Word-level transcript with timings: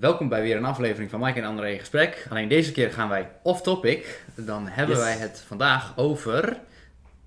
Welkom 0.00 0.28
bij 0.28 0.42
weer 0.42 0.56
een 0.56 0.64
aflevering 0.64 1.10
van 1.10 1.20
Mike 1.20 1.38
en 1.40 1.46
André 1.46 1.70
in 1.70 1.78
gesprek. 1.78 2.26
Alleen 2.30 2.48
deze 2.48 2.72
keer 2.72 2.92
gaan 2.92 3.08
wij 3.08 3.28
off 3.42 3.62
topic. 3.62 4.22
Dan 4.34 4.68
hebben 4.68 4.96
Yes. 4.96 5.04
wij 5.04 5.14
het 5.16 5.42
vandaag 5.46 5.92
over 5.96 6.56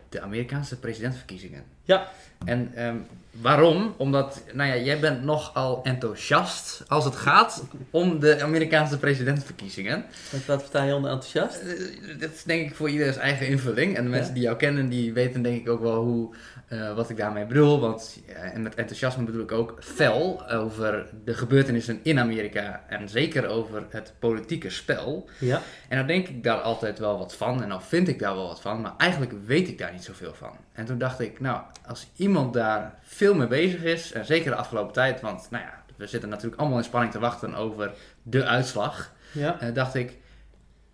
de 0.09 0.21
Amerikaanse 0.21 0.79
presidentsverkiezingen. 0.79 1.63
Ja. 1.83 2.07
En 2.45 2.71
ehm, 2.75 2.95
waarom? 3.31 3.93
Omdat, 3.97 4.43
nou 4.53 4.69
ja, 4.69 4.77
jij 4.77 4.99
bent 4.99 5.23
nogal 5.23 5.83
enthousiast 5.83 6.83
als 6.87 7.05
het 7.05 7.15
gaat 7.15 7.63
om 7.89 8.19
de 8.19 8.41
Amerikaanse 8.43 8.97
presidentsverkiezingen. 8.97 10.05
Wat, 10.45 10.59
versta 10.59 10.83
je 10.83 10.95
onder 10.95 11.11
enthousiast? 11.11 11.61
Eh, 11.61 12.19
dat 12.19 12.31
is 12.33 12.43
denk 12.43 12.69
ik 12.69 12.75
voor 12.75 12.89
iedereen's 12.89 13.17
eigen 13.17 13.47
invulling. 13.47 13.95
En 13.97 14.03
de 14.03 14.09
mensen 14.09 14.27
Ja? 14.27 14.33
die 14.33 14.43
jou 14.43 14.57
kennen, 14.57 14.89
die 14.89 15.13
weten 15.13 15.41
denk 15.41 15.61
ik 15.61 15.69
ook 15.69 15.81
wel 15.81 16.03
hoe, 16.03 16.35
eh, 16.69 16.93
wat 16.93 17.09
ik 17.09 17.17
daarmee 17.17 17.45
bedoel. 17.45 17.79
Want, 17.79 18.19
ja, 18.27 18.33
en 18.33 18.61
met 18.61 18.75
enthousiasme 18.75 19.23
bedoel 19.23 19.41
ik 19.41 19.51
ook 19.51 19.75
fel 19.79 20.49
over 20.49 21.07
de 21.23 21.33
gebeurtenissen 21.33 21.99
in 22.03 22.19
Amerika. 22.19 22.83
En 22.87 23.09
zeker 23.09 23.47
over 23.47 23.85
het 23.89 24.13
politieke 24.19 24.69
spel. 24.69 25.29
Ja. 25.39 25.61
En 25.87 25.97
dan 25.97 26.07
denk 26.07 26.27
ik 26.27 26.43
daar 26.43 26.61
altijd 26.61 26.99
wel 26.99 27.17
wat 27.17 27.35
van. 27.35 27.63
En 27.63 27.69
dan 27.69 27.81
vind 27.81 28.07
ik 28.07 28.19
daar 28.19 28.35
wel 28.35 28.47
wat 28.47 28.61
van. 28.61 28.81
Maar 28.81 28.93
eigenlijk 28.97 29.33
weet 29.45 29.67
ik 29.67 29.77
daar 29.77 29.91
niet 29.91 30.03
zoveel 30.03 30.33
van. 30.33 30.57
En 30.73 30.85
toen 30.85 30.97
dacht 30.97 31.19
ik, 31.19 31.39
nou, 31.39 31.61
als 31.85 32.07
iemand 32.15 32.53
daar 32.53 32.99
veel 33.01 33.35
mee 33.35 33.47
bezig 33.47 33.83
is. 33.83 34.11
En 34.11 34.25
zeker 34.25 34.51
de 34.51 34.57
afgelopen 34.57 34.93
tijd. 34.93 35.21
Want, 35.21 35.47
nou 35.49 35.63
ja, 35.63 35.83
we 35.95 36.07
zitten 36.07 36.29
natuurlijk 36.29 36.61
allemaal 36.61 36.77
in 36.77 36.83
spanning 36.83 37.11
te 37.11 37.19
wachten 37.19 37.55
over 37.55 37.91
de 38.23 38.45
uitslag. 38.45 39.13
Ja. 39.31 39.59
En 39.59 39.73
dacht 39.73 39.95
ik, 39.95 40.17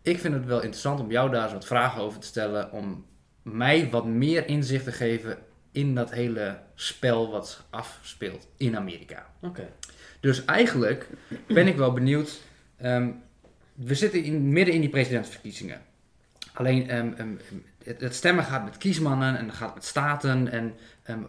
ik 0.01 0.19
vind 0.19 0.33
het 0.33 0.45
wel 0.45 0.61
interessant 0.61 0.99
om 0.99 1.11
jou 1.11 1.31
daar 1.31 1.43
eens 1.43 1.53
wat 1.53 1.65
vragen 1.65 2.01
over 2.01 2.19
te 2.19 2.27
stellen. 2.27 2.71
Om 2.71 3.05
mij 3.41 3.89
wat 3.89 4.05
meer 4.05 4.47
inzicht 4.47 4.83
te 4.83 4.91
geven 4.91 5.37
in 5.75 5.95
dat 5.95 6.11
hele 6.11 6.59
spel 6.75 7.31
wat 7.31 7.63
afspeelt 7.69 8.47
in 8.57 8.77
Amerika. 8.77 9.25
Oké. 9.41 9.69
Dus 10.19 10.45
eigenlijk 10.45 11.07
ben 11.47 11.67
ik 11.67 11.75
wel 11.75 11.93
benieuwd. 11.93 12.41
ehm, 12.77 13.09
we 13.73 13.95
zitten 13.95 14.23
in, 14.23 14.49
midden 14.49 14.73
in 14.73 14.81
die 14.81 14.89
presidentsverkiezingen. 14.89 15.81
Alleen 16.53 16.89
ehm, 16.89 17.13
ehm, 17.17 17.33
het, 17.83 18.01
het 18.01 18.15
stemmen 18.15 18.43
gaat 18.43 18.63
met 18.63 18.77
kiesmannen 18.77 19.37
en 19.37 19.45
het 19.45 19.55
gaat 19.55 19.73
met 19.73 19.85
staten. 19.85 20.51
En 20.51 20.73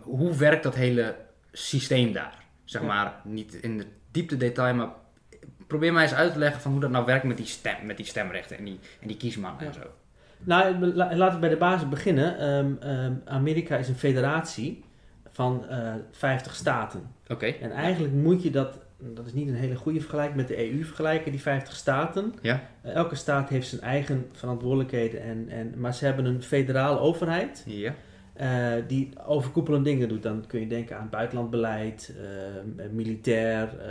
hoe 0.03 0.37
werkt 0.37 0.63
dat 0.63 0.75
hele 0.75 1.17
systeem 1.53 2.13
daar? 2.13 2.45
Zeg 2.65 2.81
Ja. 2.81 2.87
maar, 2.87 3.21
niet 3.25 3.55
in 3.55 3.79
de 3.79 3.87
diepte 4.11 4.37
detail, 4.37 4.75
maar 4.75 4.89
probeer 5.67 5.93
mij 5.93 6.03
eens 6.03 6.15
uit 6.15 6.33
te 6.33 6.39
leggen 6.39 6.61
van 6.61 6.71
hoe 6.73 6.81
dat 6.81 6.91
nou 6.91 7.05
werkt 7.05 7.25
met 7.25 7.37
die, 7.37 7.47
stem, 7.47 7.87
met 7.87 7.97
die 7.97 8.07
stemrechten 8.07 8.59
en 8.59 8.65
die, 8.65 8.79
en 9.01 9.09
die 9.09 9.17
kiesmannen 9.17 9.67
en 9.67 9.75
zo. 9.75 9.81
Nou, 10.45 10.87
la- 10.95 11.17
laten 11.17 11.35
we 11.35 11.41
bij 11.41 11.49
de 11.49 11.57
basis 11.57 11.89
beginnen. 11.89 12.39
Ehm, 12.39 12.73
ehm, 12.81 13.13
Amerika 13.25 13.77
is 13.77 13.89
een 13.89 13.95
federatie 13.95 14.85
van 15.31 15.69
eh 15.69 15.93
50 16.11 16.55
staten. 16.55 17.01
Oké, 17.29 17.47
En 17.47 17.71
eigenlijk 17.71 18.15
moet 18.15 18.43
je 18.43 18.51
dat, 18.51 18.79
dat 18.99 19.27
is 19.27 19.33
niet 19.33 19.49
een 19.49 19.55
hele 19.55 19.75
goede 19.77 20.01
vergelijking 20.01 20.37
met 20.37 20.49
de 20.49 20.71
EU 20.73 20.85
vergelijken, 20.85 21.31
die 21.31 21.41
50 21.41 21.75
staten. 21.77 22.35
Ja. 22.43 22.61
Eh, 22.81 22.95
elke 22.95 23.15
staat 23.15 23.49
heeft 23.49 23.69
zijn 23.69 23.81
eigen 23.81 24.27
verantwoordelijkheden, 24.33 25.23
en, 25.23 25.49
en, 25.49 25.75
maar 25.77 25.95
ze 25.95 26.05
hebben 26.05 26.25
een 26.25 26.43
federale 26.43 26.99
overheid. 26.99 27.65
ja. 27.67 27.95
eh, 28.35 28.73
die 28.89 29.11
overkoepelende 29.27 29.91
dingen 29.91 30.09
doet. 30.09 30.23
Dan 30.23 30.45
kun 30.47 30.61
je 30.61 30.67
denken 30.67 30.99
aan 30.99 31.09
buitenlandbeleid, 31.11 32.15
eh, 32.77 32.85
militair, 32.93 33.79
eh, 33.79 33.91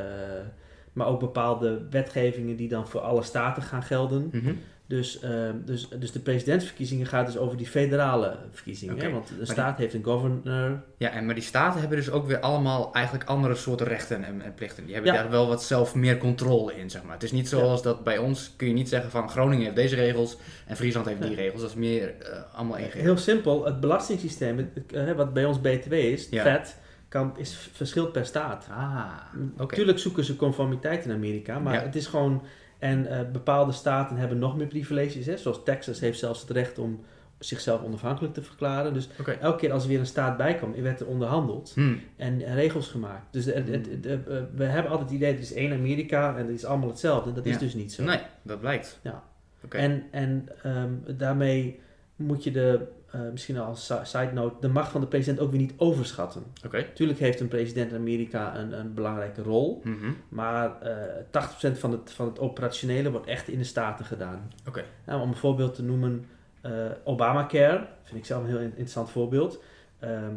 maar 0.93 1.07
ook 1.07 1.19
bepaalde 1.19 1.81
wetgevingen 1.89 2.55
die 2.55 2.67
dan 2.69 2.88
voor 2.88 3.01
alle 3.01 3.23
staten 3.23 3.63
gaan 3.63 3.83
gelden. 3.83 4.29
Mhm. 4.31 4.53
Dus, 4.88 5.19
eh, 5.19 5.50
dus, 5.66 5.88
dus 5.88 6.11
de 6.11 6.19
presidentsverkiezingen 6.19 7.05
gaat 7.05 7.25
dus 7.25 7.38
over 7.38 7.58
die 7.58 7.67
federale 7.67 8.38
verkiezingen. 8.52 9.00
Hè? 9.00 9.11
Want 9.11 9.31
de 9.39 9.45
staat 9.45 9.78
heeft 9.78 9.94
een 9.94 10.03
governor. 10.03 10.83
Ja, 10.97 11.09
en, 11.09 11.25
maar 11.25 11.36
die 11.36 11.44
staten 11.44 11.80
hebben 11.80 11.97
dus 11.97 12.09
ook 12.09 12.28
weer 12.28 12.39
allemaal 12.39 12.94
eigenlijk 12.94 13.30
andere 13.30 13.56
soorten 13.56 13.88
rechten 13.88 14.23
en, 14.23 14.41
en 14.41 14.53
plichten. 14.53 14.86
Die 14.86 14.94
hebben 14.94 15.13
Ja. 15.13 15.22
daar 15.22 15.31
wel 15.31 15.47
wat 15.47 15.63
zelf 15.63 15.95
meer 15.95 16.17
controle 16.17 16.75
in, 16.75 16.89
zeg 16.89 17.03
maar. 17.03 17.13
Het 17.13 17.23
is 17.23 17.31
niet 17.31 17.50
zoals 17.50 17.81
dat 17.81 18.03
bij 18.03 18.17
ons 18.17 18.53
kun 18.56 18.67
je 18.67 18.73
niet 18.73 18.89
zeggen 18.89 19.11
van 19.11 19.30
Groningen 19.30 19.63
heeft 19.63 19.75
deze 19.75 19.95
regels 19.95 20.38
en 20.68 20.75
Friesland 20.75 21.06
heeft 21.06 21.22
die 21.22 21.35
regels. 21.35 21.62
Dat 21.62 21.69
is 21.69 21.75
meer 21.75 22.13
eh, 22.19 22.40
allemaal 22.53 22.78
één 22.78 22.91
Heel 22.91 23.18
simpel, 23.18 23.66
het 23.66 23.79
belastingssysteem, 23.79 24.72
eh, 24.94 25.12
wat 25.12 25.34
bij 25.34 25.45
ons 25.45 25.62
BTW 25.62 25.94
is, 25.94 26.28
vet, 26.31 26.78
kan, 27.07 27.34
is 27.38 27.69
verschilt 27.74 28.12
per 28.12 28.25
staat. 28.25 28.68
Ah, 28.72 29.06
oké. 29.53 29.63
Natuurlijk 29.63 30.00
zoeken 30.00 30.24
ze 30.24 30.35
conformiteit 30.35 31.06
in 31.06 31.12
Amerika, 31.12 31.59
maar 31.59 31.84
het 31.84 31.95
is 31.95 32.07
gewoon... 32.07 32.41
En 32.80 33.08
eh, 33.08 33.19
bepaalde 33.31 33.72
staten 33.72 34.18
hebben 34.18 34.38
nog 34.40 34.58
meer 34.58 34.68
privileges, 34.68 35.25
hè? 35.25 35.38
zoals 35.38 35.63
Texas 35.63 36.00
heeft 36.00 36.19
zelfs 36.19 36.41
het 36.41 36.50
recht 36.50 36.78
om 36.80 37.00
zichzelf 37.40 37.84
onafhankelijk 37.84 38.34
te 38.34 38.41
verklaren. 38.44 38.94
Dus 38.94 39.09
elke 39.41 39.58
keer 39.58 39.72
als 39.72 39.84
er 39.84 39.90
weer 39.90 40.00
een 40.00 40.06
staat 40.06 40.38
bij 40.38 40.56
kwam, 40.56 40.81
werd 40.81 41.00
er 41.00 41.08
onderhandeld. 41.08 41.72
Hmm. 41.75 42.00
en 42.16 42.53
regels 42.53 42.88
gemaakt. 42.88 43.34
Dus 43.34 43.46
het, 43.46 43.56
het, 43.56 43.88
het- 43.90 44.06
het- 44.06 44.28
eh, 44.28 44.38
we 44.56 44.63
hebben 44.63 44.91
altijd 44.91 45.09
het 45.09 45.18
idee, 45.19 45.34
er 45.34 45.40
is 45.40 45.53
één 45.53 45.74
Amerika 45.74 46.38
en 46.38 46.46
het 46.46 46.56
is 46.56 46.66
allemaal 46.66 46.90
hetzelfde. 46.90 47.34
Dat 47.34 47.46
is 47.46 47.58
dus 47.58 47.74
niet 47.74 47.94
zo. 47.94 48.03
Nee, 48.03 48.19
dat 48.41 48.59
blijkt. 48.59 49.00
Ja. 49.03 49.24
En, 49.69 50.03
en 50.12 50.50
ehm, 50.63 51.18
daarmee 51.18 51.80
moet 52.16 52.44
je 52.44 52.52
de, 52.52 52.88
eh, 53.15 53.31
misschien 53.31 53.57
als 53.57 53.85
si- 53.85 53.93
side 54.03 54.31
note, 54.33 54.55
de 54.59 54.67
macht 54.67 54.91
van 54.91 55.01
de 55.01 55.07
president 55.07 55.39
ook 55.39 55.51
weer 55.51 55.59
niet 55.59 55.73
overschatten. 55.77 56.43
Oké. 56.65 56.77
Natuurlijk 56.77 57.19
heeft 57.19 57.39
een 57.39 57.47
president 57.47 57.91
in 57.91 57.97
Amerika 57.97 58.57
een, 58.57 58.79
een 58.79 58.93
belangrijke 58.93 59.41
rol, 59.41 59.81
Mhm. 59.83 60.11
maar 60.29 60.81
eh 60.81 61.23
80% 61.31 61.79
van 61.79 61.91
het, 61.91 62.11
van 62.11 62.25
het 62.25 62.39
operationele 62.39 63.11
wordt 63.11 63.27
echt 63.27 63.47
in 63.47 63.57
de 63.57 63.63
staten 63.63 64.05
gedaan. 64.05 64.51
Oké. 64.67 64.83
Nou, 65.05 65.21
om 65.21 65.29
een 65.29 65.35
voorbeeld 65.35 65.75
te 65.75 65.83
noemen, 65.83 66.25
eh, 66.61 66.71
Obamacare, 67.03 67.87
vind 68.03 68.17
ik 68.19 68.25
zelf 68.25 68.41
een 68.43 68.49
heel 68.49 68.57
in- 68.57 68.63
interessant 68.65 69.09
voorbeeld. 69.09 69.61
Ehm, 69.99 70.33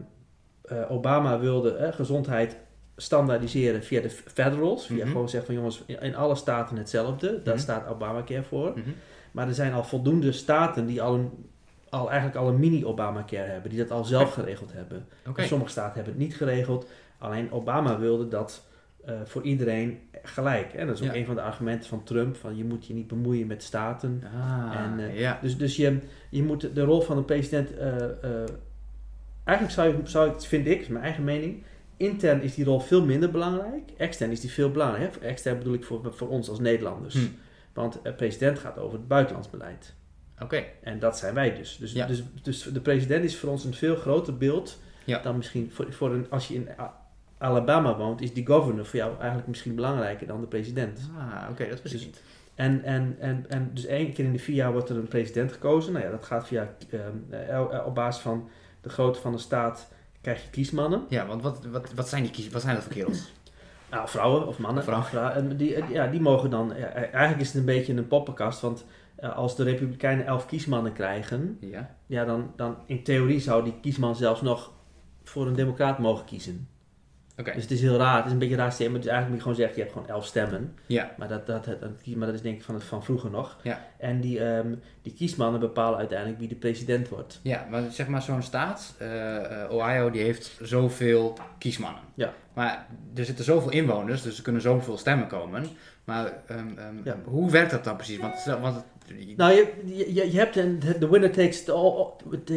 eh, 0.62 0.90
Obama 0.90 1.38
wilde 1.38 1.90
gezondheid 1.94 2.56
standaardiseren 2.96 3.82
via 3.82 4.00
de 4.00 4.10
federals. 4.10 4.86
Via 4.86 4.96
Mhm. 5.04 5.06
gewoon 5.12 5.28
zeggen 5.28 5.46
van 5.54 5.54
jongens, 5.62 5.84
in 6.00 6.14
alle 6.16 6.34
staten 6.34 6.76
hetzelfde. 6.76 7.42
Daar 7.42 7.54
Mhm. 7.54 7.62
staat 7.62 7.88
Obamacare 7.88 8.42
voor. 8.42 8.74
Maar 9.32 9.48
er 9.48 9.54
zijn 9.54 9.72
al 9.72 9.84
voldoende 9.84 10.32
staten 10.32 10.86
die 10.86 11.02
al, 11.02 11.14
een, 11.14 11.47
al 11.90 12.06
eigenlijk 12.10 12.38
al 12.38 12.48
een 12.48 12.58
mini-Obamacare 12.58 13.50
hebben. 13.50 13.70
Die 13.70 13.78
dat 13.78 13.90
al 13.90 14.04
zelf 14.04 14.32
geregeld 14.32 14.72
hebben. 14.72 15.06
Sommige 15.36 15.70
staten 15.70 15.94
hebben 15.94 16.12
het 16.12 16.22
niet 16.22 16.36
geregeld. 16.36 16.88
Alleen 17.18 17.52
Obama 17.52 17.98
wilde 17.98 18.28
dat 18.28 18.66
eh, 19.04 19.14
voor 19.24 19.42
iedereen 19.42 19.98
gelijk. 20.22 20.72
En 20.74 20.86
dat 20.86 20.96
is 20.96 21.02
ook 21.06 21.14
Ja. 21.14 21.20
een 21.20 21.26
van 21.26 21.34
de 21.34 21.42
argumenten 21.42 21.88
van 21.88 22.02
Trump. 22.02 22.36
Van 22.36 22.56
je 22.56 22.64
moet 22.64 22.86
je 22.86 22.94
niet 22.94 23.06
bemoeien 23.06 23.46
met 23.46 23.62
staten. 23.62 24.22
Ah, 24.34 24.74
En, 24.76 24.98
eh, 24.98 25.18
ja. 25.20 25.38
Dus, 25.42 25.56
dus 25.56 25.76
je, 25.76 25.98
je 26.30 26.42
moet 26.42 26.74
de 26.74 26.82
rol 26.82 27.00
van 27.00 27.16
de 27.16 27.22
president. 27.22 27.76
eh, 27.76 27.94
eigenlijk 29.44 29.70
zou 29.78 29.88
je, 29.96 29.98
zou 30.04 30.30
ik, 30.30 30.40
vind 30.40 30.66
ik, 30.66 30.80
is 30.80 30.88
mijn 30.88 31.04
eigen 31.04 31.24
mening. 31.24 31.62
Intern 31.96 32.42
is 32.42 32.54
die 32.54 32.64
rol 32.64 32.80
veel 32.80 33.04
minder 33.04 33.30
belangrijk. 33.30 33.90
Extern 33.96 34.30
is 34.30 34.40
die 34.40 34.50
veel 34.50 34.70
belangrijker. 34.70 35.22
Extern 35.22 35.58
bedoel 35.58 35.74
ik 35.74 35.84
voor, 35.84 36.12
voor 36.14 36.28
ons 36.28 36.48
als 36.48 36.58
Nederlanders. 36.60 37.14
Hm. 37.14 37.20
Want 37.72 38.00
de 38.02 38.12
president 38.12 38.58
gaat 38.58 38.78
over 38.78 38.98
het 38.98 39.08
buitenlands 39.08 39.50
beleid. 39.50 39.94
Oké. 40.42 40.64
En 40.82 40.98
dat 40.98 41.18
zijn 41.18 41.34
wij 41.34 41.54
dus. 41.54 41.76
Dus, 41.76 41.92
Ja. 41.92 42.06
dus, 42.06 42.22
dus 42.42 42.62
de 42.62 42.80
president 42.80 43.24
is 43.24 43.36
voor 43.38 43.50
ons 43.50 43.64
een 43.64 43.74
veel 43.74 43.96
groter 43.96 44.36
beeld 44.36 44.78
Ja. 45.04 45.18
dan 45.18 45.36
misschien 45.36 45.70
voor, 45.72 45.92
voor 45.92 46.12
een, 46.12 46.26
als 46.30 46.48
je 46.48 46.54
in 46.54 46.68
Alabama 47.38 47.96
woont, 47.96 48.20
is 48.20 48.32
die 48.34 48.46
governor 48.46 48.86
voor 48.86 48.98
jou 48.98 49.18
eigenlijk 49.18 49.48
misschien 49.48 49.74
belangrijker 49.74 50.26
dan 50.26 50.40
de 50.40 50.46
president. 50.46 51.00
Ah, 51.18 51.50
oké, 51.50 51.68
dat 51.68 51.82
wist 51.82 51.94
ik 51.94 52.00
Dus- 52.00 52.04
niet. 52.06 52.22
En, 52.54 52.84
en, 52.84 53.16
en, 53.20 53.44
en 53.48 53.70
dus 53.74 53.86
één 53.86 54.12
keer 54.12 54.24
in 54.24 54.32
de 54.32 54.38
vier 54.38 54.54
jaar 54.56 54.72
wordt 54.72 54.88
er 54.88 54.96
een 54.96 55.08
president 55.08 55.52
gekozen. 55.52 55.92
Nou 55.92 56.04
ja, 56.04 56.10
dat 56.10 56.24
gaat 56.24 56.46
via, 56.46 56.74
ehm, 56.90 57.42
eh, 57.50 57.86
op 57.86 57.94
basis 57.94 58.22
van 58.22 58.48
de 58.80 58.88
grootte 58.88 59.20
van 59.20 59.32
de 59.32 59.38
staat 59.38 59.88
krijg 60.20 60.42
je 60.42 60.50
kiesmannen. 60.50 61.04
Ja, 61.08 61.26
want 61.26 61.42
wat, 61.42 61.64
wat, 61.64 61.92
wat, 61.94 62.08
zijn 62.08 62.22
die 62.22 62.30
kies 62.32 62.48
wat 62.48 62.62
zijn 62.62 62.74
dat 62.74 62.84
voor 62.84 62.92
kerels? 62.92 63.26
Nou, 63.90 64.08
vrouwen 64.08 64.46
of 64.46 64.58
mannen. 64.58 64.82
Vrouwen. 64.84 65.08
Vrou- 65.08 65.32
en 65.32 65.56
die, 65.56 65.74
eh, 65.74 65.90
ja, 65.90 66.06
die 66.06 66.20
mogen 66.20 66.50
dan, 66.50 66.72
ja, 66.78 66.86
eigenlijk 66.92 67.40
is 67.40 67.46
het 67.46 67.56
een 67.56 67.64
beetje 67.64 67.94
een 67.94 68.06
poppenkast, 68.08 68.60
want 68.60 68.84
eh, 69.18 69.36
als 69.36 69.56
de 69.56 69.62
republikeinen 69.62 70.26
elf 70.26 70.46
kiesmannen 70.46 70.92
krijgen, 70.92 71.56
Ja. 71.60 71.94
ja, 72.06 72.24
dan, 72.24 72.52
dan 72.56 72.76
in 72.86 73.02
theorie 73.02 73.40
zou 73.40 73.64
die 73.64 73.80
kiesman 73.80 74.16
zelfs 74.16 74.40
nog 74.42 74.72
voor 75.24 75.46
een 75.46 75.54
democraat 75.54 75.98
mogen 75.98 76.24
kiezen. 76.24 76.68
Oké. 77.38 77.52
Dus 77.52 77.62
het 77.62 77.70
is 77.70 77.80
heel 77.80 77.96
raar, 77.96 78.16
het 78.16 78.26
is 78.26 78.32
een 78.32 78.38
beetje 78.38 78.54
een 78.54 78.60
raar 78.60 78.70
het 78.70 78.80
is 78.80 78.86
eigenlijk 78.88 79.28
moet 79.28 79.36
je 79.36 79.40
gewoon 79.42 79.56
zeggen, 79.56 79.76
je 79.76 79.82
hebt 79.82 79.92
gewoon 79.92 80.08
elf 80.08 80.24
stemmen. 80.26 80.74
Ja. 80.86 81.14
Maar 81.18 81.28
dat, 81.28 81.46
dat, 81.46 81.64
dat, 81.64 82.06
maar 82.16 82.26
dat 82.26 82.34
is 82.34 82.42
denk 82.42 82.56
ik 82.56 82.62
van, 82.62 82.74
het, 82.74 82.84
van 82.84 83.04
vroeger 83.04 83.30
nog. 83.30 83.56
Ja. 83.62 83.84
En 83.98 84.20
die, 84.20 84.44
ehm, 84.44 84.74
die 85.02 85.12
kiesmannen 85.14 85.60
bepalen 85.60 85.98
uiteindelijk 85.98 86.38
wie 86.38 86.48
de 86.48 86.54
president 86.54 87.08
wordt. 87.08 87.40
Ja, 87.42 87.66
maar 87.70 87.82
zeg 87.90 88.08
maar 88.08 88.22
zo'n 88.22 88.42
staat, 88.42 88.94
eh, 88.98 89.62
eh, 89.62 89.70
Ohio, 89.70 90.10
die 90.10 90.22
heeft 90.22 90.58
zoveel 90.62 91.38
kiesmannen. 91.58 92.02
Ja. 92.14 92.32
Maar 92.54 92.86
er 93.14 93.24
zitten 93.24 93.44
zoveel 93.44 93.70
inwoners, 93.70 94.22
dus 94.22 94.36
er 94.36 94.42
kunnen 94.42 94.62
zoveel 94.62 94.98
stemmen 94.98 95.26
komen. 95.26 95.64
Maar 96.04 96.32
ehm, 96.46 96.78
ehm, 96.78 96.96
Ja. 97.04 97.16
hoe 97.24 97.50
werkt 97.50 97.70
dat 97.70 97.84
dan 97.84 97.96
precies? 97.96 98.18
Want, 98.18 98.44
want 98.60 98.84
Nou, 99.36 99.52
je, 99.52 99.74
je, 100.14 100.32
je 100.32 100.38
hebt 100.38 100.56
een 100.56 100.80
de 100.98 101.08
winner 101.08 101.30
takes 101.30 101.60
it 101.60 101.70
all, 101.70 102.06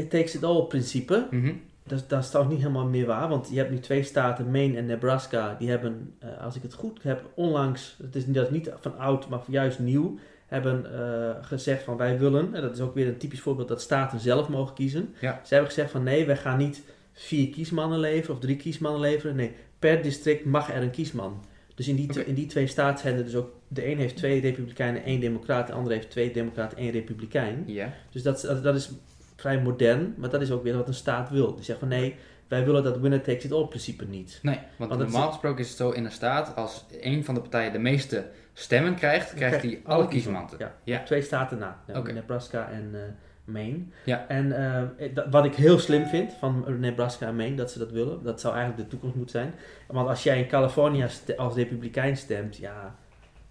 takes 0.09 0.35
it 0.35 0.43
all 0.43 0.61
principe. 0.61 1.27
Mhm. 1.31 1.53
Dat, 1.83 2.09
dat 2.09 2.23
is 2.23 2.27
trouwens 2.27 2.55
niet 2.55 2.65
helemaal 2.65 2.89
meer 2.89 3.05
waar, 3.05 3.29
want 3.29 3.49
je 3.51 3.57
hebt 3.57 3.69
nu 3.69 3.79
twee 3.79 4.03
staten, 4.03 4.51
Maine 4.51 4.77
en 4.77 4.85
Nebraska, 4.85 5.55
die 5.59 5.69
hebben, 5.69 6.13
eh, 6.19 6.43
als 6.43 6.55
ik 6.55 6.61
het 6.61 6.73
goed 6.73 7.03
heb, 7.03 7.29
onlangs, 7.33 7.97
het 8.03 8.15
is 8.15 8.25
niet, 8.25 8.35
dat 8.35 8.45
is 8.45 8.51
niet 8.51 8.71
van 8.79 8.97
oud, 8.97 9.29
maar 9.29 9.39
juist 9.47 9.79
nieuw, 9.79 10.17
hebben 10.47 10.93
eh, 10.93 11.45
gezegd 11.45 11.83
van 11.83 11.97
wij 11.97 12.19
willen, 12.19 12.55
en 12.55 12.61
dat 12.61 12.73
is 12.73 12.81
ook 12.81 12.93
weer 12.93 13.07
een 13.07 13.17
typisch 13.17 13.41
voorbeeld 13.41 13.67
dat 13.67 13.81
staten 13.81 14.19
zelf 14.19 14.49
mogen 14.49 14.75
kiezen. 14.75 15.15
Ja. 15.19 15.41
Ze 15.43 15.53
hebben 15.53 15.71
gezegd 15.71 15.91
van 15.91 16.03
nee, 16.03 16.25
wij 16.25 16.37
gaan 16.37 16.57
niet 16.57 16.83
vier 17.13 17.49
kiesmannen 17.49 17.99
leveren 17.99 18.35
of 18.35 18.41
drie 18.41 18.55
kiesmannen 18.55 19.01
leveren. 19.01 19.35
Nee, 19.35 19.55
per 19.79 20.01
district 20.01 20.45
mag 20.45 20.73
er 20.73 20.81
een 20.81 20.91
kiesman. 20.91 21.43
Dus 21.81 21.89
in 21.89 21.95
die, 21.95 22.25
in 22.25 22.33
die 22.33 22.45
twee 22.45 22.67
staten 22.67 22.99
zijn 22.99 23.17
er 23.17 23.23
dus 23.23 23.35
ook... 23.35 23.49
De 23.67 23.87
een 23.91 23.97
heeft 23.97 24.15
twee 24.17 24.41
republikeinen, 24.41 25.03
één 25.03 25.19
democraat. 25.19 25.67
De 25.67 25.73
ander 25.73 25.91
heeft 25.93 26.09
twee 26.09 26.31
democraten, 26.33 26.77
één 26.77 26.91
republikein. 26.91 27.63
Ja. 27.65 27.93
Dus 28.11 28.23
dat, 28.23 28.35
is- 28.35 28.41
dat, 28.41 28.63
dat 28.63 28.75
is 28.75 28.91
vrij 29.35 29.61
modern. 29.61 30.13
Maar 30.17 30.29
dat 30.29 30.41
is 30.41 30.51
ook 30.51 30.63
weer 30.63 30.77
wat 30.77 30.87
een 30.87 30.93
staat 30.93 31.29
wil. 31.29 31.55
Die 31.55 31.63
zegt 31.63 31.79
van 31.79 31.87
nee, 31.87 32.15
wij 32.47 32.65
willen 32.65 32.83
dat 32.83 32.97
winner 32.99 33.21
takes 33.21 33.43
it 33.43 33.51
all 33.51 33.65
principe 33.65 34.05
niet. 34.05 34.39
Nee, 34.41 34.59
want, 34.77 34.97
normaal 34.97 35.27
gesproken 35.27 35.59
is 35.59 35.67
het 35.67 35.77
zo 35.77 35.89
in 35.91 36.05
een 36.05 36.11
staat, 36.11 36.55
als 36.55 36.85
een 37.01 37.25
van 37.25 37.33
de 37.33 37.41
partijen 37.41 37.71
de 37.71 37.79
meeste 37.79 38.25
stemmen 38.53 38.95
krijgt, 38.95 39.33
krijgt 39.33 39.61
hij 39.61 39.81
alle 39.83 40.07
kiesmanten. 40.07 40.57
Ja, 40.59 40.75
Ja. 40.83 41.03
twee 41.03 41.21
staten 41.21 41.57
na. 41.57 41.83
Ja. 41.87 42.01
Nebraska 42.01 42.69
en 42.71 42.89
eh, 42.93 42.99
Maine. 43.45 43.79
Ja. 44.05 44.27
En 44.27 44.51
eh, 44.97 45.13
dat- 45.13 45.25
wat 45.29 45.45
ik 45.45 45.55
heel 45.55 45.79
slim 45.79 46.05
vind 46.05 46.33
van 46.33 46.65
Nebraska 46.79 47.27
en 47.27 47.35
Maine, 47.35 47.55
dat 47.55 47.71
ze 47.71 47.79
dat 47.79 47.91
willen. 47.91 48.23
Dat 48.23 48.41
zou 48.41 48.53
eigenlijk 48.55 48.83
de 48.83 48.89
toekomst 48.89 49.15
moeten 49.15 49.39
zijn. 49.39 49.53
Want 49.87 50.07
als 50.07 50.23
jij 50.23 50.39
in 50.39 50.47
California 50.47 51.07
ste- 51.07 51.37
als 51.37 51.55
republikein 51.55 52.17
stemt, 52.17 52.57
ja, 52.57 52.95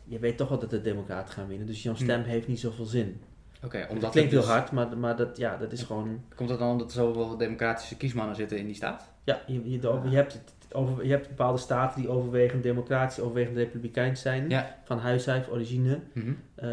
je 0.05 0.19
weet 0.19 0.37
toch 0.37 0.49
wel 0.49 0.59
dat 0.59 0.71
de 0.71 0.81
democraten 0.81 1.35
gaan 1.35 1.47
winnen. 1.49 1.67
Dus 1.67 1.83
jouw 1.83 1.95
Hm. 1.95 2.03
stem 2.03 2.23
heeft 2.23 2.49
niet 2.49 2.61
zoveel 2.61 2.85
zin. 2.85 3.21
Oké, 3.65 3.79
Dat 3.81 3.89
omdat 3.91 4.11
klinkt 4.11 4.31
het 4.33 4.41
heel 4.41 4.49
dus- 4.49 4.59
hard, 4.61 4.73
maar, 4.73 4.99
maar 4.99 5.17
dat, 5.17 5.37
ja, 5.37 5.57
dat 5.57 5.73
is 5.73 5.83
gewoon... 5.83 6.21
Komt 6.35 6.49
dat 6.49 6.59
dan 6.59 6.71
omdat 6.71 6.87
er 6.87 6.93
zoveel 6.93 7.37
democratische 7.37 7.97
kiesmannen 7.97 8.37
zitten 8.37 8.59
in 8.59 8.67
die 8.67 8.75
staat? 8.75 9.11
Ja, 9.25 9.41
je, 9.47 9.71
je, 9.71 9.79
de- 9.79 10.01
je, 10.09 10.17
hebt, 10.17 10.33
het 10.33 10.75
over, 10.75 11.05
je 11.05 11.11
hebt 11.11 11.29
bepaalde 11.29 11.59
staten 11.59 12.01
die 12.01 12.11
overwegend 12.11 12.63
democratisch, 12.63 13.21
overwegend 13.21 13.57
republikeins 13.57 14.21
zijn. 14.21 14.49
Ja. 14.49 14.77
Van 14.85 14.99
huis 14.99 15.29
uit, 15.29 15.51
origine. 15.51 15.99
Mhm. 16.13 16.33
Eh, 16.55 16.69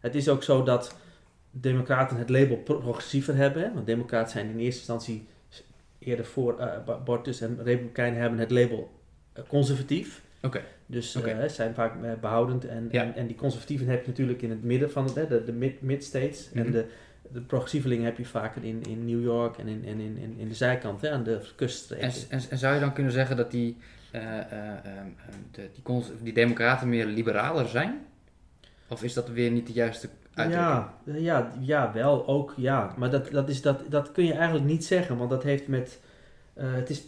het 0.00 0.14
is 0.14 0.28
ook 0.28 0.42
zo 0.42 0.62
dat 0.62 0.96
democraten 1.50 2.16
het 2.16 2.28
label 2.28 2.56
progressiever 2.56 3.36
hebben. 3.36 3.74
Want 3.74 3.86
democraten 3.86 4.30
zijn 4.30 4.48
in 4.48 4.58
eerste 4.58 4.78
instantie 4.78 5.26
eerder 5.98 6.24
voor 6.24 6.58
eh, 6.58 6.66
abortus 6.86 7.40
en 7.40 7.58
republikeinen 7.62 8.20
hebben 8.20 8.38
het 8.38 8.50
label 8.50 8.90
eh, 9.32 9.44
conservatief. 9.48 10.22
Oké. 10.42 10.62
Dus 10.86 11.14
eh, 11.14 11.48
zijn 11.48 11.74
vaak 11.74 12.02
eh, 12.02 12.10
behoudend. 12.20 12.64
En, 12.64 12.88
Ja. 12.90 13.02
en, 13.02 13.14
en 13.14 13.26
die 13.26 13.36
conservatieven 13.36 13.86
heb 13.86 14.02
je 14.02 14.08
natuurlijk 14.08 14.42
in 14.42 14.50
het 14.50 14.62
midden 14.62 14.90
van 14.90 15.04
het, 15.04 15.28
de, 15.28 15.44
de 15.44 15.52
mid, 15.52 15.82
mid-states. 15.82 16.48
Mhm. 16.48 16.58
En 16.58 16.72
de, 16.72 16.86
de 17.32 17.40
progressievelingen 17.40 18.04
heb 18.04 18.18
je 18.18 18.24
vaker 18.24 18.64
in, 18.64 18.82
in 18.88 19.04
New 19.04 19.22
York 19.22 19.58
en 19.58 19.68
in, 19.68 19.84
en 19.84 20.00
in, 20.00 20.16
in, 20.16 20.34
in 20.38 20.48
de 20.48 20.54
zijkant, 20.54 21.00
hè, 21.00 21.10
aan 21.10 21.22
de 21.22 21.40
kuststreken. 21.56 22.06
En, 22.06 22.12
en, 22.28 22.40
en 22.50 22.58
zou 22.58 22.74
je 22.74 22.80
dan 22.80 22.92
kunnen 22.92 23.12
zeggen 23.12 23.36
dat 23.36 23.50
die, 23.50 23.76
eh, 24.10 24.22
eh, 24.22 24.40
ehm, 24.42 24.86
ehm, 24.86 25.06
de, 25.50 25.68
die, 25.82 26.04
die 26.22 26.32
democraten 26.32 26.88
meer 26.88 27.06
liberaler 27.06 27.68
zijn? 27.68 28.06
Of 28.88 29.02
is 29.02 29.14
dat 29.14 29.28
weer 29.28 29.50
niet 29.50 29.66
de 29.66 29.72
juiste? 29.72 30.08
Ja, 30.34 30.94
ja, 31.04 31.52
ja, 31.60 31.92
wel, 31.92 32.26
ook 32.26 32.54
ja. 32.56 32.94
Maar 32.96 33.10
dat, 33.10 33.30
dat, 33.30 33.48
is, 33.48 33.62
dat, 33.62 33.82
dat 33.88 34.12
kun 34.12 34.24
je 34.24 34.32
eigenlijk 34.32 34.64
niet 34.64 34.84
zeggen, 34.84 35.16
want 35.16 35.30
dat 35.30 35.42
heeft 35.42 35.68
met. 35.68 36.00
eh, 36.54 36.72
het 36.72 36.90
is 36.90 37.02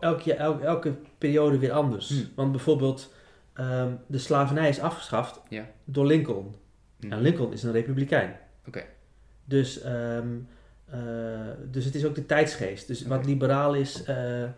elke, 0.00 0.34
elke, 0.34 0.64
elke 0.64 0.94
periode 1.18 1.58
weer 1.58 1.72
anders. 1.72 2.08
Hmm. 2.08 2.28
Want 2.34 2.50
bijvoorbeeld, 2.52 3.12
ehm, 3.52 3.92
de 4.06 4.18
slavernij 4.18 4.68
is 4.68 4.80
afgeschaft 4.80 5.40
Ja. 5.48 5.66
door 5.84 6.06
Lincoln. 6.06 6.54
Mhm. 7.00 7.12
En 7.12 7.20
Lincoln 7.20 7.52
is 7.52 7.62
een 7.62 7.72
republikein. 7.72 8.36
Oké. 8.66 8.82
Dus, 9.44 9.80
ehm, 9.80 10.26
eh, 10.90 11.00
dus 11.70 11.84
het 11.84 11.94
is 11.94 12.04
ook 12.04 12.14
de 12.14 12.26
tijdsgeest. 12.26 12.86
Dus 12.86 13.06
wat 13.06 13.26
liberaal 13.26 13.74
is, 13.74 14.02
eh, 14.04 14.42
ehm, 14.42 14.50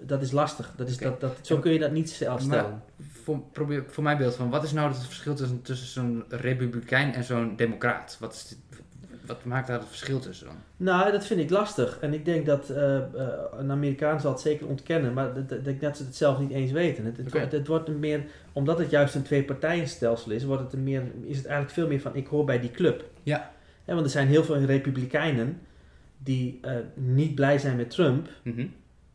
dat 0.00 0.22
is 0.22 0.30
lastig. 0.32 0.72
Dat 0.76 0.88
is 0.88 0.98
dat, 0.98 1.20
dat, 1.20 1.38
zo 1.42 1.58
kun 1.58 1.72
je 1.72 1.78
dat 1.78 1.92
niet 1.92 2.10
stellen. 2.10 2.82
Voor, 3.24 3.40
probeer, 3.52 3.84
voor 3.88 4.02
mijn 4.02 4.18
beeld 4.18 4.34
van, 4.34 4.50
wat 4.50 4.64
is 4.64 4.72
nou 4.72 4.88
het 4.88 4.98
verschil 5.04 5.34
tussen, 5.34 5.62
tussen 5.62 5.86
zo'n 5.86 6.24
republikein 6.28 7.14
en 7.14 7.24
zo'n 7.24 7.56
democraat? 7.56 8.16
Wat, 8.20 8.34
is 8.34 8.46
dit- 8.48 8.58
wat 9.26 9.44
maakt 9.44 9.66
daar 9.66 9.78
het 9.78 9.88
verschil 9.88 10.18
tussen 10.20 10.46
dan? 10.46 10.56
Nou, 10.76 11.12
dat 11.12 11.26
vind 11.26 11.40
ik 11.40 11.50
lastig. 11.50 11.98
En 12.00 12.14
ik 12.14 12.24
denk 12.24 12.46
dat 12.46 12.70
eh, 12.70 12.96
eh, 12.96 13.02
een 13.58 13.70
Amerikaan 13.70 14.20
zal 14.20 14.32
het 14.32 14.40
zeker 14.40 14.66
ontkennen, 14.66 15.12
maar 15.12 15.34
dat- 15.34 15.48
dat- 15.48 15.66
ik 15.66 15.80
dat 15.80 15.96
ze 15.96 16.04
het 16.04 16.16
zelf 16.16 16.38
niet 16.38 16.50
eens 16.50 16.70
weten. 16.72 17.04
Het, 17.04 17.16
het, 17.16 17.32
wordt, 17.32 17.52
het 17.52 17.66
wordt 17.66 17.88
een 17.88 17.98
meer, 17.98 18.24
omdat 18.52 18.78
het 18.78 18.90
juist 18.90 19.14
een 19.14 19.22
twee-partijenstelsel 19.22 20.30
is, 20.32 20.44
wordt 20.44 20.62
het 20.62 20.72
een 20.72 20.82
meer, 20.82 21.02
is 21.22 21.36
het 21.36 21.46
eigenlijk 21.46 21.74
veel 21.74 21.86
meer 21.88 22.00
van 22.00 22.16
ik 22.16 22.26
hoor 22.26 22.44
bij 22.44 22.60
die 22.60 22.70
club. 22.70 23.04
Ja. 23.22 23.52
Hè, 23.84 23.92
want 23.94 24.06
er 24.06 24.12
zijn 24.12 24.28
heel 24.28 24.44
veel 24.44 24.58
republikeinen 24.64 25.60
die 26.18 26.58
eh, 26.62 26.72
niet 26.94 27.34
blij 27.34 27.58
zijn 27.58 27.76
met 27.76 27.90
Trump, 27.90 28.28
Mhm. 28.42 28.66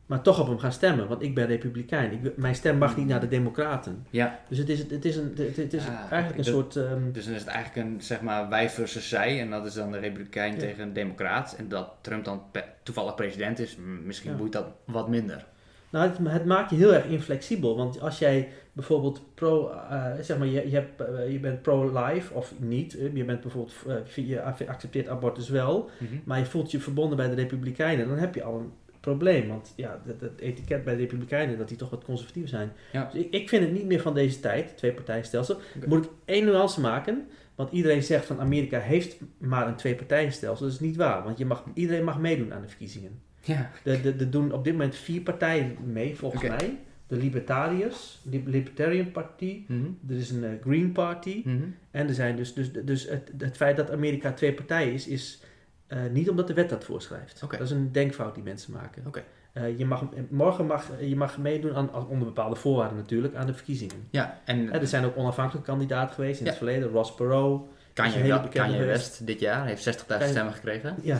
Maar 0.09 0.21
toch 0.21 0.39
op 0.39 0.47
hem 0.47 0.59
gaan 0.59 0.71
stemmen. 0.71 1.07
Want 1.07 1.21
ik 1.21 1.35
ben 1.35 1.45
republikein. 1.47 2.11
Ik, 2.11 2.37
mijn 2.37 2.55
stem 2.55 2.77
mag 2.77 2.97
niet 2.97 3.07
naar 3.07 3.19
de 3.19 3.27
democraten. 3.27 4.05
Ja, 4.09 4.39
Dus 4.47 4.57
het 4.57 4.69
is, 4.69 4.79
het 4.79 5.05
is, 5.05 5.15
een, 5.15 5.33
het, 5.55 5.73
is 5.73 5.87
Ah, 5.87 6.11
eigenlijk 6.11 6.29
een 6.47 6.53
dat- 6.53 6.73
soort... 6.73 6.75
ehm, 6.75 7.11
dus 7.11 7.25
dan 7.25 7.33
is 7.33 7.39
het 7.39 7.49
eigenlijk 7.49 7.87
een, 7.87 8.01
zeg 8.01 8.21
maar, 8.21 8.49
wij 8.49 8.69
versus 8.69 9.09
zij. 9.09 9.39
En 9.41 9.49
dat 9.49 9.65
is 9.65 9.73
dan 9.73 9.91
de 9.91 9.97
republikein 9.99 10.53
Ja. 10.53 10.59
tegen 10.59 10.83
een 10.83 10.93
democraat. 10.93 11.55
En 11.57 11.67
dat 11.67 11.89
Trump 12.01 12.25
dan 12.25 12.41
toevallig 12.83 13.15
president 13.15 13.59
is, 13.59 13.77
misschien 14.03 14.31
Ja. 14.31 14.37
boeit 14.37 14.51
dat 14.51 14.65
wat 14.85 15.09
minder. 15.09 15.45
Nou, 15.91 16.09
het, 16.09 16.17
het 16.31 16.45
maakt 16.45 16.69
je 16.69 16.75
heel 16.75 16.93
erg 16.93 17.05
inflexibel. 17.05 17.77
Want 17.77 18.01
als 18.01 18.19
jij 18.19 18.47
bijvoorbeeld 18.73 19.21
pro, 19.35 19.69
eh, 19.69 20.05
zeg 20.21 20.37
maar, 20.37 20.47
je, 20.47 20.69
je, 20.69 20.75
hebt, 20.75 21.01
eh, 21.01 21.31
je 21.31 21.39
bent 21.39 21.61
pro-life 21.61 22.33
of 22.33 22.53
niet. 22.57 22.97
eh, 22.97 23.15
Je 23.15 23.23
bent 23.25 23.41
bijvoorbeeld, 23.41 23.75
eh, 24.15 24.27
je 24.27 24.67
accepteert 24.67 25.07
abortus 25.07 25.49
wel. 25.49 25.89
Mhm. 25.99 26.13
Maar 26.23 26.39
je 26.39 26.45
voelt 26.45 26.71
je 26.71 26.79
verbonden 26.79 27.17
bij 27.17 27.29
de 27.29 27.35
Republikeinen. 27.35 28.07
Dan 28.07 28.17
heb 28.17 28.35
je 28.35 28.43
al 28.43 28.57
een 28.59 28.71
probleem. 28.99 29.47
Want 29.47 29.73
ja, 29.75 30.01
het, 30.05 30.21
het 30.21 30.39
etiket 30.39 30.83
bij 30.83 30.95
de 30.95 31.01
Republikeinen, 31.01 31.57
dat 31.57 31.67
die 31.67 31.77
toch 31.77 31.89
wat 31.89 32.03
conservatief 32.03 32.49
zijn. 32.49 32.71
Ja. 32.91 33.09
Dus 33.13 33.21
ik, 33.23 33.33
ik 33.33 33.49
vind 33.49 33.63
het 33.63 33.73
niet 33.73 33.85
meer 33.85 34.01
van 34.01 34.13
deze 34.13 34.39
tijd, 34.39 34.77
twee-partijenstelsel. 34.77 35.59
Moet 35.87 36.05
ik 36.05 36.11
één 36.25 36.45
nuance 36.45 36.79
maken. 36.79 37.27
Want 37.55 37.71
iedereen 37.71 38.03
zegt 38.03 38.25
van 38.25 38.39
Amerika 38.39 38.79
heeft 38.79 39.17
maar 39.37 39.67
een 39.67 39.75
twee-partijenstelsel. 39.75 40.65
Dat 40.65 40.75
is 40.75 40.79
niet 40.81 40.95
waar. 40.95 41.23
Want 41.23 41.37
je 41.37 41.45
mag, 41.45 41.63
iedereen 41.73 42.03
mag 42.03 42.19
meedoen 42.19 42.53
aan 42.53 42.61
de 42.61 42.67
verkiezingen. 42.67 43.19
Ja, 43.41 43.71
Er 43.83 44.29
doen 44.29 44.51
op 44.51 44.63
dit 44.63 44.73
moment 44.73 44.95
vier 44.95 45.21
partijen 45.21 45.75
mee, 45.85 46.15
volgens 46.15 46.41
mij. 46.43 46.77
De 47.07 47.15
Libertariërs, 47.15 48.19
de 48.23 48.41
Libertarian 48.45 49.11
Party, 49.11 49.63
Mhm. 49.67 49.85
er 50.09 50.15
is 50.15 50.29
een 50.29 50.43
eh, 50.43 50.49
Green 50.61 50.91
Party. 50.91 51.41
Mhm. 51.45 51.57
En 51.91 52.07
er 52.07 52.13
zijn 52.13 52.35
dus, 52.35 52.53
dus, 52.53 52.71
dus 52.71 53.09
het, 53.09 53.31
het 53.37 53.55
feit 53.57 53.77
dat 53.77 53.91
Amerika 53.91 54.33
twee 54.33 54.53
partijen 54.53 54.93
is, 54.93 55.07
is 55.07 55.41
eh, 55.89 55.99
niet 56.11 56.29
omdat 56.29 56.47
de 56.47 56.53
wet 56.53 56.69
dat 56.69 56.83
voorschrijft. 56.83 57.39
Dat 57.49 57.59
is 57.59 57.71
een 57.71 57.91
denkfout 57.91 58.35
die 58.35 58.43
mensen 58.43 58.73
maken. 58.73 59.03
Oké. 59.07 59.23
Eh, 59.53 59.77
je 59.77 59.85
mag, 59.85 60.03
morgen 60.29 60.65
mag 60.65 60.85
je 60.99 61.15
mag 61.15 61.37
meedoen, 61.37 61.75
aan, 61.75 62.07
onder 62.07 62.27
bepaalde 62.27 62.55
voorwaarden 62.55 62.97
natuurlijk, 62.97 63.35
aan 63.35 63.45
de 63.45 63.53
verkiezingen. 63.53 63.95
ja 64.09 64.39
en 64.45 64.71
Eh, 64.71 64.81
er 64.81 64.87
zijn 64.87 65.05
ook 65.05 65.17
onafhankelijke 65.17 65.69
kandidaten 65.69 66.15
geweest 66.15 66.39
in 66.39 66.45
Ja. 66.45 66.49
het 66.51 66.57
verleden. 66.59 66.89
Ross 66.89 67.15
Perot. 67.15 67.67
Kanye, 67.93 68.49
Kanye 68.49 68.77
geweest. 68.77 68.87
West 69.07 69.25
dit 69.27 69.39
jaar 69.39 69.65
heeft 69.65 69.83
60.000 69.83 70.05
Kanye- 70.07 70.27
stemmen 70.33 70.53
gekregen. 70.53 70.95
Ja. 71.01 71.17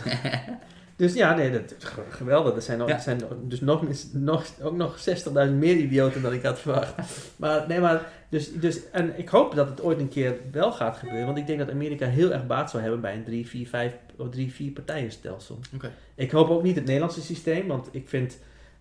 dus 0.96 1.14
ja, 1.14 1.36
nee, 1.36 1.52
dat 1.52 1.76
geweldig. 2.10 2.56
Er 2.56 2.62
zijn, 2.62 2.82
ook, 2.82 2.88
Ja. 2.88 2.96
er 2.96 3.02
zijn 3.02 3.22
dus 3.44 3.62
nog, 3.62 3.84
nog, 4.14 4.46
ook 4.62 4.76
nog 4.76 5.00
60.000 5.00 5.58
meer 5.58 5.76
idioten 5.76 6.22
dan 6.22 6.34
ik 6.34 6.44
had 6.44 6.60
verwacht. 6.60 6.94
Maar 7.36 7.68
nee, 7.68 7.80
maar 7.80 8.02
dus, 8.30 8.54
dus, 8.54 8.90
en 8.92 9.18
ik 9.20 9.30
hoop 9.30 9.56
dat 9.56 9.70
het 9.70 9.82
ooit 9.82 10.00
een 10.00 10.10
keer 10.10 10.36
wel 10.52 10.72
gaat 10.72 10.98
gebeuren. 10.98 11.26
Want 11.26 11.38
ik 11.38 11.48
denk 11.48 11.60
dat 11.60 11.70
Amerika 11.72 12.06
heel 12.08 12.32
erg 12.34 12.48
baat 12.48 12.70
zou 12.70 12.82
hebben 12.82 13.02
bij 13.02 13.14
een 13.16 13.24
3, 13.24 13.48
4, 13.48 13.68
5 13.68 13.94
of 14.20 14.30
3, 14.30 14.52
4 14.54 14.72
partijenstelsel. 14.72 15.60
Oké. 15.76 15.92
Ik 16.16 16.32
hoop 16.32 16.50
ook 16.50 16.64
niet 16.64 16.76
het 16.76 16.86
Nederlandse 16.86 17.22
systeem, 17.22 17.68
want 17.68 17.88
ik 17.92 18.10
vind, 18.10 18.40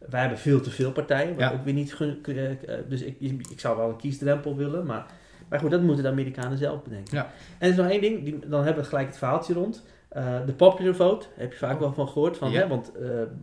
wij 0.08 0.20
hebben 0.20 0.38
veel 0.38 0.60
te 0.60 0.70
veel 0.70 0.92
partijen. 0.92 1.34
Ja. 1.38 1.52
ook 1.52 1.64
weer 1.64 1.74
niet 1.74 1.96
eh, 2.24 2.50
eh, 2.50 2.56
dus 2.88 3.02
ik, 3.02 3.16
ik 3.50 3.60
zou 3.60 3.76
wel 3.76 3.88
een 3.88 3.96
kiesdrempel 3.96 4.56
willen, 4.56 4.86
maar, 4.86 5.06
maar 5.48 5.58
goed, 5.60 5.70
dat 5.70 5.82
moeten 5.82 6.02
de 6.04 6.10
Amerikanen 6.10 6.58
zelf 6.58 6.82
bedenken. 6.82 7.16
Ja. 7.16 7.24
En 7.24 7.30
er 7.58 7.68
is 7.68 7.76
nog 7.76 7.88
één 7.90 8.00
ding, 8.00 8.24
die, 8.24 8.38
dan 8.48 8.64
hebben 8.64 8.82
we 8.82 8.88
gelijk 8.88 9.06
het 9.06 9.18
verhaaltje 9.18 9.54
rond. 9.54 9.84
Eh, 10.08 10.36
de 10.46 10.52
popular 10.52 10.94
vote, 10.94 11.26
heb 11.34 11.52
je 11.52 11.58
vaak 11.58 11.74
Oh. 11.74 11.80
wel 11.80 11.92
van 11.92 12.08
gehoord. 12.08 12.36
Van, 12.36 12.50
Ja. 12.50 12.60
hè, 12.60 12.68
want 12.68 12.92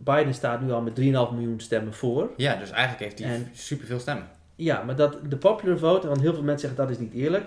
Biden 0.04 0.34
staat 0.34 0.60
nu 0.60 0.70
al 0.72 0.80
met 0.82 0.94
3,5 0.94 1.32
miljoen 1.32 1.60
stemmen 1.60 1.92
voor. 1.94 2.30
Ja, 2.36 2.56
dus 2.56 2.70
eigenlijk 2.70 3.02
heeft 3.04 3.18
hij 3.18 3.34
En- 3.34 3.48
superveel 3.52 3.98
stemmen. 3.98 4.26
Ja, 4.56 4.82
maar 4.82 4.96
dat, 4.96 5.18
de 5.28 5.36
popular 5.36 5.78
vote, 5.78 6.06
want 6.08 6.20
heel 6.20 6.34
veel 6.34 6.42
mensen 6.42 6.68
zeggen 6.68 6.86
dat 6.86 6.96
is 6.96 7.02
niet 7.02 7.12
eerlijk. 7.14 7.44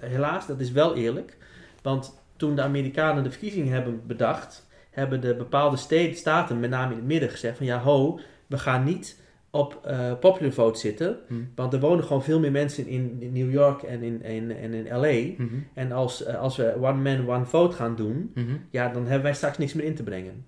Helaas, 0.00 0.46
dat 0.46 0.60
is 0.60 0.70
wel 0.72 0.94
eerlijk. 0.94 1.36
Want 1.82 2.14
toen 2.36 2.54
de 2.56 2.62
Amerikanen 2.62 3.22
de 3.22 3.30
verkiezingen 3.30 3.72
hebben 3.72 4.00
bedacht, 4.06 4.66
hebben 4.90 5.20
de 5.20 5.34
bepaalde 5.34 5.76
ste- 5.76 6.10
staten, 6.14 6.60
met 6.60 6.70
name 6.70 6.90
in 6.92 6.98
het 6.98 7.06
midden, 7.06 7.30
gezegd 7.30 7.56
van 7.56 7.66
ja 7.66 7.78
ho, 7.80 8.18
we 8.46 8.58
gaan 8.58 8.84
niet 8.84 9.24
op 9.50 9.80
eh, 9.84 10.12
popular 10.20 10.52
vote 10.52 10.78
zitten. 10.78 11.16
Hm. 11.28 11.34
Want 11.54 11.72
er 11.72 11.80
wonen 11.80 12.04
gewoon 12.04 12.22
veel 12.22 12.40
meer 12.40 12.50
mensen 12.52 12.86
in, 12.86 13.16
in 13.20 13.32
New 13.32 13.52
York 13.52 13.82
en 13.82 14.02
in, 14.02 14.22
in, 14.22 14.50
en 14.56 14.72
in 14.74 14.86
LA. 14.98 15.44
Mhm. 15.44 15.54
En 15.74 15.92
als, 15.92 16.24
eh, 16.24 16.34
als 16.40 16.56
we 16.56 16.74
one 16.80 17.16
man, 17.16 17.28
one 17.30 17.44
vote 17.44 17.76
gaan 17.76 17.96
doen, 17.96 18.30
Mhm. 18.34 18.46
ja, 18.70 18.88
dan 18.88 19.02
hebben 19.02 19.22
wij 19.22 19.34
straks 19.34 19.58
niks 19.58 19.72
meer 19.74 19.84
in 19.86 19.94
te 19.94 20.02
brengen. 20.02 20.44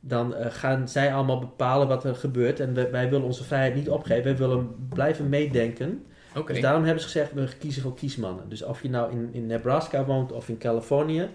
Dan 0.00 0.34
eh, 0.34 0.46
gaan 0.50 0.88
zij 0.88 1.14
allemaal 1.14 1.38
bepalen 1.38 1.88
wat 1.88 2.04
er 2.04 2.14
gebeurt. 2.14 2.60
En 2.60 2.74
wij, 2.74 2.90
wij 2.90 3.10
willen 3.10 3.26
onze 3.26 3.44
vrijheid 3.44 3.74
niet 3.74 3.88
opgeven. 3.90 4.24
Wij 4.24 4.36
willen 4.36 4.88
blijven 4.88 5.28
meedenken. 5.28 6.04
Dus 6.46 6.60
daarom 6.60 6.82
hebben 6.84 7.02
ze 7.02 7.08
gezegd, 7.08 7.32
we 7.32 7.48
kiezen 7.58 7.82
voor 7.82 7.94
kiesmannen. 7.94 8.48
Dus 8.48 8.62
of 8.62 8.82
je 8.82 8.90
nou 8.90 9.12
in, 9.12 9.28
in 9.32 9.46
Nebraska 9.46 10.04
woont 10.04 10.32
of 10.32 10.48
in 10.48 10.58
Californië. 10.58 11.28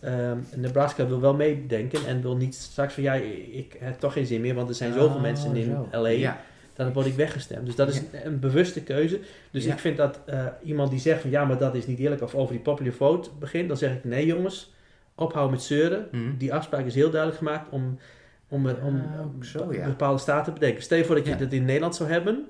ehm, 0.00 0.38
Nebraska 0.54 1.06
wil 1.06 1.20
wel 1.20 1.34
meedenken 1.34 2.06
en 2.06 2.22
wil 2.22 2.36
niet 2.36 2.54
straks 2.54 2.94
van 2.94 3.02
ja, 3.02 3.12
ik 3.52 3.76
heb 3.78 3.98
toch 3.98 4.12
geen 4.12 4.26
zin 4.26 4.40
meer, 4.40 4.54
want 4.54 4.68
er 4.68 4.74
zijn 4.74 4.92
zoveel 4.92 5.16
Oh, 5.16 5.22
mensen 5.22 5.56
in 5.56 5.64
zo. 5.92 5.98
LA. 6.00 6.08
Ja. 6.08 6.40
Dan 6.74 6.92
word 6.92 7.06
ik 7.06 7.14
weggestemd. 7.14 7.66
Dus 7.66 7.74
dat 7.74 7.88
is 7.88 8.02
Ja. 8.12 8.24
een, 8.24 8.38
bewuste 8.38 8.82
keuze. 8.82 9.20
Dus 9.50 9.64
Ja. 9.64 9.72
ik 9.72 9.78
vind 9.78 9.96
dat 9.96 10.20
eh, 10.26 10.46
iemand 10.62 10.90
die 10.90 11.00
zegt 11.00 11.20
van 11.20 11.30
ja, 11.30 11.44
maar 11.44 11.58
dat 11.58 11.74
is 11.74 11.86
niet 11.86 11.98
eerlijk 11.98 12.22
of 12.22 12.34
over 12.34 12.52
die 12.52 12.62
popular 12.62 12.92
vote 12.92 13.30
begint, 13.38 13.68
dan 13.68 13.76
zeg 13.76 13.92
ik 13.94 14.04
nee 14.04 14.26
jongens, 14.26 14.74
ophouden 15.14 15.52
met 15.54 15.62
zeuren. 15.62 16.08
Mhm. 16.12 16.36
Die 16.38 16.54
afspraak 16.54 16.84
is 16.84 16.94
heel 16.94 17.10
duidelijk 17.10 17.38
gemaakt 17.38 17.70
om, 17.70 17.98
om, 18.48 18.66
om, 18.68 19.02
zo, 19.42 19.72
ja. 19.72 19.86
bepaalde 19.86 20.18
staten 20.18 20.44
te 20.52 20.58
bedenken. 20.60 20.82
Stel 20.82 20.98
je 20.98 21.04
voor 21.04 21.14
dat 21.14 21.26
je 21.26 21.36
dat 21.36 21.52
in 21.52 21.64
Nederland 21.64 21.96
zou 21.96 22.10
hebben 22.10 22.46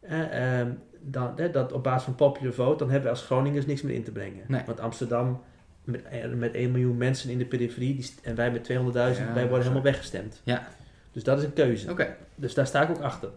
eh, 0.00 0.58
ehm, 0.60 0.68
dan, 1.10 1.32
hè, 1.36 1.50
dat 1.50 1.72
op 1.72 1.82
basis 1.82 2.04
van 2.04 2.14
popular 2.14 2.52
vote, 2.52 2.78
dan 2.78 2.90
hebben 2.90 3.10
we 3.10 3.16
als 3.16 3.26
Groningers 3.26 3.66
niks 3.66 3.82
meer 3.82 3.94
in 3.94 4.04
te 4.04 4.12
brengen. 4.12 4.44
Nee. 4.48 4.62
Want 4.66 4.80
Amsterdam 4.80 5.42
met, 5.84 6.02
eh, 6.04 6.28
met 6.28 6.54
1 6.54 6.70
miljoen 6.70 6.96
mensen 6.96 7.30
in 7.30 7.38
de 7.38 7.44
periferie 7.46 7.94
die, 7.94 8.10
en 8.22 8.34
wij 8.34 8.50
met 8.50 8.64
200.000, 8.64 9.26
Ja, 9.28 9.34
wij 9.34 9.48
worden 9.48 9.48
sorry. 9.48 9.60
helemaal 9.62 9.82
weggestemd. 9.82 10.40
Ja. 10.44 10.68
Dus 11.12 11.24
dat 11.24 11.38
is 11.38 11.44
een 11.44 11.52
keuze. 11.52 11.90
Oké, 11.90 12.16
Dus 12.34 12.54
daar 12.54 12.66
sta 12.66 12.82
ik 12.82 12.90
ook 12.90 13.00
achter. 13.00 13.28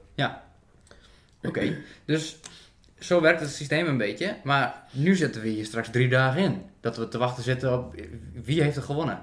oké. 1.44 1.74
Dus 2.06 2.38
zo 3.00 3.22
werkt 3.22 3.40
het 3.40 3.50
systeem 3.50 3.88
een 3.88 3.98
beetje. 3.98 4.36
Maar 4.44 4.84
nu 4.92 5.16
zitten 5.16 5.42
we 5.42 5.48
hier 5.48 5.66
straks 5.66 5.90
drie 5.90 6.10
dagen 6.10 6.42
in. 6.42 6.62
Dat 6.80 6.98
we 6.98 7.08
te 7.08 7.18
wachten 7.18 7.44
zitten 7.44 7.74
op 7.80 7.96
wie 8.44 8.62
heeft 8.62 8.76
er 8.78 8.84
gewonnen. 8.84 9.20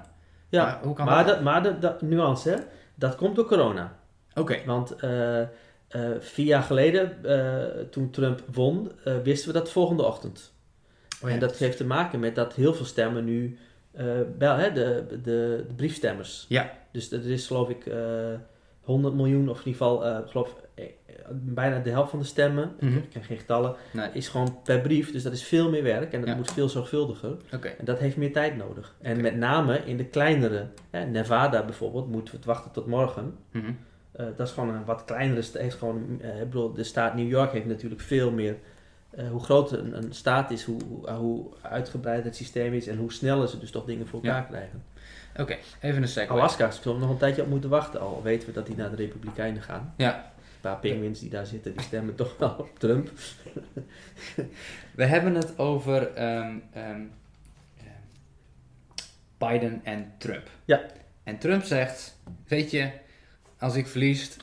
Ja, 0.49 0.63
Maar 0.63 0.79
hoe 0.83 0.95
kan 0.95 1.05
maar, 1.05 1.25
dat? 1.25 1.35
dat, 1.35 1.43
maar 1.43 1.63
de, 1.63 1.95
nuance, 2.05 2.49
hè, 2.49 2.55
dat 2.95 3.15
komt 3.15 3.35
door 3.35 3.45
corona. 3.45 3.97
Oké, 4.33 4.57
Want 4.65 4.91
eh, 4.95 5.41
eh, 5.95 6.09
vier 6.19 6.45
jaar 6.45 6.61
geleden, 6.63 7.23
eh, 7.23 7.83
toen 7.89 8.09
Trump 8.09 8.41
won, 8.53 8.91
eh, 9.03 9.13
wisten 9.23 9.47
we 9.53 9.59
dat 9.59 9.71
volgende 9.71 10.03
ochtend. 10.03 10.53
Oh 11.21 11.29
ja. 11.29 11.35
En 11.35 11.39
dat 11.39 11.57
heeft 11.57 11.77
te 11.77 11.85
maken 11.85 12.19
met 12.19 12.35
dat 12.35 12.53
heel 12.53 12.73
veel 12.73 12.85
stemmen 12.85 13.25
nu, 13.25 13.57
wel, 14.37 14.55
hè, 14.55 14.71
de, 14.71 15.05
de, 15.09 15.21
de 15.21 15.65
briefstemmers. 15.75 16.45
Ja. 16.49 16.71
Dus 16.91 17.11
er 17.11 17.29
is 17.29 17.47
geloof 17.47 17.69
ik 17.69 17.85
eh 17.85 17.97
100 18.81 19.13
miljoen, 19.15 19.49
of 19.49 19.59
in 19.59 19.65
ieder 19.65 19.81
geval, 19.85 20.23
geloof 20.27 20.55
eh, 20.73 20.85
bijna 21.31 21.79
de 21.79 21.89
helft 21.89 22.09
van 22.09 22.19
de 22.19 22.25
stemmen, 22.25 22.71
Mhm. 22.79 22.97
ik 22.97 23.09
ken 23.09 23.23
geen 23.23 23.37
getallen, 23.37 23.75
Nee. 23.93 24.09
is 24.13 24.27
gewoon 24.27 24.57
per 24.63 24.81
brief. 24.81 25.11
Dus 25.11 25.23
dat 25.23 25.33
is 25.33 25.43
veel 25.43 25.69
meer 25.69 25.83
werk 25.83 26.13
en 26.13 26.19
dat 26.19 26.29
Ja. 26.29 26.35
moet 26.35 26.51
veel 26.51 26.69
zorgvuldiger. 26.69 27.37
En 27.77 27.85
dat 27.85 27.99
heeft 27.99 28.17
meer 28.17 28.33
tijd 28.33 28.55
nodig. 28.57 28.95
En 29.01 29.21
met 29.21 29.35
name 29.35 29.77
in 29.85 29.97
de 29.97 30.05
kleinere, 30.05 30.67
hè, 30.89 31.05
Nevada 31.05 31.63
bijvoorbeeld, 31.65 32.09
moeten 32.11 32.31
we 32.31 32.37
het 32.37 32.45
wachten 32.45 32.71
tot 32.71 32.85
morgen. 32.85 33.35
Mhm. 33.51 33.71
Eh, 34.17 34.25
dat 34.35 34.47
is 34.47 34.53
gewoon 34.53 34.75
een 34.75 34.85
wat 34.85 35.05
kleinere 35.05 35.41
staat. 35.41 35.61
Heeft 35.61 35.77
gewoon, 35.77 36.21
eh, 36.21 36.39
ik 36.41 36.45
bedoel, 36.49 36.73
de 36.73 36.83
staat 36.83 37.15
New 37.15 37.29
York 37.29 37.51
heeft 37.51 37.65
natuurlijk 37.65 38.01
veel 38.01 38.31
meer. 38.31 38.55
eh, 39.09 39.27
hoe 39.29 39.43
groter 39.43 39.79
een, 39.79 39.97
een 39.97 40.13
staat 40.13 40.51
is, 40.51 40.63
hoe, 40.63 40.81
hoe, 40.87 41.09
hoe 41.09 41.45
uitgebreid 41.61 42.23
het 42.23 42.35
systeem 42.35 42.73
is 42.73 42.87
en 42.87 42.97
hoe 42.97 43.13
sneller 43.13 43.47
ze 43.47 43.59
dus 43.59 43.71
toch 43.71 43.85
dingen 43.85 44.07
voor 44.07 44.23
elkaar 44.23 44.41
Ja. 44.41 44.47
krijgen. 44.47 44.83
Oké, 45.39 45.57
even 45.81 46.01
een 46.01 46.07
segue. 46.07 46.29
Alaska 46.35 46.71
zullen 46.71 46.99
nog 46.99 47.09
een 47.09 47.17
tijdje 47.17 47.41
op 47.41 47.47
moeten 47.49 47.69
wachten, 47.69 47.99
al 47.99 48.21
weten 48.23 48.47
we 48.47 48.53
dat 48.53 48.65
die 48.65 48.75
naar 48.75 48.89
de 48.89 48.95
Republikeinen 48.95 49.61
gaan. 49.61 49.93
Ja. 49.97 50.15
Een 50.15 50.61
paar 50.61 50.77
penguins 50.79 51.19
die 51.19 51.29
daar 51.29 51.45
zitten, 51.45 51.71
die 51.73 51.81
stemmen 51.91 52.15
toch 52.15 52.37
wel 52.37 52.55
op 52.57 52.79
Trump. 52.79 53.11
We 54.95 55.05
hebben 55.05 55.35
het 55.35 55.59
over 55.59 56.13
ehm, 56.13 56.57
ehm, 56.73 57.01
ehm, 57.77 57.85
Biden 59.37 59.81
en 59.83 60.11
Trump. 60.17 60.49
Ja. 60.65 60.81
En 61.23 61.37
Trump 61.37 61.63
zegt, 61.63 62.17
weet 62.47 62.71
je, 62.71 62.89
als 63.65 63.75
ik 63.75 63.87
verlies, 63.87 64.37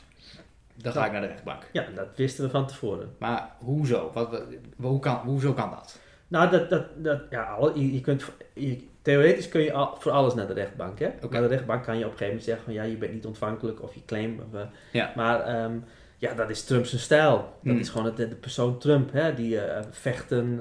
dan 0.74 0.92
ga 0.92 1.06
ik 1.06 1.12
naar 1.12 1.20
de 1.20 1.26
rechtbank. 1.26 1.62
Ja, 1.72 1.84
dat 1.94 2.06
wisten 2.16 2.44
we 2.44 2.50
van 2.50 2.66
tevoren. 2.66 3.14
Maar 3.18 3.48
hoezo? 3.58 4.10
Wat, 4.14 4.42
hoe 4.76 4.98
kan, 5.00 5.16
hoezo 5.16 5.52
kan 5.52 5.70
dat? 5.70 5.98
Nou, 6.28 6.50
dat, 6.50 6.70
dat, 6.70 6.84
dat, 6.96 7.20
ja, 7.30 7.58
je, 7.74 7.92
je 7.92 8.00
kunt, 8.00 8.24
je- 8.54 8.86
theoretisch 9.02 9.48
kun 9.48 9.60
je 9.60 9.72
al, 9.72 9.96
voor 9.98 10.12
alles 10.12 10.34
naar 10.34 10.46
de 10.46 10.52
rechtbank. 10.52 10.98
Hè? 10.98 11.08
Naar 11.30 11.40
de 11.42 11.46
rechtbank 11.46 11.84
kan 11.84 11.98
je 11.98 12.04
op 12.04 12.10
een 12.12 12.16
gegeven 12.18 12.26
moment 12.26 12.44
zeggen 12.44 12.64
van 12.64 12.72
ja, 12.74 12.82
je 12.82 12.96
bent 12.96 13.12
niet 13.12 13.26
ontvankelijk 13.26 13.82
of 13.82 13.94
je 13.94 14.00
claim. 14.06 14.40
Of, 14.48 14.60
eh, 14.60 14.66
Ja. 14.92 15.12
Maar 15.16 15.40
ehm, 15.40 15.72
ja, 16.16 16.34
dat 16.34 16.50
is 16.50 16.64
Trump's 16.64 17.02
stijl. 17.02 17.36
Dat 17.36 17.46
Hmm. 17.62 17.78
is 17.78 17.88
gewoon 17.88 18.06
het- 18.06 18.16
de, 18.16 18.26
persoon 18.26 18.78
Trump, 18.78 19.12
hè? 19.12 19.34
die 19.34 19.60
eh, 19.60 19.82
vechten, 19.90 20.60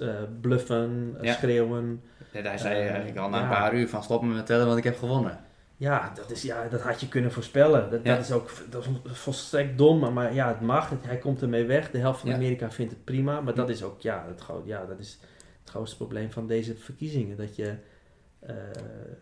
eh, 0.00 0.08
bluffen, 0.40 1.16
Ja. 1.20 1.32
schreeuwen. 1.32 2.02
Ja, 2.32 2.42
Hij 2.42 2.58
zei 2.58 2.74
eigenlijk 2.88 3.18
al 3.18 3.28
na 3.28 3.42
een 3.42 3.48
paar 3.48 3.74
uur 3.74 3.88
van 3.88 4.02
stop 4.02 4.22
me 4.22 4.34
met 4.34 4.46
tellen, 4.46 4.66
want 4.66 4.78
ik 4.78 4.84
heb 4.84 4.98
gewonnen. 4.98 5.38
Ja, 5.80 6.12
dat, 6.14 6.30
is, 6.30 6.42
ja, 6.42 6.68
dat 6.68 6.80
had 6.80 7.00
je 7.00 7.08
kunnen 7.08 7.32
voorspellen. 7.32 7.90
Dat, 7.90 8.00
Ja. 8.02 8.14
dat 8.14 8.24
is 8.24 8.32
ook 8.32 8.50
dat 8.70 8.84
is 8.84 8.90
volstrekt 9.04 9.78
dom, 9.78 9.98
maar, 9.98 10.12
maar 10.12 10.34
ja, 10.34 10.48
het 10.48 10.60
mag. 10.60 10.90
Het- 10.90 11.06
hij 11.06 11.18
komt 11.18 11.42
ermee 11.42 11.64
weg. 11.64 11.90
De 11.90 11.98
helft 11.98 12.20
van 12.20 12.28
Ja. 12.28 12.34
Amerika 12.36 12.70
vindt 12.70 12.92
het 12.92 13.04
prima. 13.04 13.40
Maar 13.40 13.54
dat 13.54 13.68
is 13.68 13.82
ook 13.82 14.00
ja, 14.00 14.24
het, 14.28 14.42
ja, 14.64 14.84
dat 14.86 14.98
is 14.98 15.18
het 15.60 15.70
grootste 15.70 15.96
probleem 15.96 16.30
van 16.30 16.46
deze 16.46 16.74
verkiezingen. 16.76 17.36
Dat, 17.36 17.56
je, 17.56 17.74
eh, 18.40 18.54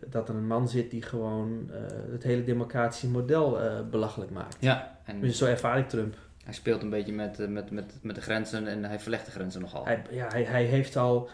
dat 0.07 0.29
er 0.29 0.35
een 0.35 0.47
man 0.47 0.69
zit 0.69 0.91
die 0.91 1.01
gewoon 1.01 1.69
eh, 1.73 1.79
het 2.11 2.23
hele 2.23 2.43
democratische 2.43 3.07
model 3.09 3.61
eh, 3.61 3.79
belachelijk 3.89 4.31
maakt. 4.31 4.57
Ja, 4.59 4.97
en 5.05 5.21
Dus 5.21 5.37
zo 5.37 5.45
ervaar 5.45 5.77
ik 5.77 5.89
Trump. 5.89 6.15
hij 6.43 6.53
speelt 6.53 6.81
een 6.81 6.89
beetje 6.89 7.13
met, 7.13 7.49
met, 7.49 7.71
met, 7.71 7.93
met 8.01 8.15
de 8.15 8.21
grenzen 8.21 8.67
en 8.67 8.83
hij 8.83 8.99
verlegt 8.99 9.25
de 9.25 9.31
grenzen 9.31 9.61
nogal. 9.61 9.85
Hij, 9.85 10.01
ja, 10.11 10.27
hij, 10.27 10.43
hij 10.43 10.63
heeft 10.63 10.95
al 10.95 11.29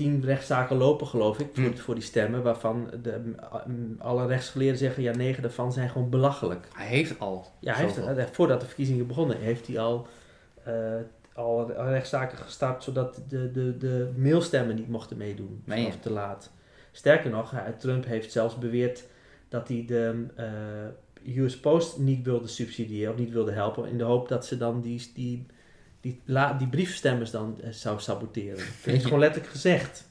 tien 0.00 0.24
rechtszaken 0.24 0.76
lopen, 0.76 1.06
geloof 1.06 1.38
ik, 1.38 1.48
voor, 1.52 1.64
Hmm. 1.64 1.76
voor 1.76 1.94
die 1.94 2.02
stemmen. 2.02 2.42
Waarvan 2.42 2.90
de, 3.02 3.34
alle 3.98 4.26
rechtsgeleerden 4.26 4.78
zeggen, 4.78 5.02
ja, 5.02 5.16
negen 5.16 5.42
daarvan 5.42 5.72
zijn 5.72 5.90
gewoon 5.90 6.10
belachelijk. 6.10 6.68
Hij 6.72 6.86
heeft 6.86 7.18
al 7.18 7.46
Ja, 7.58 7.74
hij 7.74 7.84
heeft, 7.84 7.98
eh, 7.98 8.24
voordat 8.32 8.60
de 8.60 8.66
verkiezingen 8.66 9.06
begonnen, 9.06 9.38
heeft 9.38 9.66
hij 9.66 9.78
al, 9.78 10.06
eh, 10.64 10.94
al 11.34 11.72
rechtszaken 11.74 12.38
gestart 12.38 12.82
zodat 12.82 13.22
de, 13.28 13.50
de, 13.50 13.76
de 13.76 14.10
mailstemmen 14.16 14.74
niet 14.74 14.88
mochten 14.88 15.16
meedoen. 15.16 15.64
Of 15.86 15.96
te 16.00 16.10
laat. 16.10 16.50
Sterker 16.92 17.30
nog, 17.30 17.54
Trump 17.78 18.04
heeft 18.04 18.32
zelfs 18.32 18.58
beweerd 18.58 19.04
dat 19.48 19.68
hij 19.68 19.84
de 19.86 20.26
eh, 21.24 21.36
US 21.36 21.60
Post 21.60 21.98
niet 21.98 22.24
wilde 22.24 22.48
subsidiëren 22.48 23.12
of 23.12 23.18
niet 23.18 23.32
wilde 23.32 23.52
helpen. 23.52 23.88
In 23.88 23.98
de 23.98 24.04
hoop 24.04 24.28
dat 24.28 24.46
ze 24.46 24.56
dan 24.56 24.80
die, 24.80 25.10
die, 25.14 25.46
die, 26.00 26.20
la, 26.24 26.52
die 26.52 26.68
briefstemmers 26.68 27.30
dan 27.30 27.60
eh, 27.62 27.70
zou 27.70 28.00
saboteren. 28.00 28.56
Dat 28.56 28.66
heeft 28.92 29.04
gewoon 29.04 29.18
letterlijk 29.18 29.50
gezegd. 29.52 30.08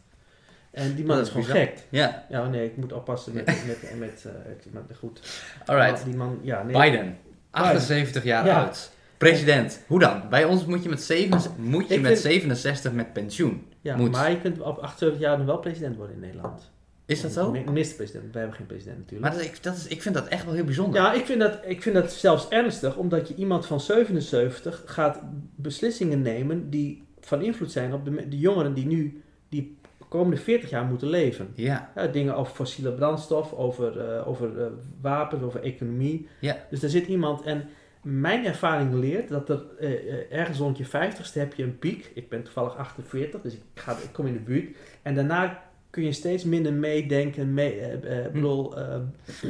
En 0.72 0.96
die 0.96 1.06
man 1.06 1.16
is 1.18 1.24
is 1.24 1.30
gewoon 1.30 1.46
bizar. 1.46 1.62
gek. 1.62 1.78
Ja, 1.90 2.26
Ja, 2.30 2.48
nee, 2.48 2.66
ik 2.66 2.78
moet 2.78 2.94
oppassen 2.94 3.34
met, 3.34 3.46
met, 3.68 4.00
met, 4.00 4.26
eh, 4.26 4.72
maar 4.74 4.84
goed. 5.00 5.42
alright. 5.66 6.06
Die 6.06 6.16
man, 6.16 6.40
ja, 6.42 6.64
nee. 6.64 6.82
Biden, 6.82 7.18
78 7.52 8.24
jaar 8.24 8.46
Ja. 8.46 8.64
oud. 8.64 8.92
President. 9.18 9.80
Hoe 9.88 10.00
dan? 10.00 10.24
Bij 10.30 10.44
ons 10.46 10.66
moet 10.66 10.84
je 10.84 10.90
met, 10.90 11.02
7, 11.02 11.40
moet 11.58 11.88
je 11.88 11.94
Ik 11.94 12.02
met 12.02 12.12
vind- 12.12 12.24
67 12.34 12.92
met 12.92 13.14
pensioen. 13.14 13.68
Ja, 13.82 13.96
Moet. 13.96 14.12
maar 14.12 14.32
je 14.32 14.40
kunt 14.42 14.60
op 14.62 14.78
78 14.78 15.20
jaar 15.22 15.38
nog 15.38 15.46
wel 15.46 15.58
president 15.58 15.96
worden 15.96 16.16
in 16.16 16.22
Nederland. 16.22 16.72
Is 17.10 17.22
dat 17.22 17.32
zo? 17.32 17.52
Mi- 17.52 17.64
Minister-president. 17.66 18.32
Wij 18.34 18.42
hebben 18.42 18.58
geen 18.58 18.68
president 18.68 18.98
natuurlijk. 18.98 19.32
Maar 19.32 19.38
dat, 19.42 19.48
ik, 19.50 19.64
dat 19.64 19.76
is, 19.76 19.88
ik 19.88 20.02
vind 20.02 20.16
dat 20.16 20.28
echt 20.28 20.46
wel 20.46 20.54
heel 20.54 20.64
bijzonder. 20.64 21.02
ja, 21.02 21.14
ik 21.14 21.26
vind, 21.26 21.40
dat, 21.40 21.60
ik 21.66 21.82
vind 21.82 21.96
dat 21.96 22.12
zelfs 22.12 22.48
ernstig, 22.48 22.96
omdat 22.98 23.28
je 23.28 23.36
iemand 23.36 23.66
van 23.66 23.80
77 23.80 24.84
gaat 24.86 25.20
beslissingen 25.56 26.22
nemen 26.22 26.70
die 26.70 27.04
van 27.20 27.42
invloed 27.42 27.72
zijn 27.72 27.94
op 27.94 28.06
de, 28.06 28.28
de 28.28 28.38
jongeren 28.40 28.74
die 28.74 28.86
nu, 28.86 29.22
die 29.50 29.78
komende 30.10 30.38
40 30.38 30.70
jaar 30.70 30.86
moeten 30.86 31.08
leven. 31.08 31.48
Ja, 31.54 31.92
Ja, 31.96 32.08
dingen 32.08 32.36
over 32.36 32.54
fossiele 32.56 32.92
brandstof, 32.92 33.54
over, 33.54 34.00
eh, 34.00 34.28
over 34.28 34.62
eh, 34.62 34.68
wapens, 35.02 35.44
over 35.44 35.62
economie. 35.64 36.28
Ja. 36.40 36.58
Dus 36.70 36.84
er 36.84 36.90
zit 36.90 37.08
iemand 37.08 37.42
en 37.42 37.68
mijn 38.02 38.46
ervaring 38.46 38.94
leert 38.94 39.30
dat 39.30 39.50
er 39.50 39.62
eh, 39.80 39.92
eh, 39.92 40.32
ergens 40.40 40.58
rond 40.58 40.78
je 40.78 40.86
50ste 40.88 41.34
heb 41.34 41.54
je 41.54 41.64
een 41.64 41.80
piek. 41.80 42.12
Ik 42.14 42.30
ben 42.30 42.44
toevallig 42.44 42.76
48, 42.78 43.42
dus 43.42 43.54
ik, 43.54 43.62
ga, 43.74 43.92
ik 43.92 44.10
kom 44.12 44.26
in 44.26 44.34
de 44.34 44.40
buurt. 44.40 44.76
En 45.02 45.16
daarna 45.16 45.64
kun 45.90 46.04
je 46.04 46.12
steeds 46.12 46.44
minder 46.44 46.74
meedenken. 46.74 47.54
Mee, 47.54 47.80
ik 48.26 48.32
bedoel, 48.32 48.78
eh, 48.78 49.00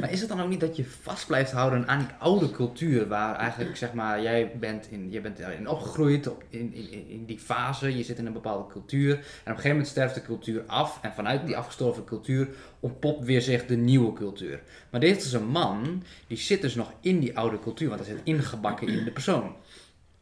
maar 0.00 0.12
is 0.12 0.20
het 0.20 0.28
dan 0.28 0.40
ook 0.40 0.48
niet 0.48 0.60
dat 0.60 0.76
je 0.76 0.84
vast 0.84 1.26
blijft 1.26 1.52
houden 1.52 1.88
aan 1.88 1.98
die 1.98 2.08
oude 2.18 2.50
cultuur, 2.50 3.08
waar 3.08 3.36
eigenlijk, 3.36 3.76
zeg 3.76 3.92
maar, 3.92 4.22
jij 4.22 4.52
bent 4.58 4.90
in, 4.90 5.10
je 5.10 5.20
bent 5.20 5.38
in 5.38 5.68
opgegroeid 5.68 6.28
op, 6.28 6.44
in, 6.48 6.74
in, 6.74 7.08
in 7.08 7.24
die 7.24 7.38
fase, 7.38 7.96
je 7.96 8.02
zit 8.02 8.18
in 8.18 8.26
een 8.26 8.32
bepaalde 8.32 8.72
cultuur, 8.72 9.12
en 9.12 9.18
op 9.18 9.24
een 9.44 9.46
gegeven 9.46 9.70
moment 9.70 9.88
sterft 9.88 10.14
de 10.14 10.22
cultuur 10.22 10.62
af, 10.66 10.98
en 11.02 11.12
vanuit 11.12 11.46
die 11.46 11.56
afgestorven 11.56 12.04
cultuur 12.04 12.48
ontpopt 12.80 13.24
weer 13.24 13.42
zich 13.42 13.66
de 13.66 13.76
nieuwe 13.76 14.12
cultuur. 14.12 14.60
Maar 14.90 15.00
dit 15.00 15.24
is 15.24 15.32
een 15.32 15.48
man, 15.48 16.02
die 16.26 16.38
zit 16.38 16.62
dus 16.62 16.74
nog 16.74 16.92
in 17.00 17.20
die 17.20 17.36
oude 17.36 17.58
cultuur, 17.58 17.88
want 17.88 18.00
hij 18.00 18.14
zit 18.14 18.24
ingebakken 18.24 18.88
in 18.88 19.04
de 19.04 19.12
persoon. 19.12 19.54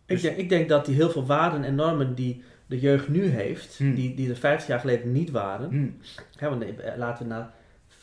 Dus- 0.06 0.16
ik, 0.16 0.22
denk, 0.22 0.36
ik 0.36 0.48
denk 0.48 0.68
dat 0.68 0.86
die 0.86 0.94
heel 0.94 1.10
veel 1.10 1.26
waarden 1.26 1.64
en 1.64 1.74
normen 1.74 2.14
die 2.14 2.42
de 2.68 2.80
jeugd 2.80 3.08
nu 3.08 3.24
heeft, 3.24 3.78
Hmm. 3.78 3.94
die, 3.94 4.14
die 4.14 4.30
er 4.30 4.36
50 4.36 4.68
jaar 4.68 4.80
geleden 4.80 5.12
niet 5.12 5.30
waren. 5.30 5.70
Hm. 5.70 5.88
Hè, 6.36 6.48
want 6.48 6.62
eh, 6.64 6.96
laten 6.96 7.22
we 7.26 7.32
naar 7.32 7.50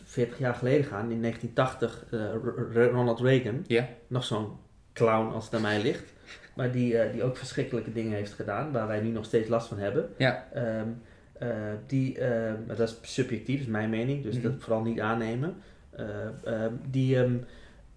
40 0.03 0.37
jaar 0.39 0.53
geleden 0.55 0.85
gaan. 0.85 1.11
In 1.11 1.21
1980, 1.21 2.05
eh, 2.11 2.85
Ronald 2.91 3.19
Reagan. 3.19 3.65
Nog 4.07 4.23
zo'n 4.23 4.47
clown 4.93 5.33
als 5.33 5.45
het 5.45 5.53
aan 5.53 5.61
mij 5.61 5.81
ligt. 5.81 6.13
Maar 6.55 6.71
die, 6.71 6.97
eh, 6.97 7.11
die 7.11 7.23
ook 7.23 7.37
verschrikkelijke 7.37 7.91
dingen 7.93 8.13
heeft 8.17 8.33
gedaan. 8.33 8.71
Waar 8.71 8.87
wij 8.87 9.01
nu 9.01 9.09
nog 9.09 9.25
steeds 9.25 9.47
last 9.49 9.67
van 9.67 9.77
hebben. 9.77 10.09
Ja. 10.17 10.47
Ehm, 10.53 10.87
eh, 11.33 11.49
die, 11.87 12.19
eh, 12.19 12.53
maar 12.67 12.75
dat 12.75 12.89
is 12.89 13.13
subjectief, 13.13 13.57
dat 13.57 13.65
is 13.65 13.71
mijn 13.71 13.89
mening. 13.89 14.23
Dus 14.23 14.35
Mhm. 14.35 14.43
dat 14.43 14.53
vooral 14.59 14.81
niet 14.81 14.99
aannemen. 14.99 15.55
Eh, 15.89 16.05
ehm, 16.43 16.73
die, 16.89 17.17
ehm, 17.17 17.35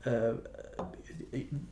eh, 0.01 0.13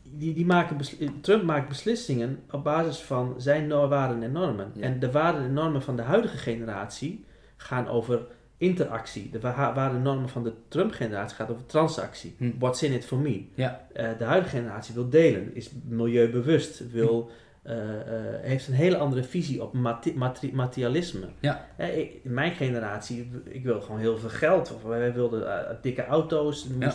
die, 0.03 0.35
die 0.35 0.47
maken 0.47 0.77
besli- 0.77 1.21
Trump 1.21 1.43
maakt 1.43 1.69
beslissingen 1.69 2.39
op 2.51 2.65
basis 2.65 2.99
van 3.01 3.35
zijn 3.37 3.69
waarden 3.69 4.23
en 4.23 4.33
normen. 4.33 4.71
Ja. 4.75 4.83
En 4.83 4.99
de 4.99 5.11
waarden 5.11 5.43
en 5.43 5.53
normen 5.53 5.83
van 5.83 5.97
de 5.97 6.03
huidige 6.03 6.37
generatie 6.37 7.25
gaan 7.57 7.89
over 7.89 8.27
interactie. 8.57 9.31
De 9.31 9.41
wa- 9.41 9.75
waarden 9.75 9.97
en 9.97 10.03
normen 10.03 10.29
van 10.29 10.43
de 10.45 10.53
Trump-generatie 10.69 11.37
gaat 11.37 11.51
over 11.51 11.67
transactie. 11.67 12.35
Hm. 12.39 12.51
What's 12.59 12.83
in 12.83 12.93
it 12.93 13.05
for 13.05 13.19
me? 13.19 13.45
Ja. 13.55 13.87
Eh, 13.93 14.09
de 14.19 14.25
huidige 14.25 14.57
generatie 14.57 14.95
wil 14.95 15.09
delen, 15.09 15.55
is 15.55 15.71
milieubewust, 15.85 16.91
wil, 16.91 17.31
eh, 17.63 18.01
eh, 18.01 18.41
heeft 18.43 18.69
een 18.69 18.75
hele 18.75 18.97
andere 18.97 19.25
visie 19.25 19.63
op 19.63 19.73
mate- 19.73 20.13
materi- 20.17 20.55
materialisme. 20.55 21.27
Ja. 21.41 21.67
Eh, 21.77 21.99
ik- 21.99 22.21
mijn 22.25 22.53
generatie, 22.55 23.31
ik 23.45 23.65
wil 23.65 23.81
gewoon 23.81 24.01
heel 24.01 24.19
veel 24.19 24.29
geld. 24.29 24.75
Of 24.75 24.83
wij 24.83 25.13
wilden 25.15 25.69
eh, 25.69 25.75
dikke 25.83 26.05
auto's, 26.07 26.67
Ja. 26.79 26.87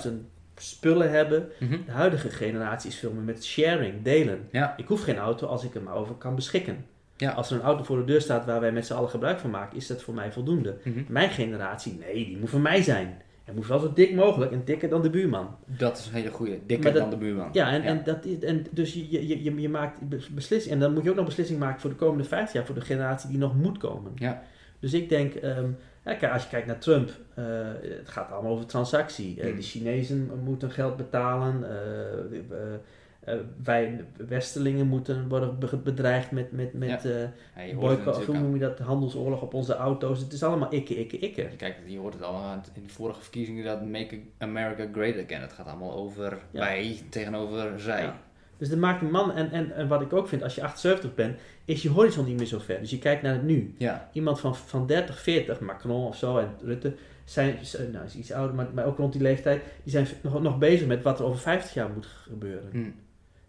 Spullen 0.61 1.11
hebben. 1.11 1.47
Mhm. 1.59 1.77
De 1.85 1.91
huidige 1.91 2.29
generatie 2.29 2.89
is 2.89 2.95
veel 2.95 3.11
meer 3.11 3.23
met 3.23 3.43
sharing, 3.45 3.93
delen. 4.03 4.39
Ja. 4.51 4.73
Ik 4.77 4.87
hoef 4.87 5.03
geen 5.03 5.17
auto 5.17 5.47
als 5.47 5.63
ik 5.63 5.75
er 5.75 5.81
maar 5.81 5.95
over 5.95 6.15
kan 6.15 6.35
beschikken. 6.35 6.85
Ja. 7.17 7.31
Als 7.31 7.49
er 7.51 7.55
een 7.55 7.61
auto 7.65 7.83
voor 7.83 7.97
de 7.97 8.03
deur 8.05 8.21
staat 8.21 8.45
waar 8.45 8.59
wij 8.59 8.71
met 8.71 8.85
z'n 8.85 8.93
allen 8.93 9.09
gebruik 9.09 9.39
van 9.39 9.49
maken, 9.49 9.77
is 9.77 9.87
dat 9.87 10.01
voor 10.03 10.13
mij 10.13 10.31
voldoende. 10.31 10.75
Mhm. 10.83 10.99
Mijn 11.07 11.29
generatie, 11.29 11.97
nee, 11.99 12.25
die 12.25 12.37
moet 12.37 12.49
voor 12.49 12.59
mij 12.59 12.81
zijn. 12.81 13.21
Het 13.43 13.55
moet 13.55 13.67
wel 13.67 13.79
zo 13.79 13.93
dik 13.93 14.13
mogelijk 14.15 14.51
en 14.51 14.61
dikker 14.65 14.89
dan 14.89 15.01
de 15.01 15.09
buurman. 15.09 15.55
Dat 15.65 15.97
is 15.97 16.05
een 16.05 16.13
hele 16.13 16.29
goede. 16.31 16.59
Dikker 16.65 16.91
dat- 16.93 17.01
dan 17.01 17.09
de 17.09 17.17
buurman. 17.17 17.49
Ja, 17.51 17.71
en, 17.71 17.81
En, 17.83 18.01
dat 18.03 18.25
is, 18.25 18.39
en 18.39 18.65
dus 18.71 18.93
je, 18.93 19.11
je, 19.27 19.43
je, 19.43 19.61
je 19.61 19.69
maakt 19.69 20.09
bes- 20.09 20.29
beslissing. 20.29 20.73
En 20.73 20.79
dan 20.79 20.93
moet 20.93 21.03
je 21.03 21.09
ook 21.09 21.15
nog 21.15 21.25
beslissing 21.25 21.59
maken 21.59 21.81
voor 21.81 21.89
de 21.89 21.95
komende 21.95 22.23
50 22.23 22.53
jaar, 22.53 22.65
voor 22.65 22.75
de 22.75 22.81
generatie 22.81 23.29
die 23.29 23.37
nog 23.37 23.55
moet 23.55 23.77
komen. 23.77 24.11
Ja. 24.15 24.43
Dus 24.79 24.93
ik 24.93 25.09
denk, 25.09 25.33
ehm, 25.33 25.69
ja, 26.05 26.13
kijk, 26.13 26.33
als 26.33 26.43
je 26.43 26.49
kijkt 26.49 26.67
naar 26.67 26.79
Trump, 26.79 27.09
eh, 27.33 27.45
het 27.81 28.09
gaat 28.09 28.31
allemaal 28.31 28.51
over 28.51 28.65
transactie. 28.65 29.39
Eh, 29.39 29.47
Hmm. 29.47 29.55
De 29.55 29.61
Chinezen 29.61 30.31
moeten 30.43 30.71
geld 30.71 30.97
betalen. 30.97 31.63
eh, 31.71 33.33
wij 33.63 34.05
Westelingen 34.27 34.87
moeten 34.87 35.27
worden 35.27 35.59
be- 35.59 35.77
bedreigd 35.77 36.31
met, 36.31 36.51
met, 36.51 36.73
met 36.73 37.03
Ja, 37.03 37.75
boycott, 37.75 38.25
hoe 38.25 38.37
noem 38.37 38.53
je 38.53 38.59
dat, 38.59 38.79
handelsoorlog 38.79 39.41
op 39.41 39.53
onze 39.53 39.75
auto's. 39.75 40.19
Het 40.19 40.33
is 40.33 40.43
allemaal 40.43 40.71
ikke, 40.71 40.95
ikke, 40.95 41.17
ikke. 41.17 41.47
Kijk, 41.57 41.75
je 41.85 41.97
hoort 41.97 42.13
het 42.13 42.23
al 42.23 42.35
aan- 42.35 42.63
in 42.73 42.83
de 42.83 42.89
vorige 42.89 43.21
verkiezingen 43.21 43.63
dat 43.65 43.85
Make 43.85 44.19
America 44.37 44.87
Great 44.93 45.23
Again. 45.25 45.41
Het 45.41 45.53
gaat 45.53 45.67
allemaal 45.67 45.93
over 45.93 46.37
Ja. 46.51 46.59
wij 46.59 46.99
tegenover 47.09 47.79
zij. 47.79 48.01
Ja. 48.03 48.19
Dus 48.61 48.69
dat 48.69 48.79
maakt 48.79 49.01
een 49.01 49.11
man, 49.11 49.33
en, 49.33 49.51
en, 49.51 49.75
en 49.75 49.87
wat 49.87 50.01
ik 50.01 50.13
ook 50.13 50.27
vind, 50.27 50.43
als 50.43 50.55
je 50.55 50.63
78 50.63 51.15
bent, 51.15 51.39
is 51.65 51.81
je 51.81 51.89
horizon 51.89 52.25
niet 52.25 52.37
meer 52.37 52.45
zo 52.45 52.59
ver. 52.59 52.79
Dus 52.79 52.89
je 52.89 52.99
kijkt 52.99 53.21
naar 53.21 53.33
het 53.33 53.43
nu. 53.43 53.73
Ja. 53.77 54.09
Iemand 54.13 54.39
van, 54.39 54.55
van 54.55 54.87
30, 54.87 55.19
40, 55.21 55.59
Macron 55.59 56.05
of 56.07 56.15
zo 56.17 56.37
en 56.37 56.49
Rutte, 56.63 56.93
zijn, 57.23 57.57
nou 57.91 58.05
is 58.05 58.15
iets 58.15 58.31
ouder, 58.31 58.55
maar, 58.55 58.67
maar 58.73 58.85
ook 58.85 58.97
rond 58.97 59.13
die 59.13 59.21
leeftijd, 59.21 59.61
die 59.83 59.91
zijn 59.91 60.07
nog, 60.21 60.41
nog 60.41 60.57
bezig 60.57 60.87
met 60.87 61.01
wat 61.01 61.19
er 61.19 61.25
over 61.25 61.39
50 61.39 61.73
jaar 61.73 61.89
moet 61.89 62.05
gebeuren. 62.05 62.69
Hm. 62.71 62.89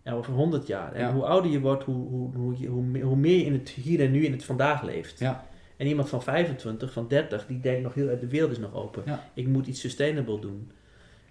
En 0.02 0.12
over 0.14 0.32
100 0.32 0.66
jaar. 0.66 0.92
En 0.92 1.00
Ja. 1.00 1.12
hoe 1.12 1.24
ouder 1.24 1.50
je 1.50 1.60
wordt, 1.60 1.84
hoe, 1.84 2.08
hoe, 2.08 2.34
hoe, 2.34 2.66
hoe, 2.66 2.82
meer- 2.82 3.02
hoe 3.04 3.16
meer 3.16 3.38
je 3.38 3.44
in 3.44 3.52
het 3.52 3.68
hier 3.68 4.00
en 4.00 4.10
nu 4.10 4.24
in 4.24 4.32
het 4.32 4.44
vandaag 4.44 4.82
leeft. 4.82 5.18
Ja. 5.18 5.46
En 5.76 5.86
iemand 5.86 6.08
van 6.08 6.22
25, 6.22 6.92
van 6.92 7.08
30, 7.08 7.46
die 7.46 7.60
denkt 7.60 7.82
nog 7.82 7.94
heel 7.94 8.18
de 8.20 8.28
wereld 8.28 8.50
is 8.50 8.58
nog 8.58 8.74
open. 8.74 9.02
Ja. 9.06 9.28
Ik 9.34 9.46
moet 9.46 9.66
iets 9.66 9.80
sustainable 9.80 10.38
doen. 10.40 10.70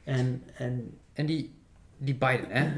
En, 0.04 0.44
en 0.58 0.98
En 1.14 1.26
die, 1.26 1.52
die 1.98 2.16
Biden, 2.16 2.46
hè? 2.50 2.70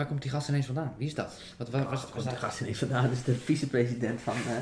Waar 0.00 0.08
komt 0.08 0.22
die 0.22 0.30
gast 0.30 0.48
ineens 0.48 0.66
vandaan? 0.66 0.94
Wie 0.96 1.06
is 1.06 1.14
dat? 1.14 1.42
Wat, 1.56 1.70
wat, 1.70 1.90
was, 1.90 2.12
de 2.12 2.22
dat? 2.24 2.36
gast 2.38 2.60
ineens 2.60 2.78
vandaan, 2.78 3.02
dat 3.02 3.12
is 3.12 3.24
de 3.24 3.34
vicepresident 3.34 4.20
van, 4.20 4.34
eh 4.34 4.56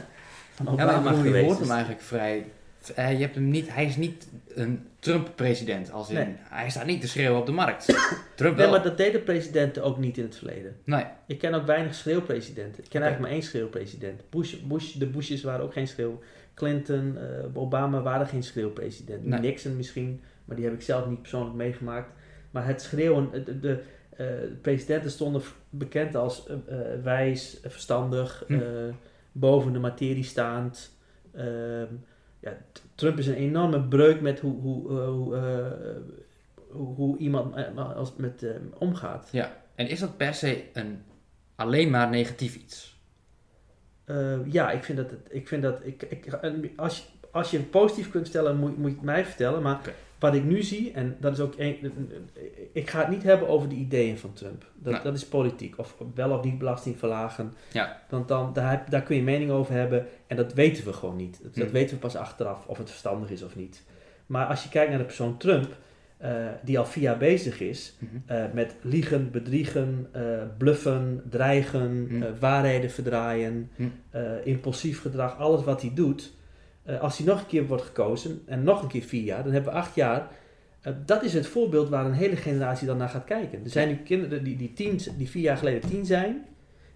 van 0.55 0.67
Ja, 0.67 0.73
Obama 0.73 0.93
maar, 0.93 1.03
maar 1.03 1.15
je 1.15 1.23
geweest. 1.23 1.47
hoort 1.47 1.59
hem 1.59 1.71
eigenlijk 1.71 2.01
vrij... 2.01 2.47
je 2.95 3.03
hebt 3.03 3.35
hem 3.35 3.49
niet, 3.49 3.75
hij 3.75 3.87
is 3.87 3.97
niet 3.97 4.29
een 4.55 4.87
Trump-president. 4.99 5.93
Als 5.93 6.09
in, 6.09 6.15
Nee. 6.15 6.35
Hij 6.39 6.71
staat 6.71 6.87
niet 6.87 7.01
te 7.01 7.09
schreeuwen 7.09 7.41
op 7.41 7.47
de 7.47 7.53
markt. 7.53 7.85
Trump 8.37 8.57
Nee, 8.57 8.67
wel. 8.67 8.71
maar 8.71 8.83
dat 8.83 8.97
deden 8.97 9.25
presidenten 9.25 9.83
ook 9.83 9.99
niet 9.99 10.17
in 10.19 10.25
het 10.25 10.37
verleden. 10.37 10.77
Nee. 10.85 11.05
Ik 11.27 11.39
ken 11.39 11.55
ook 11.55 11.67
weinig 11.67 11.95
schreeuwpresidenten. 11.95 12.85
Ik 12.85 12.91
ken 12.91 13.03
eigenlijk 13.03 13.21
maar 13.21 13.41
één 13.41 13.49
schreeuwpresident. 13.49 14.23
Bush, 14.31 14.55
Bush, 14.55 14.93
de 14.93 15.07
Bushes 15.07 15.43
waren 15.43 15.65
ook 15.65 15.73
geen 15.73 15.89
schreeuw. 15.89 16.21
Clinton, 16.55 17.19
eh, 17.19 17.57
Obama 17.57 18.03
waren 18.03 18.27
geen 18.27 18.43
schreeuwpresident. 18.43 19.25
Nee. 19.25 19.41
Nixon 19.41 19.77
misschien, 19.77 20.21
maar 20.45 20.57
die 20.57 20.65
heb 20.65 20.75
ik 20.75 20.83
zelf 20.83 21.07
niet 21.07 21.21
persoonlijk 21.21 21.57
meegemaakt. 21.57 22.11
Maar 22.51 22.67
het 22.67 22.83
schreeuwen, 22.83 23.45
de, 23.45 23.61
de, 23.61 23.83
de, 24.19 24.49
de 24.51 24.59
presidenten 24.61 25.11
stonden 25.11 25.43
bekend 25.71 26.15
als 26.15 26.47
eh, 26.47 26.55
eh, 26.55 27.03
wijs, 27.03 27.59
verstandig, 27.63 28.45
Hm. 28.47 28.93
boven 29.33 29.73
de 29.73 29.79
materie 29.79 30.25
staand. 30.25 30.97
Ehm, 31.35 31.87
ja, 32.41 32.57
Trump 32.95 33.19
is 33.19 33.27
een 33.27 33.35
enorme 33.35 33.83
breuk 33.83 34.21
met 34.21 34.41
hoe, 34.41 34.61
hoe, 34.61 34.93
hoe, 36.69 36.95
hoe, 36.95 37.19
iemand 37.19 37.77
als, 37.77 38.13
met 38.17 38.45
omgaat. 38.79 39.29
En 39.75 39.89
is 39.89 40.01
dat 40.01 40.17
per 40.17 40.35
se 40.35 40.65
een 40.73 41.03
alleen 41.55 41.91
maar 41.91 42.09
negatief 42.09 42.57
iets? 42.57 42.99
Eh, 44.09 44.53
ja, 44.53 44.71
ik 44.71 44.85
vind 44.85 44.99
dat, 44.99 45.13
ik 45.29 45.49
vind 45.49 45.63
dat 45.63 45.81
ik, 45.83 46.03
ik, 46.03 46.29
als, 46.77 46.99
je, 46.99 47.05
als 47.31 47.51
je 47.51 47.57
het 47.57 47.71
positief 47.71 48.11
kunt 48.11 48.27
stellen, 48.27 48.57
moet, 48.57 48.77
moet 48.79 48.91
je 48.91 48.97
het 48.97 49.05
mij 49.05 49.25
vertellen. 49.25 49.63
Maar. 49.63 49.81
Wat 50.19 50.35
ik 50.35 50.45
nu 50.45 50.63
zie, 50.63 50.93
en 50.93 51.17
dat 51.21 51.33
is 51.33 51.41
ook 51.41 51.55
een, 51.57 51.93
ik 52.73 52.91
ga 52.91 52.99
het 53.01 53.09
niet 53.09 53.23
hebben 53.23 53.49
over 53.49 53.69
de 53.69 53.75
ideeën 53.75 54.19
van 54.19 54.33
Trump. 54.33 54.65
Dat, 54.75 55.03
dat 55.03 55.15
is 55.15 55.27
politiek. 55.27 55.79
Of 55.79 55.95
wel 56.15 56.31
of 56.31 56.45
niet 56.45 56.59
belasting 56.59 56.99
verlagen. 56.99 57.53
Ja. 57.73 58.01
Want 58.09 58.29
dan, 58.29 58.53
daar, 58.53 59.03
kun 59.05 59.17
je 59.17 59.23
mening 59.23 59.51
over 59.51 59.75
hebben. 59.75 60.07
En 60.27 60.37
dat 60.37 60.53
weten 60.55 60.85
we 60.85 60.93
gewoon 60.93 61.17
niet. 61.17 61.39
Dat, 61.43 61.55
dat 61.55 61.67
Hm. 61.67 61.73
weten 61.73 61.95
we 61.95 62.01
pas 62.01 62.17
achteraf, 62.17 62.67
of 62.67 62.79
het 62.79 62.89
verstandig 62.91 63.31
is 63.31 63.43
of 63.43 63.57
niet. 63.57 63.83
Maar 64.27 64.47
als 64.47 64.63
je 64.63 64.69
kijkt 64.69 64.89
naar 64.91 64.99
de 64.99 65.05
persoon 65.05 65.37
Trump, 65.37 65.77
eh, 66.17 66.31
die 66.63 66.79
al 66.79 66.87
vier 66.87 67.03
jaar 67.03 67.19
bezig 67.19 67.61
is, 67.61 67.95
Mhm. 67.99 68.17
eh, 68.27 68.45
met 68.53 68.75
liegen, 68.83 69.31
bedriegen, 69.31 70.09
eh, 70.13 70.23
bluffen, 70.59 71.23
dreigen, 71.31 72.09
eh, 72.23 72.29
waarheden 72.41 72.91
verdraaien, 72.91 73.71
eh, 74.11 74.23
impulsief 74.45 75.01
gedrag, 75.01 75.39
alles 75.39 75.65
wat 75.65 75.81
hij 75.81 75.91
doet. 75.95 76.33
Eh, 76.89 77.01
als 77.01 77.19
hij 77.19 77.27
nog 77.27 77.41
een 77.41 77.47
keer 77.47 77.67
wordt 77.67 77.83
gekozen 77.83 78.43
en 78.47 78.63
nog 78.63 78.83
een 78.83 78.89
keer 78.89 79.03
vier 79.03 79.23
jaar, 79.23 79.43
dan 79.43 79.53
hebben 79.53 79.73
we 79.73 79.79
acht 79.79 79.95
jaar. 79.95 80.29
Eh, 80.81 80.93
dat 81.07 81.23
is 81.23 81.35
het 81.35 81.47
voorbeeld 81.47 81.89
waar 81.89 82.05
een 82.05 82.13
hele 82.13 82.37
generatie 82.37 82.87
dan 82.87 82.97
naar 82.97 83.09
gaat 83.09 83.25
kijken. 83.25 83.65
Er 83.65 83.71
zijn 83.71 83.89
nu 83.89 83.97
kinderen 83.97 84.45
die, 84.45 84.57
die, 84.57 84.73
tien, 84.73 85.01
die 85.17 85.31
vier 85.31 85.43
jaar 85.43 85.57
geleden 85.57 85.91
tien 85.91 86.07
zijn, 86.07 86.45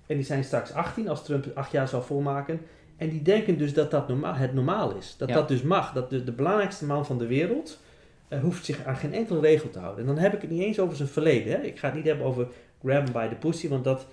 en 0.06 0.16
die 0.16 0.24
zijn 0.24 0.44
straks 0.44 0.72
18 0.72 1.08
als 1.08 1.24
Trump 1.24 1.46
acht 1.54 1.72
jaar 1.72 1.88
zal 1.88 2.02
volmaken. 2.02 2.60
En 2.96 3.08
die 3.08 3.22
denken 3.22 3.58
dus 3.58 3.74
dat 3.74 3.90
dat 3.90 4.08
normaal, 4.08 4.34
het 4.34 4.54
normaal 4.54 4.96
is. 4.96 5.14
Dat 5.18 5.28
Ja. 5.28 5.34
dat 5.34 5.48
dus 5.48 5.62
mag. 5.62 5.92
Dat 5.92 6.10
de, 6.10 6.24
de 6.24 6.32
belangrijkste 6.32 6.84
man 6.86 7.06
van 7.06 7.18
de 7.18 7.26
wereld 7.26 7.80
eh, 8.28 8.40
hoeft 8.40 8.64
zich 8.64 8.84
aan 8.84 8.96
geen 8.96 9.14
enkele 9.14 9.40
regel 9.40 9.70
te 9.70 9.78
houden. 9.78 10.00
En 10.00 10.14
dan 10.14 10.22
heb 10.22 10.34
ik 10.34 10.40
het 10.40 10.50
niet 10.50 10.62
eens 10.62 10.78
over 10.80 10.96
zijn 10.96 11.08
verleden. 11.08 11.52
Hè. 11.52 11.62
Ik 11.62 11.78
ga 11.78 11.86
het 11.86 11.96
niet 11.96 12.06
hebben 12.06 12.26
over 12.26 12.46
grab 12.82 13.04
him 13.04 13.12
by 13.12 13.28
the 13.28 13.34
pussy, 13.34 13.68
want 13.68 13.84
dat, 13.84 14.06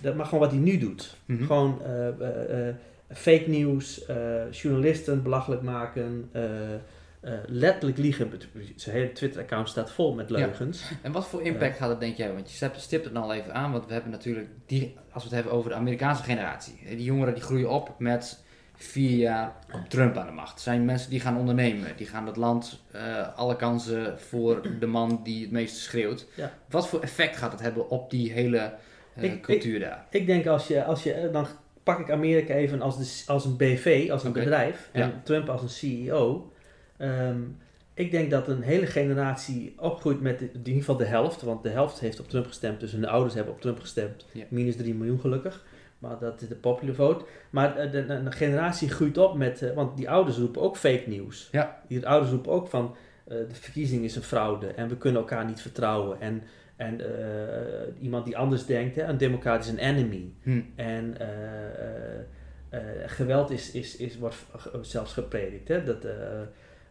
dat 0.00 0.14
mag 0.14 0.28
gewoon 0.28 0.44
wat 0.44 0.52
hij 0.52 0.60
nu 0.60 0.78
doet. 0.78 1.16
Mhm. 1.24 1.44
Gewoon 1.44 1.80
fake 3.12 3.44
nieuws, 3.46 4.06
eh, 4.06 4.50
journalisten 4.50 5.22
belachelijk 5.22 5.62
maken, 5.62 6.28
eh, 6.32 6.74
eh, 6.74 6.78
letterlijk 7.46 7.98
liegen. 7.98 8.30
Zijn 8.76 8.96
hele 8.96 9.12
Twitter-account 9.12 9.68
staat 9.68 9.90
vol 9.90 10.14
met 10.14 10.28
Ja. 10.28 10.36
leugens. 10.36 10.90
En 11.02 11.12
wat 11.12 11.26
voor 11.26 11.42
impact 11.42 11.76
gaat 11.76 11.88
het, 11.88 12.00
denk 12.00 12.16
jij? 12.16 12.32
Want 12.32 12.50
je 12.50 12.70
stipt- 12.76 13.04
het 13.04 13.16
al 13.16 13.32
even 13.34 13.54
aan, 13.54 13.72
want 13.72 13.86
we 13.86 13.92
hebben 13.92 14.10
natuurlijk, 14.10 14.48
die, 14.66 14.94
als 15.12 15.22
we 15.22 15.28
het 15.28 15.34
hebben 15.38 15.52
over 15.52 15.70
de 15.70 15.76
Amerikaanse 15.76 16.22
generatie. 16.22 16.78
Die 16.88 17.02
jongeren 17.04 17.34
die 17.34 17.42
groeien 17.42 17.70
op 17.70 17.94
met 17.98 18.42
vier 18.76 19.16
jaar 19.18 19.52
Trump 19.88 20.16
aan 20.16 20.26
de 20.26 20.32
macht. 20.32 20.50
Het 20.52 20.60
zijn 20.60 20.84
mensen 20.84 21.10
die 21.10 21.20
gaan 21.20 21.36
ondernemen, 21.36 21.96
die 21.96 22.06
gaan 22.06 22.26
het 22.26 22.36
land 22.36 22.82
alle 23.36 23.56
kansen 23.56 24.20
voor 24.20 24.68
de 24.80 24.86
man 24.86 25.20
die 25.22 25.42
het 25.42 25.50
meeste 25.50 25.80
schreeuwt. 25.80 26.26
Ja. 26.34 26.52
Wat 26.68 26.88
voor 26.88 27.00
effect 27.00 27.36
gaat 27.36 27.52
het 27.52 27.60
hebben 27.60 27.90
op 27.90 28.10
die 28.10 28.32
hele 28.32 28.74
Ik- 29.16 29.42
cultuur 29.42 29.80
daar? 29.80 30.06
Ik 30.10 30.26
denk 30.26 30.46
als 30.46 30.66
je, 30.68 30.84
als 30.84 31.02
je, 31.02 31.28
dan 31.32 31.46
pak 31.84 31.98
ik 31.98 32.10
Amerika 32.10 32.54
even 32.54 32.80
als, 32.82 32.96
de, 32.98 33.32
als 33.32 33.44
een 33.44 33.56
BV, 33.56 34.08
als 34.10 34.24
een 34.24 34.32
bedrijf, 34.32 34.88
en 34.92 35.00
Ja. 35.00 35.20
Trump 35.24 35.48
als 35.48 35.62
een 35.62 35.68
CEO. 35.68 36.52
Ehm, 36.96 37.40
ik 37.94 38.10
denk 38.10 38.30
dat 38.30 38.48
een 38.48 38.62
hele 38.62 38.86
generatie 38.86 39.74
opgroeit 39.78 40.20
met 40.20 40.40
in 40.40 40.50
ieder 40.54 40.74
geval 40.74 40.96
de 40.96 41.04
helft, 41.04 41.42
want 41.42 41.62
de 41.62 41.68
helft 41.68 42.00
heeft 42.00 42.20
op 42.20 42.28
Trump 42.28 42.46
gestemd, 42.46 42.80
dus 42.80 42.92
hun 42.92 43.06
ouders 43.06 43.34
hebben 43.34 43.52
op 43.54 43.60
Trump 43.60 43.80
gestemd, 43.80 44.26
Ja. 44.32 44.44
minus 44.48 44.76
3 44.76 44.94
miljoen 44.94 45.20
gelukkig. 45.20 45.64
Maar 45.98 46.18
dat 46.18 46.42
is 46.42 46.48
de 46.48 46.54
popular 46.54 46.94
vote. 46.94 47.24
Maar 47.50 47.76
eh, 47.76 47.90
de, 47.92 48.06
de, 48.06 48.22
de 48.22 48.32
generatie 48.32 48.88
groeit 48.88 49.18
op 49.18 49.36
met, 49.36 49.62
eh, 49.62 49.74
want 49.74 49.96
die 49.96 50.10
ouders 50.10 50.36
roepen 50.36 50.62
ook 50.62 50.76
fake 50.76 51.04
nieuws. 51.06 51.48
Ja. 51.52 51.80
Die 51.88 52.06
ouders 52.06 52.30
roepen 52.32 52.52
ook 52.52 52.68
van, 52.68 52.96
eh, 53.24 53.36
de 53.36 53.54
verkiezing 53.54 54.04
is 54.04 54.16
een 54.16 54.22
fraude 54.22 54.66
en 54.66 54.88
we 54.88 54.96
kunnen 54.96 55.20
elkaar 55.20 55.44
niet 55.44 55.60
vertrouwen. 55.60 56.20
En, 56.20 56.42
en 56.76 57.00
eh, 57.00 58.02
iemand 58.02 58.24
die 58.24 58.36
anders 58.36 58.66
denkt, 58.66 58.96
hè, 58.96 59.02
een 59.02 59.18
democrat 59.18 59.64
is 59.64 59.70
een 59.70 59.78
enemy. 59.78 60.32
Hm. 60.42 60.60
En 60.74 61.18
eh, 61.18 62.18
eh, 62.68 62.80
geweld 63.06 63.50
is, 63.50 63.70
is, 63.70 63.96
is, 63.96 64.18
wordt 64.18 64.36
zelfs 64.80 65.12
gepredikt. 65.12 65.68
Hè? 65.68 65.84
Dat, 65.84 66.04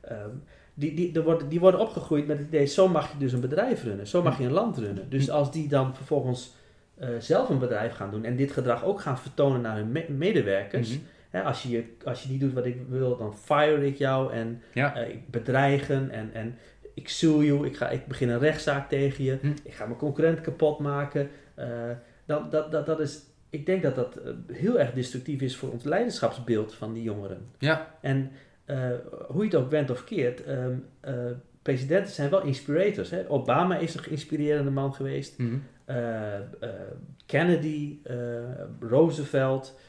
ehm, 0.01 0.29
die, 0.73 0.93
die, 0.93 1.15
er 1.15 1.23
worden, 1.23 1.49
die 1.49 1.59
worden 1.59 1.79
opgegroeid 1.79 2.27
met 2.27 2.37
het 2.37 2.47
idee, 2.47 2.65
zo 2.65 2.87
mag 2.87 3.11
je 3.11 3.17
dus 3.17 3.33
een 3.33 3.41
bedrijf 3.41 3.83
runnen, 3.83 4.07
zo 4.07 4.23
mag 4.23 4.37
je 4.37 4.45
een 4.45 4.51
land 4.51 4.77
runnen. 4.77 5.09
Dus 5.09 5.29
als 5.29 5.51
die 5.51 5.67
dan 5.67 5.95
vervolgens 5.95 6.55
zelf 7.19 7.49
een 7.49 7.59
bedrijf 7.59 7.93
gaan 7.93 8.11
doen 8.11 8.23
en 8.25 8.35
dit 8.35 8.51
gedrag 8.51 8.83
ook 8.85 9.01
gaan 9.01 9.17
vertonen 9.17 9.61
naar 9.61 9.75
hun 9.75 9.91
me- 9.91 10.09
medewerkers. 10.09 10.89
Mhm. 10.89 10.99
Hè, 11.29 11.43
als, 11.43 11.63
je, 11.63 11.83
als 12.03 12.23
je 12.23 12.29
niet 12.29 12.39
doet 12.39 12.53
wat 12.53 12.65
ik 12.65 12.81
wil, 12.89 13.17
dan 13.17 13.37
fire 13.37 13.85
ik 13.85 13.97
jou 13.97 14.33
en 14.33 14.61
Ja. 14.73 14.95
ik 14.95 15.29
bedreigen 15.29 16.09
en, 16.11 16.29
en 16.33 16.55
ik 16.93 17.09
sue 17.09 17.45
you, 17.45 17.65
ik, 17.65 17.77
ga, 17.77 17.89
ik 17.89 18.05
begin 18.07 18.29
een 18.29 18.39
rechtszaak 18.39 18.89
tegen 18.89 19.23
je, 19.23 19.37
Hm. 19.41 19.47
ik 19.63 19.73
ga 19.73 19.85
mijn 19.85 19.97
concurrent 19.99 20.41
kapot 20.41 20.79
maken. 20.79 21.29
Eh, 21.55 21.67
dan, 22.25 22.49
dat, 22.49 22.71
dat, 22.71 22.85
dat 22.85 22.99
is, 22.99 23.19
ik 23.49 23.65
denk 23.65 23.83
dat 23.83 23.95
dat 23.95 24.15
eh, 24.15 24.31
heel 24.55 24.79
erg 24.79 24.91
destructief 24.93 25.41
is 25.41 25.55
voor 25.55 25.71
ons 25.71 25.83
leiderschapsbeeld 25.83 26.73
van 26.73 26.93
die 26.93 27.03
jongeren. 27.03 27.45
Ja. 27.57 27.95
En 28.01 28.31
eh, 28.65 28.77
hoe 29.27 29.43
je 29.43 29.49
het 29.49 29.55
ook 29.55 29.69
bent 29.69 29.89
of 29.89 30.03
keert, 30.03 30.43
eh, 30.43 31.15
presidenten 31.61 32.13
zijn 32.13 32.29
wel 32.29 32.43
inspirators. 32.43 33.09
Hè? 33.09 33.29
Obama 33.29 33.77
is 33.77 33.93
een 33.95 34.03
geïnspirerende 34.03 34.71
man 34.71 34.93
geweest. 34.93 35.37
Mhm. 35.37 35.55
Kennedy, 37.25 37.97
Roosevelt, 38.79 39.79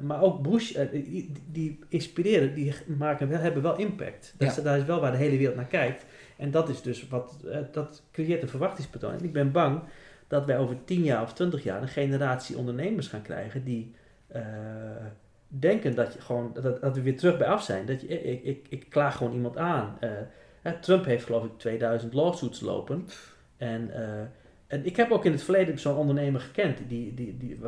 maar 0.00 0.22
ook 0.22 0.42
Bush, 0.42 0.76
die, 0.92 1.32
die 1.50 1.78
inspireren, 1.88 2.54
die 2.54 2.74
maken 2.98 3.28
wel, 3.28 3.38
hebben 3.38 3.62
wel 3.62 3.76
impact. 3.78 4.34
Dat 4.38 4.48
Ja. 4.48 4.56
is, 4.56 4.62
daar 4.62 4.78
is 4.78 4.84
wel 4.84 5.00
waar 5.00 5.10
de 5.12 5.16
hele 5.18 5.36
wereld 5.36 5.56
naar 5.56 5.64
kijkt. 5.66 6.04
En 6.36 6.50
dat 6.50 6.68
is 6.68 6.82
dus 6.82 7.08
wat, 7.08 7.36
eh, 7.50 7.58
dat 7.72 8.02
creëert 8.12 8.42
een 8.42 8.48
verwachtingspatroon. 8.48 9.12
En 9.12 9.24
ik 9.24 9.32
ben 9.32 9.52
bang 9.52 9.82
dat 10.28 10.44
wij 10.44 10.58
over 10.58 10.84
10 10.84 11.02
jaar 11.02 11.22
of 11.22 11.32
20 11.32 11.62
jaar 11.62 11.82
een 11.82 11.88
generatie 11.88 12.56
ondernemers 12.56 13.08
gaan 13.08 13.22
krijgen 13.22 13.64
die 13.64 13.94
eh, 14.26 14.42
denken 15.48 15.94
dat, 15.94 16.12
je 16.12 16.20
gewoon, 16.20 16.50
dat, 16.54 16.80
dat 16.80 16.94
we 16.94 17.02
weer 17.02 17.16
terug 17.16 17.38
bij 17.38 17.46
af 17.46 17.62
zijn. 17.62 17.86
Dat 17.86 18.00
je, 18.00 18.06
ik, 18.22 18.44
ik, 18.44 18.66
ik 18.68 18.90
klaag 18.90 19.16
gewoon 19.16 19.32
iemand 19.32 19.56
aan. 19.56 19.96
Eh, 20.00 20.72
Trump 20.80 21.04
heeft 21.04 21.24
geloof 21.24 21.44
ik 21.44 21.58
2000 21.58 22.14
lawsuits 22.14 22.60
lopen. 22.60 23.06
En, 23.56 23.90
en 24.66 24.86
ik 24.86 24.96
heb 24.96 25.10
ook 25.10 25.24
in 25.24 25.32
het 25.32 25.42
verleden 25.42 25.78
zo'n 25.78 25.96
ondernemer 25.96 26.40
gekend 26.40 26.78
die, 26.88 27.14
die, 27.14 27.36
die, 27.36 27.58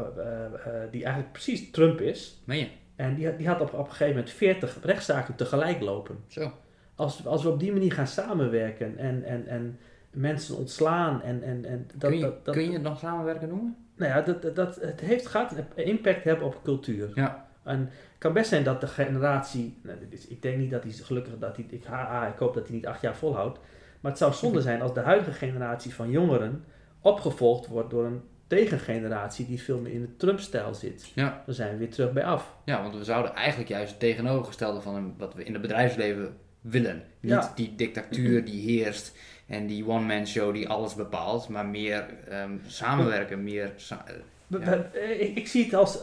die 0.90 1.04
eigenlijk 1.04 1.32
precies 1.32 1.70
Trump 1.70 2.00
is. 2.00 2.42
Je? 2.46 2.68
En 2.96 3.14
die, 3.14 3.36
die 3.36 3.46
had 3.46 3.60
op, 3.60 3.72
op 3.72 3.78
een 3.78 3.90
gegeven 3.90 4.14
moment 4.14 4.30
40 4.30 4.78
rechtszaken 4.82 5.34
tegelijk 5.34 5.80
lopen. 5.80 6.18
Zo. 6.26 6.52
Als, 6.98 7.26
als 7.26 7.42
we 7.42 7.48
op 7.48 7.60
die 7.60 7.72
manier 7.72 7.92
gaan 7.92 8.06
samenwerken 8.06 8.98
en, 8.98 9.24
en, 9.24 9.46
en 9.46 9.78
mensen 10.10 10.56
ontslaan 10.56 11.22
en, 11.22 11.42
en, 11.42 11.64
en 11.64 11.86
dat, 11.94 12.10
kun, 12.10 12.18
je, 12.18 12.24
dat, 12.24 12.44
dat, 12.44 12.54
kun 12.54 12.64
je 12.64 12.72
het 12.72 12.82
nog 12.82 12.98
samenwerken 12.98 13.48
noemen? 13.48 13.76
nou 13.98 14.12
ja, 14.12 14.20
dat, 14.20 14.56
dat, 14.56 14.76
het 14.80 15.00
heeft, 15.00 15.26
gaat 15.26 15.54
impact 15.74 16.24
hebben 16.24 16.46
op 16.46 16.60
cultuur. 16.62 17.10
Ja. 17.14 17.46
En 17.62 17.80
het 17.80 18.18
kan 18.18 18.32
best 18.32 18.48
zijn 18.48 18.64
dat 18.64 18.80
de 18.80 18.86
generatie, 18.86 19.78
nou, 19.82 19.98
ik 20.28 20.42
denk 20.42 20.58
niet 20.58 20.70
dat 20.70 20.82
hij 20.82 20.92
gelukkig, 20.92 21.38
dat 21.38 21.56
hij, 21.56 21.66
ik, 21.70 21.86
ah, 21.86 22.28
ik 22.32 22.38
hoop 22.38 22.54
dat 22.54 22.66
hij 22.66 22.76
niet 22.76 22.86
acht 22.86 23.00
jaar 23.00 23.16
volhoudt. 23.16 23.58
Maar 24.00 24.10
het 24.10 24.20
zou 24.20 24.32
zonde 24.32 24.60
zijn 24.60 24.82
als 24.82 24.94
de 24.94 25.00
huidige 25.00 25.32
generatie 25.32 25.94
van 25.94 26.10
jongeren 26.10 26.64
opgevolgd 27.00 27.66
wordt 27.66 27.90
door 27.90 28.04
een 28.04 28.22
tegengeneratie 28.46 29.46
die 29.46 29.62
veel 29.62 29.78
meer 29.78 29.92
in 29.92 30.00
de 30.00 30.16
Trump-stijl 30.16 30.74
zit. 30.74 31.12
Ja. 31.14 31.42
Dan 31.46 31.54
zijn 31.54 31.72
we 31.72 31.76
weer 31.76 31.90
terug 31.90 32.12
bij 32.12 32.24
af. 32.24 32.56
Ja, 32.64 32.82
want 32.82 32.96
we 32.96 33.04
zouden 33.04 33.34
eigenlijk 33.34 33.68
juist 33.68 33.90
het 33.90 34.00
tegenovergestelde 34.00 34.80
van 34.80 35.14
wat 35.18 35.34
we 35.34 35.44
in 35.44 35.52
het 35.52 35.62
bedrijfsleven 35.62 36.36
willen. 36.70 37.02
Niet 37.20 37.32
Ja. 37.32 37.52
die 37.54 37.74
dictatuur 37.76 38.44
die 38.44 38.60
heerst 38.60 39.16
en 39.46 39.66
die 39.66 39.86
one-man 39.88 40.26
show 40.26 40.54
die 40.54 40.68
alles 40.68 40.94
bepaalt, 40.94 41.48
maar 41.48 41.66
meer 41.66 42.04
ehm, 42.28 42.50
samenwerken, 42.66 43.42
meer... 43.42 43.72
sa- 43.76 44.04
eh, 44.06 44.14
Ja. 44.60 44.90
eh, 44.92 45.20
ik, 45.20 45.36
ik 45.36 45.46
zie 45.48 45.64
het 45.64 45.74
als 45.74 45.98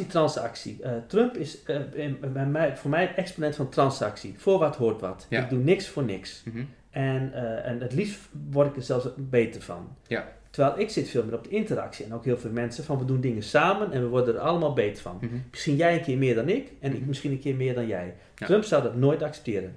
interactie-transactie. 0.00 0.82
Eh, 0.82 0.92
Trump 1.06 1.36
is 1.36 1.58
in- 1.94 2.18
bij 2.32 2.46
mij, 2.46 2.76
voor 2.76 2.90
mij 2.90 3.02
het 3.06 3.16
exponent 3.16 3.56
van 3.56 3.68
transactie. 3.68 4.34
Voor 4.36 4.58
wat 4.58 4.76
hoort 4.76 5.00
wat. 5.00 5.26
Ja. 5.28 5.42
Ik 5.42 5.48
doe 5.50 5.58
niks 5.58 5.88
voor 5.88 6.04
niks. 6.04 6.42
mhm. 6.44 6.64
En, 6.90 7.32
en 7.64 7.80
het 7.80 7.92
liefst 7.92 8.18
word 8.50 8.68
ik 8.68 8.76
er 8.76 8.82
zelfs 8.82 9.06
beter 9.16 9.62
van. 9.62 9.96
Ja. 10.06 10.28
Terwijl 10.50 10.78
ik 10.80 10.90
zit 10.90 11.08
veel 11.08 11.24
meer 11.24 11.34
op 11.34 11.44
de 11.44 11.50
interactie. 11.50 12.04
En 12.04 12.14
ook 12.14 12.24
heel 12.24 12.38
veel 12.38 12.50
mensen 12.50 12.84
van 12.84 12.98
we 12.98 13.04
doen 13.04 13.20
dingen 13.20 13.42
samen 13.42 13.92
en 13.92 14.00
we 14.00 14.08
worden 14.08 14.34
er 14.34 14.40
allemaal 14.40 14.72
beter 14.72 15.02
van. 15.02 15.18
Mhm. 15.20 15.34
Misschien 15.50 15.76
jij 15.76 15.94
een 15.96 16.02
keer 16.02 16.18
meer 16.18 16.34
dan 16.34 16.48
ik 16.48 16.72
en 16.80 16.92
ik 16.92 16.98
Mhm. 16.98 17.08
misschien 17.08 17.30
een 17.30 17.40
keer 17.40 17.54
meer 17.54 17.74
dan 17.74 17.86
jij. 17.86 18.14
Trump 18.34 18.64
zou 18.64 18.82
dat 18.82 18.96
nooit 18.96 19.22
accepteren. 19.22 19.76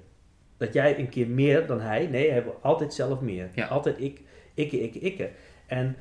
Dat 0.60 0.72
jij 0.72 0.98
een 0.98 1.08
keer 1.08 1.28
meer 1.28 1.66
dan 1.66 1.80
hij. 1.80 2.06
Nee, 2.06 2.30
hij 2.30 2.42
wil 2.42 2.58
altijd 2.62 2.94
zelf 2.94 3.20
meer. 3.20 3.48
Ja. 3.54 3.66
Altijd 3.66 4.00
ik, 4.00 4.20
ik, 4.54 4.72
ik, 4.72 4.94
ik. 4.94 5.28
En 5.66 5.96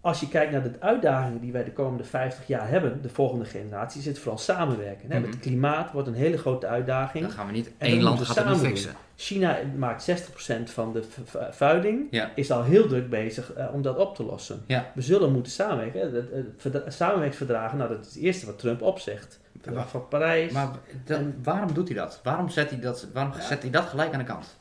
als 0.00 0.20
je 0.20 0.28
kijkt 0.28 0.52
naar 0.52 0.62
de 0.62 0.72
uitdagingen 0.78 1.40
die 1.40 1.52
wij 1.52 1.64
de 1.64 1.72
komende 1.72 2.04
50 2.04 2.46
jaar 2.46 2.68
hebben, 2.68 3.02
de 3.02 3.08
volgende 3.08 3.44
generatie, 3.44 4.00
is 4.00 4.06
het 4.06 4.18
vooral 4.18 4.38
samenwerken. 4.38 5.08
Mhm. 5.08 5.22
Het 5.30 5.38
klimaat 5.38 5.92
wordt 5.92 6.08
een 6.08 6.14
hele 6.14 6.38
grote 6.38 6.66
uitdaging. 6.66 7.24
Dan 7.24 7.32
gaan 7.32 7.46
we 7.46 7.52
niet, 7.52 7.70
één 7.78 8.02
land 8.02 8.20
gaat 8.20 8.44
het 8.48 8.58
fixen. 8.58 8.92
China 9.16 9.58
maakt 9.76 10.02
60% 10.02 10.70
van 10.70 10.92
de 10.92 11.02
vu- 11.02 11.22
vu- 11.24 11.38
vuiling, 11.50 12.06
Ja. 12.10 12.30
is 12.34 12.50
al 12.50 12.62
heel 12.62 12.86
druk 12.88 13.10
bezig 13.10 13.52
eh, 13.52 13.66
om 13.72 13.82
dat 13.82 13.96
op 13.98 14.14
te 14.14 14.24
lossen. 14.24 14.62
Ja. 14.66 14.90
We 14.94 15.02
zullen 15.02 15.32
moeten 15.32 15.52
samenwerken. 15.52 16.00
Het- 16.00 16.30
het 16.32 16.46
verdra- 16.56 16.90
Samenwerkingsverdragen, 16.90 17.78
nou, 17.78 17.90
dat 17.90 18.06
is 18.06 18.14
het 18.14 18.22
eerste 18.22 18.46
wat 18.46 18.58
Trump 18.58 18.82
opzegt. 18.82 19.40
Verdrag 19.60 19.88
van 19.90 20.08
Parijs. 20.08 20.52
Maar 20.52 20.68
dat- 21.04 21.18
En- 21.18 21.38
waarom 21.42 21.72
doet 21.74 21.88
hij 21.88 21.96
dat? 21.96 22.20
Waarom 22.22 22.48
zet 22.48 22.70
hij 22.70 22.80
dat, 22.80 23.06
waarom 23.12 23.32
Ja. 23.36 23.40
zet 23.40 23.62
hij 23.62 23.70
dat 23.70 23.84
gelijk 23.84 24.12
aan 24.12 24.18
de 24.18 24.24
kant? 24.24 24.56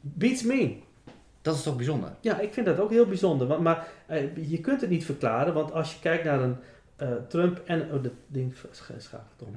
Beats 0.00 0.42
me. 0.42 0.76
Dat 1.46 1.54
is 1.56 1.62
toch 1.62 1.76
bijzonder? 1.76 2.10
Ja, 2.20 2.38
ik 2.40 2.52
vind 2.52 2.66
dat 2.66 2.78
ook 2.80 2.90
heel 2.90 3.06
bijzonder. 3.06 3.46
Want, 3.46 3.60
maar 3.62 3.86
eh, 4.06 4.48
je 4.50 4.60
kunt 4.60 4.80
het 4.80 4.90
niet 4.90 5.04
verklaren, 5.04 5.54
want 5.54 5.72
als 5.72 5.92
je 5.94 6.00
kijkt 6.00 6.24
naar 6.24 6.40
een 6.42 6.56
eh, 6.96 7.08
Trump 7.28 7.62
en... 7.64 7.80
Oh, 7.92 8.02
dat 8.02 8.12
ding 8.26 8.54
scha- 8.70 8.94
schakelt 8.98 9.42
om. 9.42 9.54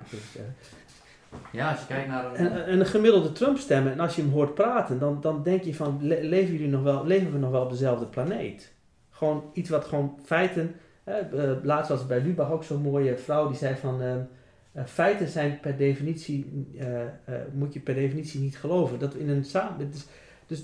Ja, 1.51 1.69
als 1.71 1.79
je 1.79 1.85
kijkt 1.87 2.07
naar 2.07 2.33
En, 2.33 2.65
en 2.65 2.79
een 2.79 2.85
gemiddelde 2.85 3.31
Trump-stemmen, 3.31 3.91
en 3.91 3.99
als 3.99 4.15
je 4.15 4.21
hem 4.21 4.31
hoort 4.31 4.53
praten, 4.53 4.99
dan, 4.99 5.21
dan 5.21 5.43
denk 5.43 5.63
je 5.63 5.75
van, 5.75 5.99
le- 6.01 6.19
leven, 6.21 6.51
jullie 6.53 6.67
nog 6.69 6.83
wel, 6.83 7.05
leven 7.05 7.31
we 7.31 7.37
nog 7.37 7.51
wel 7.51 7.61
op 7.63 7.69
dezelfde 7.69 8.05
planeet? 8.05 8.71
Gewoon 9.09 9.43
iets 9.53 9.69
wat 9.69 9.85
gewoon 9.85 10.19
feiten... 10.25 10.75
Hè, 11.03 11.13
eh, 11.13 11.63
laatst 11.63 11.89
was 11.89 11.99
het 11.99 12.07
bij 12.07 12.21
Lubach 12.21 12.51
ook 12.51 12.63
zo'n 12.63 12.81
mooie 12.81 13.17
vrouw 13.17 13.47
die 13.47 13.57
zei 13.57 13.75
van... 13.75 14.01
eh, 14.01 14.15
eh, 14.71 14.85
feiten 14.85 15.27
zijn 15.27 15.59
per 15.59 15.77
definitie, 15.77 16.67
eh, 16.79 17.01
eh, 17.01 17.07
moet 17.53 17.73
je 17.73 17.79
per 17.79 17.93
definitie 17.93 18.39
niet 18.39 18.57
geloven. 18.57 18.99
Dat 18.99 19.13
in 19.13 19.29
een 19.29 19.45
samen... 19.45 19.85
het 19.85 19.95
is- 19.95 20.07
dus 20.47 20.63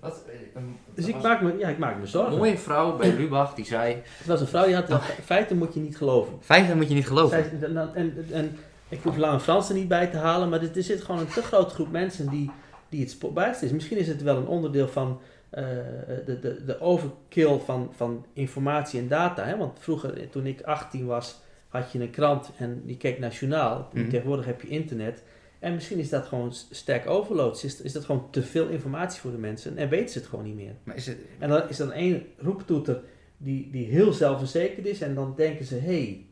Wat, 0.00 0.24
eh, 0.54 0.62
dus 0.94 1.06
ik, 1.06 1.22
maak 1.22 1.40
me, 1.40 1.56
ja, 1.58 1.68
ik 1.68 1.78
maak 1.78 1.98
me 1.98 2.06
zorgen. 2.06 2.32
Een 2.32 2.38
mooie 2.38 2.58
vrouw 2.58 2.96
bij 2.96 3.12
Lubach 3.12 3.54
die 3.54 3.64
zei: 3.64 3.92
Er 3.94 4.02
was 4.26 4.40
een 4.40 4.46
vrouw 4.46 4.64
die 4.66 4.74
had, 4.74 4.90
Oh. 4.90 5.02
feiten 5.24 5.56
moet 5.58 5.74
je 5.74 5.80
niet 5.80 5.96
geloven. 5.96 6.32
Feiten 6.40 6.76
moet 6.76 6.88
je 6.88 6.94
niet 6.94 7.06
geloven. 7.06 7.44
Zij- 7.60 7.68
en, 7.94 8.26
en, 8.32 8.56
ik 8.88 9.02
hoef 9.02 9.16
Lange 9.16 9.40
Frans 9.40 9.68
er 9.68 9.74
niet 9.74 9.88
bij 9.88 10.06
te 10.06 10.16
halen, 10.16 10.48
maar 10.48 10.62
er, 10.62 10.76
er 10.76 10.82
zit 10.82 11.02
gewoon 11.02 11.20
een 11.20 11.26
te 11.28 11.42
grote 11.42 11.74
groep 11.74 11.90
mensen 11.90 12.28
die, 12.28 12.50
die 12.88 13.00
het 13.00 13.10
spo- 13.10 13.30
bijster 13.32 13.66
is. 13.66 13.72
Misschien 13.72 13.98
is 13.98 14.08
het 14.08 14.22
wel 14.22 14.36
een 14.36 14.46
onderdeel 14.46 14.88
van 14.88 15.20
eh, 15.50 15.64
de, 16.26 16.38
de, 16.40 16.64
de 16.64 16.80
overkill 16.80 17.58
van, 17.64 17.90
van 17.96 18.26
informatie 18.32 19.00
en 19.00 19.08
data. 19.08 19.44
Hè? 19.44 19.56
Want 19.56 19.78
vroeger, 19.80 20.28
toen 20.30 20.46
ik 20.46 20.62
18 20.62 21.06
was, 21.06 21.40
had 21.68 21.92
je 21.92 22.00
een 22.00 22.10
krant 22.10 22.50
en 22.58 22.82
die 22.84 22.96
keek 22.96 23.18
naar 23.18 23.30
het 23.30 23.38
journaal. 23.38 23.88
Mhm. 23.92 24.08
Tegenwoordig 24.08 24.46
heb 24.46 24.60
je 24.62 24.68
internet. 24.68 25.22
En 25.58 25.74
misschien 25.74 25.98
is 25.98 26.08
dat 26.08 26.26
gewoon 26.26 26.52
sterk 26.70 27.08
overload. 27.08 27.64
Is, 27.64 27.80
is 27.80 27.92
dat 27.92 28.04
gewoon 28.04 28.30
te 28.30 28.42
veel 28.42 28.68
informatie 28.68 29.20
voor 29.20 29.30
de 29.30 29.38
mensen 29.38 29.76
en 29.76 29.88
weten 29.88 30.08
ze 30.08 30.18
het 30.18 30.28
gewoon 30.28 30.44
niet 30.44 30.54
meer. 30.54 30.74
Maar 30.82 30.96
is 30.96 31.06
het, 31.06 31.18
En 31.38 31.48
dan 31.48 31.68
is 31.68 31.78
er 31.78 31.90
één 31.90 32.26
roeptoeter 32.38 33.02
die, 33.36 33.70
die 33.70 33.86
heel 33.86 34.12
zelfverzekerd 34.12 34.86
is. 34.86 35.00
En 35.00 35.14
dan 35.14 35.34
denken 35.36 35.64
ze, 35.64 35.74
hé, 35.74 35.80
hey, 35.80 36.26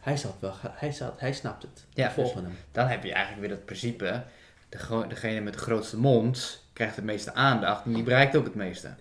hij, 0.00 0.16
zat 0.16 0.34
wel, 0.40 0.54
hij, 0.60 0.92
zat, 0.92 1.20
hij 1.20 1.32
snapt 1.32 1.62
het. 1.62 1.86
Ja, 1.94 2.10
volgen 2.10 2.44
hem. 2.44 2.54
dan 2.72 2.86
heb 2.86 3.04
je 3.04 3.12
eigenlijk 3.12 3.46
weer 3.46 3.56
het 3.56 3.64
principe: 3.64 4.22
de, 4.68 5.04
degene 5.08 5.40
met 5.40 5.52
de 5.52 5.58
grootste 5.58 5.98
mond 5.98 6.64
krijgt 6.72 6.96
het 6.96 7.04
meeste 7.04 7.34
aandacht 7.34 7.84
en 7.84 7.92
die 7.92 8.02
bereikt 8.02 8.36
ook 8.36 8.44
het 8.44 8.54
meeste. 8.54 8.94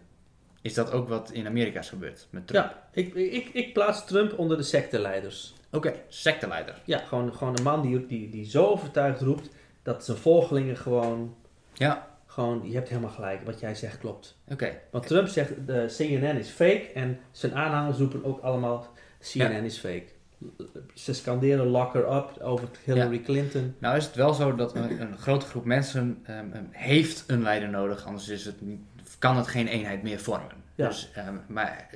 Is 0.62 0.74
dat 0.74 0.92
ook 0.92 1.08
wat 1.08 1.32
in 1.32 1.48
Amerika 1.48 1.80
is 1.80 1.90
gebeurd 1.90 2.28
met 2.30 2.48
Trump? 2.48 2.66
Ja, 2.66 2.84
ik, 2.92 3.14
ik, 3.14 3.50
ik 3.54 3.74
plaats 3.74 4.06
Trump 4.06 4.38
onder 4.38 4.58
de 4.58 4.64
secteleiders. 4.64 5.54
Oké, 5.72 5.94
secteleider. 6.08 6.82
Ja, 6.86 6.98
gewoon, 6.98 7.36
gewoon 7.36 7.58
een 7.58 7.64
man 7.64 7.82
die, 7.82 8.06
die, 8.06 8.30
die 8.30 8.46
zo 8.46 8.66
overtuigd 8.66 9.22
roept 9.22 9.50
dat 9.90 10.06
zijn 10.06 10.18
volgelingen 10.18 10.78
gewoon, 10.78 11.36
Ja, 11.74 12.08
gewoon, 12.26 12.62
je 12.64 12.74
hebt 12.76 12.90
helemaal 12.90 13.10
gelijk, 13.10 13.42
wat 13.46 13.60
jij 13.60 13.76
zegt 13.76 13.98
klopt. 13.98 14.38
oké. 14.52 14.72
Want 14.92 15.08
Trump 15.08 15.28
zegt, 15.28 15.52
de 15.66 15.94
CNN 15.98 16.38
is 16.38 16.50
fake 16.50 16.92
en 16.94 17.20
zijn 17.32 17.56
aanhangers 17.56 17.98
roepen 17.98 18.26
ook 18.26 18.42
allemaal, 18.42 18.88
CNN 19.20 19.64
is 19.64 19.78
fake. 19.78 20.06
Ze 20.94 21.14
scanderen 21.14 21.68
lock 21.68 21.94
her 21.94 22.16
up 22.16 22.42
over 22.42 22.68
Hillary 22.84 23.20
Clinton. 23.20 23.76
Nou 23.80 23.98
is 23.98 24.06
het 24.06 24.16
wel 24.16 24.34
zo 24.34 24.56
dat 24.56 24.76
een, 24.76 25.02
een 25.02 25.18
grote 25.18 25.46
groep 25.46 25.66
mensen 25.66 26.20
ehm, 26.24 26.52
ehm, 26.52 26.64
heeft 26.72 27.24
een 27.28 27.42
leider 27.42 27.70
nodig, 27.70 28.06
anders 28.06 28.28
is 28.28 28.46
het 28.46 28.62
niet, 28.62 28.82
kan 29.20 29.38
het 29.38 29.48
geen 29.48 29.68
eenheid 29.68 30.04
meer 30.04 30.20
vormen. 30.20 30.64
Ja. 30.76 30.88
Dus, 30.88 31.10
ehm, 31.14 31.36
maar 31.48 31.90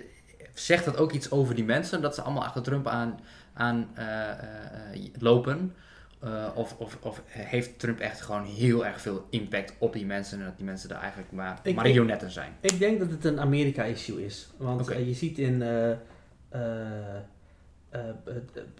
zegt 0.53 0.85
dat 0.85 0.97
ook 0.97 1.11
iets 1.11 1.31
over 1.31 1.55
die 1.55 1.63
mensen, 1.65 2.01
dat 2.01 2.15
ze 2.15 2.21
allemaal 2.21 2.43
achter 2.43 2.61
Trump 2.61 2.87
aan, 2.87 3.19
aan 3.53 3.89
eh, 3.95 4.05
lopen? 5.19 5.73
Eh, 6.23 6.47
of, 6.55 6.75
of, 6.77 6.97
of 7.01 7.21
heeft 7.27 7.79
Trump 7.79 7.99
echt 7.99 8.21
gewoon 8.21 8.43
heel 8.43 8.85
erg 8.85 9.01
veel 9.01 9.25
impact 9.29 9.73
op 9.77 9.93
die 9.93 10.05
mensen 10.05 10.39
en 10.39 10.45
dat 10.45 10.57
die 10.57 10.65
mensen 10.65 10.89
daar 10.89 10.99
eigenlijk 11.01 11.31
maar 11.31 11.59
Ik- 11.63 11.75
marionetten 11.75 12.31
zijn? 12.31 12.51
Ik 12.61 12.79
denk 12.79 12.99
dat 12.99 13.09
het 13.09 13.25
een 13.25 13.39
Amerika-issue 13.39 14.25
is. 14.25 14.49
Want 14.57 14.89
eh, 14.89 15.07
je 15.07 15.13
ziet 15.13 15.37
in. 15.37 15.61
eh, 15.61 15.89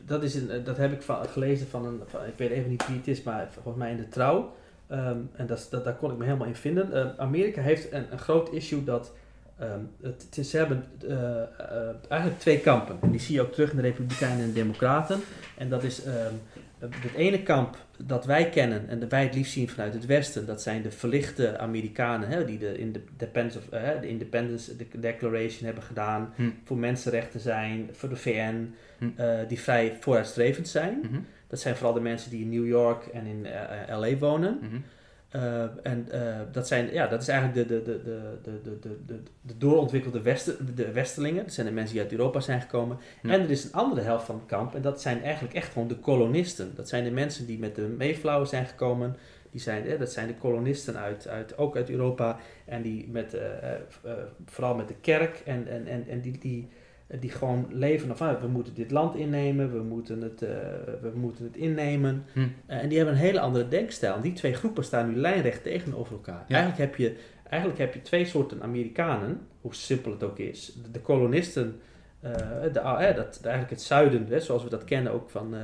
dat, 0.06 0.24
is 0.24 0.36
een, 0.36 0.64
dat 0.64 0.78
heb 0.78 0.92
ik 0.92 1.02
van, 1.02 1.26
gelezen 1.26 1.68
van 1.68 1.86
een. 1.86 2.02
Van, 2.08 2.26
ik 2.26 2.34
weet 2.38 2.50
even 2.50 2.70
niet 2.70 2.88
wie 2.88 2.98
het 2.98 3.08
is, 3.08 3.24
maar 3.24 3.48
volgens 3.52 3.76
mij 3.78 3.92
in 3.92 3.98
de 3.98 4.08
trouw. 4.10 4.56
Ehm, 4.88 5.18
en 5.36 5.48
dat, 5.48 5.68
dat, 5.70 5.84
daar 5.84 5.96
kon 5.96 6.12
ik 6.12 6.18
me 6.18 6.24
helemaal 6.26 6.48
in 6.48 6.56
vinden. 6.56 7.18
Amerika 7.20 7.62
heeft 7.62 7.92
een, 7.92 8.06
een 8.12 8.20
groot 8.20 8.54
issue 8.54 8.84
dat. 8.84 9.12
ehm, 9.60 9.80
het, 10.02 10.46
ze 10.48 10.58
hebben 10.58 10.86
eigenlijk 12.10 12.40
twee 12.40 12.60
kampen. 12.60 12.98
En 13.02 13.12
die 13.12 13.20
zie 13.20 13.36
je 13.36 13.42
ook 13.42 13.52
terug 13.54 13.70
in 13.70 13.76
de 13.76 13.82
Republikeinen 13.82 14.40
en 14.40 14.48
de 14.48 14.54
Democraten. 14.54 15.20
En 15.58 15.70
dat 15.70 15.84
is 15.84 16.04
ehm, 16.04 16.34
het 16.90 17.14
ene 17.16 17.44
kamp 17.44 17.78
dat 18.06 18.26
wij 18.26 18.50
kennen 18.50 18.90
en 18.90 19.00
dat 19.00 19.10
wij 19.10 19.24
het 19.24 19.36
liefst 19.36 19.54
zien 19.54 19.70
vanuit 19.70 19.94
het 19.94 20.06
Westen, 20.06 20.46
dat 20.46 20.62
zijn 20.62 20.82
de 20.82 20.92
verlichte 20.92 21.58
Amerikanen 21.58 22.30
hè, 22.30 22.46
die 22.46 22.58
de, 22.58 22.78
Independence, 22.78 23.58
of, 23.58 23.66
de 24.02 24.08
Independence 24.08 24.76
Declaration 25.00 25.66
hebben 25.66 25.84
gedaan, 25.84 26.34
Hm. 26.36 26.50
voor 26.64 26.78
mensenrechten 26.78 27.40
zijn, 27.40 27.90
voor 27.92 28.10
de 28.10 28.16
VN, 28.16 28.74
Hm. 28.98 29.06
eh, 29.16 29.40
die 29.48 29.60
vrij 29.60 29.98
vooruitstrevend 30.00 30.68
zijn. 30.68 31.00
Mhm, 31.04 31.20
Dat 31.48 31.60
zijn 31.60 31.76
vooral 31.76 31.94
de 31.94 32.00
mensen 32.02 32.30
die 32.30 32.42
in 32.42 32.50
New 32.50 32.68
York 32.68 33.06
en 33.06 33.26
in 33.26 33.46
eh, 33.46 33.90
eh, 33.90 34.00
LA 34.00 34.18
wonen. 34.18 34.60
Eh, 35.34 35.64
en 35.84 36.12
eh, 36.12 36.40
dat, 36.52 36.68
zijn, 36.68 36.94
ja, 36.94 37.08
dat 37.08 37.22
is 37.22 37.28
eigenlijk 37.28 37.68
de, 37.68 37.76
de, 37.76 37.84
de, 37.84 38.02
de, 38.44 38.80
de, 38.80 38.98
de, 39.06 39.20
de 39.42 39.58
doorontwikkelde 39.58 40.22
westen, 40.22 40.76
de 40.76 40.92
westerlingen. 40.92 41.44
Dat 41.44 41.54
zijn 41.54 41.68
de 41.68 41.74
mensen 41.74 41.94
die 41.94 42.04
uit 42.04 42.12
Europa 42.12 42.40
zijn 42.40 42.62
gekomen. 42.62 42.98
En 43.22 43.42
er 43.42 43.50
is 43.50 43.64
een 43.64 43.74
andere 43.74 44.02
helft 44.02 44.26
van 44.26 44.36
het 44.36 44.46
kamp. 44.46 44.76
En 44.76 44.82
dat 44.82 45.02
zijn 45.02 45.24
eigenlijk 45.24 45.54
echt 45.54 45.72
gewoon 45.72 45.88
de 45.88 45.96
kolonisten. 45.96 46.72
Dat 46.76 46.90
zijn 46.90 47.04
de 47.04 47.12
mensen 47.12 47.46
die 47.46 47.60
met 47.60 47.76
de 47.76 47.96
Mayflower 47.98 48.48
zijn 48.48 48.66
gekomen. 48.66 49.16
Die 49.52 49.62
zijn, 49.62 49.86
eh, 49.86 50.00
dat 50.00 50.12
zijn 50.12 50.28
de 50.28 50.36
kolonisten 50.36 50.98
uit, 50.98 51.28
uit, 51.28 51.58
ook 51.58 51.76
uit 51.76 51.90
Europa. 51.90 52.40
En 52.66 52.82
die 52.82 53.08
met, 53.12 53.34
eh, 53.34 53.48
vooral 54.46 54.76
met 54.76 54.88
de 54.88 54.96
kerk. 55.02 55.42
En, 55.46 55.68
en, 55.68 55.88
en, 55.88 56.08
en 56.08 56.22
die, 56.22 56.38
die, 56.38 56.68
die 57.20 57.30
gewoon 57.30 57.66
leven 57.70 58.18
van, 58.18 58.40
we 58.42 58.48
moeten 58.48 58.74
dit 58.74 58.92
land 58.92 59.16
innemen, 59.16 59.72
we 59.74 59.84
moeten 59.84 60.22
het, 60.22 60.42
eh, 60.42 60.50
we 61.02 61.12
moeten 61.16 61.44
het 61.46 61.56
innemen. 61.56 62.26
Hm. 62.34 62.40
Eh, 62.66 62.78
en 62.78 62.88
die 62.90 62.98
hebben 62.98 63.16
een 63.16 63.22
hele 63.22 63.40
andere 63.40 63.68
denkstijl. 63.68 64.16
En 64.16 64.22
die 64.22 64.34
twee 64.34 64.54
groepen 64.54 64.84
staan 64.84 65.10
nu 65.10 65.16
lijnrecht 65.16 65.64
tegenover 65.64 66.14
elkaar. 66.14 66.46
Ja. 66.48 66.56
Eigenlijk, 66.56 66.78
heb 66.78 66.96
je, 66.96 67.16
eigenlijk 67.50 67.80
heb 67.82 67.94
je 67.94 68.02
twee 68.02 68.26
soorten 68.26 68.62
Amerikanen, 68.62 69.40
hoe 69.62 69.76
simpel 69.76 70.12
het 70.12 70.24
ook 70.24 70.40
is. 70.40 70.74
De, 70.84 70.92
de 70.92 71.00
kolonisten, 71.00 71.80
eh, 72.20 72.32
de, 72.74 72.80
eh, 72.80 73.16
dat, 73.16 73.40
eigenlijk 73.44 73.70
het 73.70 73.82
zuiden, 73.82 74.26
hè, 74.30 74.40
zoals 74.40 74.64
we 74.64 74.70
dat 74.70 74.84
kennen 74.84 75.12
ook 75.14 75.30
van... 75.30 75.56
eh, 75.56 75.62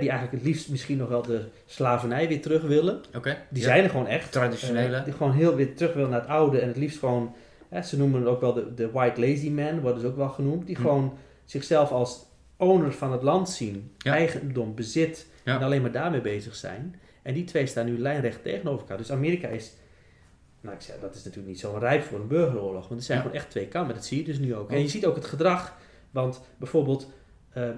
die 0.00 0.08
eigenlijk 0.10 0.32
het 0.32 0.42
liefst 0.52 0.68
misschien 0.70 0.96
nog 0.96 1.08
wel 1.08 1.22
de 1.22 1.40
slavernij 1.66 2.28
weer 2.28 2.40
terug 2.42 2.62
willen. 2.62 3.00
Oké. 3.16 3.36
Die 3.48 3.62
Ja. 3.62 3.68
zijn 3.68 3.84
er 3.84 3.90
gewoon 3.90 4.06
echt. 4.06 4.32
Traditionele. 4.32 4.96
Eh, 4.96 5.04
die 5.04 5.12
gewoon 5.12 5.32
heel 5.32 5.54
weer 5.54 5.74
terug 5.74 5.94
willen 5.94 6.10
naar 6.10 6.20
het 6.20 6.28
oude 6.28 6.58
en 6.58 6.68
het 6.68 6.76
liefst 6.76 6.98
gewoon... 6.98 7.34
Hè, 7.68 7.82
ze 7.82 7.96
noemen 7.98 8.20
het 8.20 8.28
ook 8.28 8.40
wel 8.40 8.52
de, 8.52 8.74
de 8.74 8.90
white 8.90 9.20
lazy 9.20 9.50
man, 9.50 9.80
worden 9.80 10.00
ze 10.00 10.06
ook 10.06 10.16
wel 10.16 10.28
genoemd. 10.28 10.66
Die 10.66 10.76
Hm. 10.76 10.82
gewoon 10.82 11.12
zichzelf 11.44 11.90
als 11.90 12.26
owner 12.56 12.92
van 12.92 13.12
het 13.12 13.22
land 13.22 13.50
zien. 13.50 13.92
Ja. 13.98 14.12
Eigendom, 14.12 14.74
bezit. 14.74 15.26
Ja. 15.44 15.56
En 15.56 15.62
alleen 15.62 15.82
maar 15.82 15.92
daarmee 15.92 16.20
bezig 16.20 16.54
zijn. 16.54 17.00
En 17.22 17.34
die 17.34 17.44
twee 17.44 17.66
staan 17.66 17.86
nu 17.86 17.98
lijnrecht 17.98 18.42
tegenover 18.42 18.80
elkaar. 18.80 18.96
Dus 18.96 19.12
Amerika 19.12 19.48
is... 19.48 19.72
Nou, 20.60 20.74
ik 20.76 20.82
zeg, 20.82 21.00
dat 21.00 21.10
is 21.14 21.24
natuurlijk 21.24 21.46
niet 21.48 21.60
zo 21.60 21.76
rijp 21.78 22.02
voor 22.02 22.18
een 22.20 22.26
burgeroorlog. 22.26 22.88
Want 22.88 23.00
er 23.00 23.06
zijn 23.06 23.18
Ja. 23.18 23.24
gewoon 23.24 23.40
echt 23.40 23.50
twee 23.50 23.66
kampen. 23.68 23.94
Dat 23.94 24.04
zie 24.04 24.18
je 24.18 24.24
dus 24.24 24.38
nu 24.38 24.54
ook. 24.54 24.70
En 24.70 24.80
je 24.80 24.88
ziet 24.88 25.06
ook 25.06 25.14
het 25.14 25.24
gedrag. 25.26 25.76
Want 26.10 26.40
bijvoorbeeld... 26.56 27.10
eh, 27.52 27.68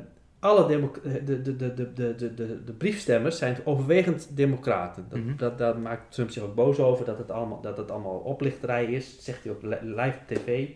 alle 0.40 0.66
demo- 0.66 0.92
de, 1.02 1.24
de, 1.24 1.42
de, 1.42 1.56
de, 1.56 1.74
de, 1.74 2.14
de, 2.14 2.34
de, 2.34 2.64
de 2.64 2.72
briefstemmers 2.72 3.38
zijn 3.38 3.56
overwegend 3.64 4.28
democraten. 4.30 5.06
Dat, 5.08 5.18
Mhm. 5.18 5.36
dat, 5.36 5.58
daar 5.58 5.78
maakt 5.78 6.12
Trump 6.12 6.30
zich 6.30 6.42
ook 6.42 6.54
boos 6.54 6.78
over, 6.78 7.04
dat 7.04 7.18
het 7.18 7.30
allemaal, 7.30 7.60
dat 7.60 7.76
het 7.76 7.90
allemaal 7.90 8.18
oplichterij 8.18 8.84
is. 8.84 9.14
Dat 9.14 9.24
zegt 9.24 9.44
hij 9.44 9.52
ook 9.52 9.62
li- 9.62 9.78
live 9.94 10.16
op 10.20 10.26
tv. 10.36 10.68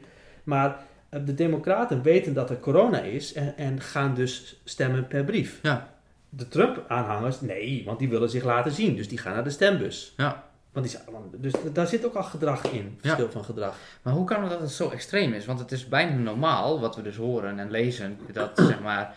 Maar 0.44 0.77
eh, 1.09 1.20
de 1.24 1.35
democraten 1.35 2.03
weten 2.03 2.35
dat 2.35 2.50
er 2.50 2.59
corona 2.61 3.00
is 3.00 3.33
en, 3.33 3.57
en 3.57 3.81
gaan 3.81 4.14
dus 4.14 4.61
stemmen 4.64 5.07
per 5.07 5.24
brief. 5.24 5.59
Ja. 5.62 5.92
De 6.29 6.48
Trump-aanhangers, 6.48 7.40
nee, 7.40 7.83
want 7.85 7.98
die 7.98 8.09
willen 8.09 8.31
zich 8.31 8.44
laten 8.44 8.72
zien. 8.72 8.96
Dus 8.96 9.09
die 9.09 9.18
gaan 9.18 9.35
naar 9.35 9.44
de 9.44 9.50
stembus. 9.50 10.14
Ja. 10.16 10.44
Want 10.72 10.87
die, 10.90 10.98
dus 11.40 11.53
daar 11.72 11.87
zit 11.87 12.07
ook 12.07 12.14
al 12.14 12.22
gedrag 12.22 12.64
in, 12.64 12.98
verschil 13.00 13.31
van 13.31 13.44
gedrag. 13.44 13.77
Maar 14.03 14.12
hoe 14.14 14.24
kan 14.24 14.40
het 14.42 14.50
dat 14.50 14.61
het 14.61 14.70
zo 14.70 14.88
extreem 14.90 15.33
is? 15.33 15.46
Want 15.46 15.59
het 15.59 15.72
is 15.72 15.88
bijna 15.88 16.16
normaal, 16.16 16.81
wat 16.81 16.96
we 16.96 17.03
dus 17.03 17.16
horen 17.16 17.59
en 17.59 17.70
lezen, 17.70 18.18
dat 18.33 18.50
zeg 18.55 18.81
maar, 18.83 19.14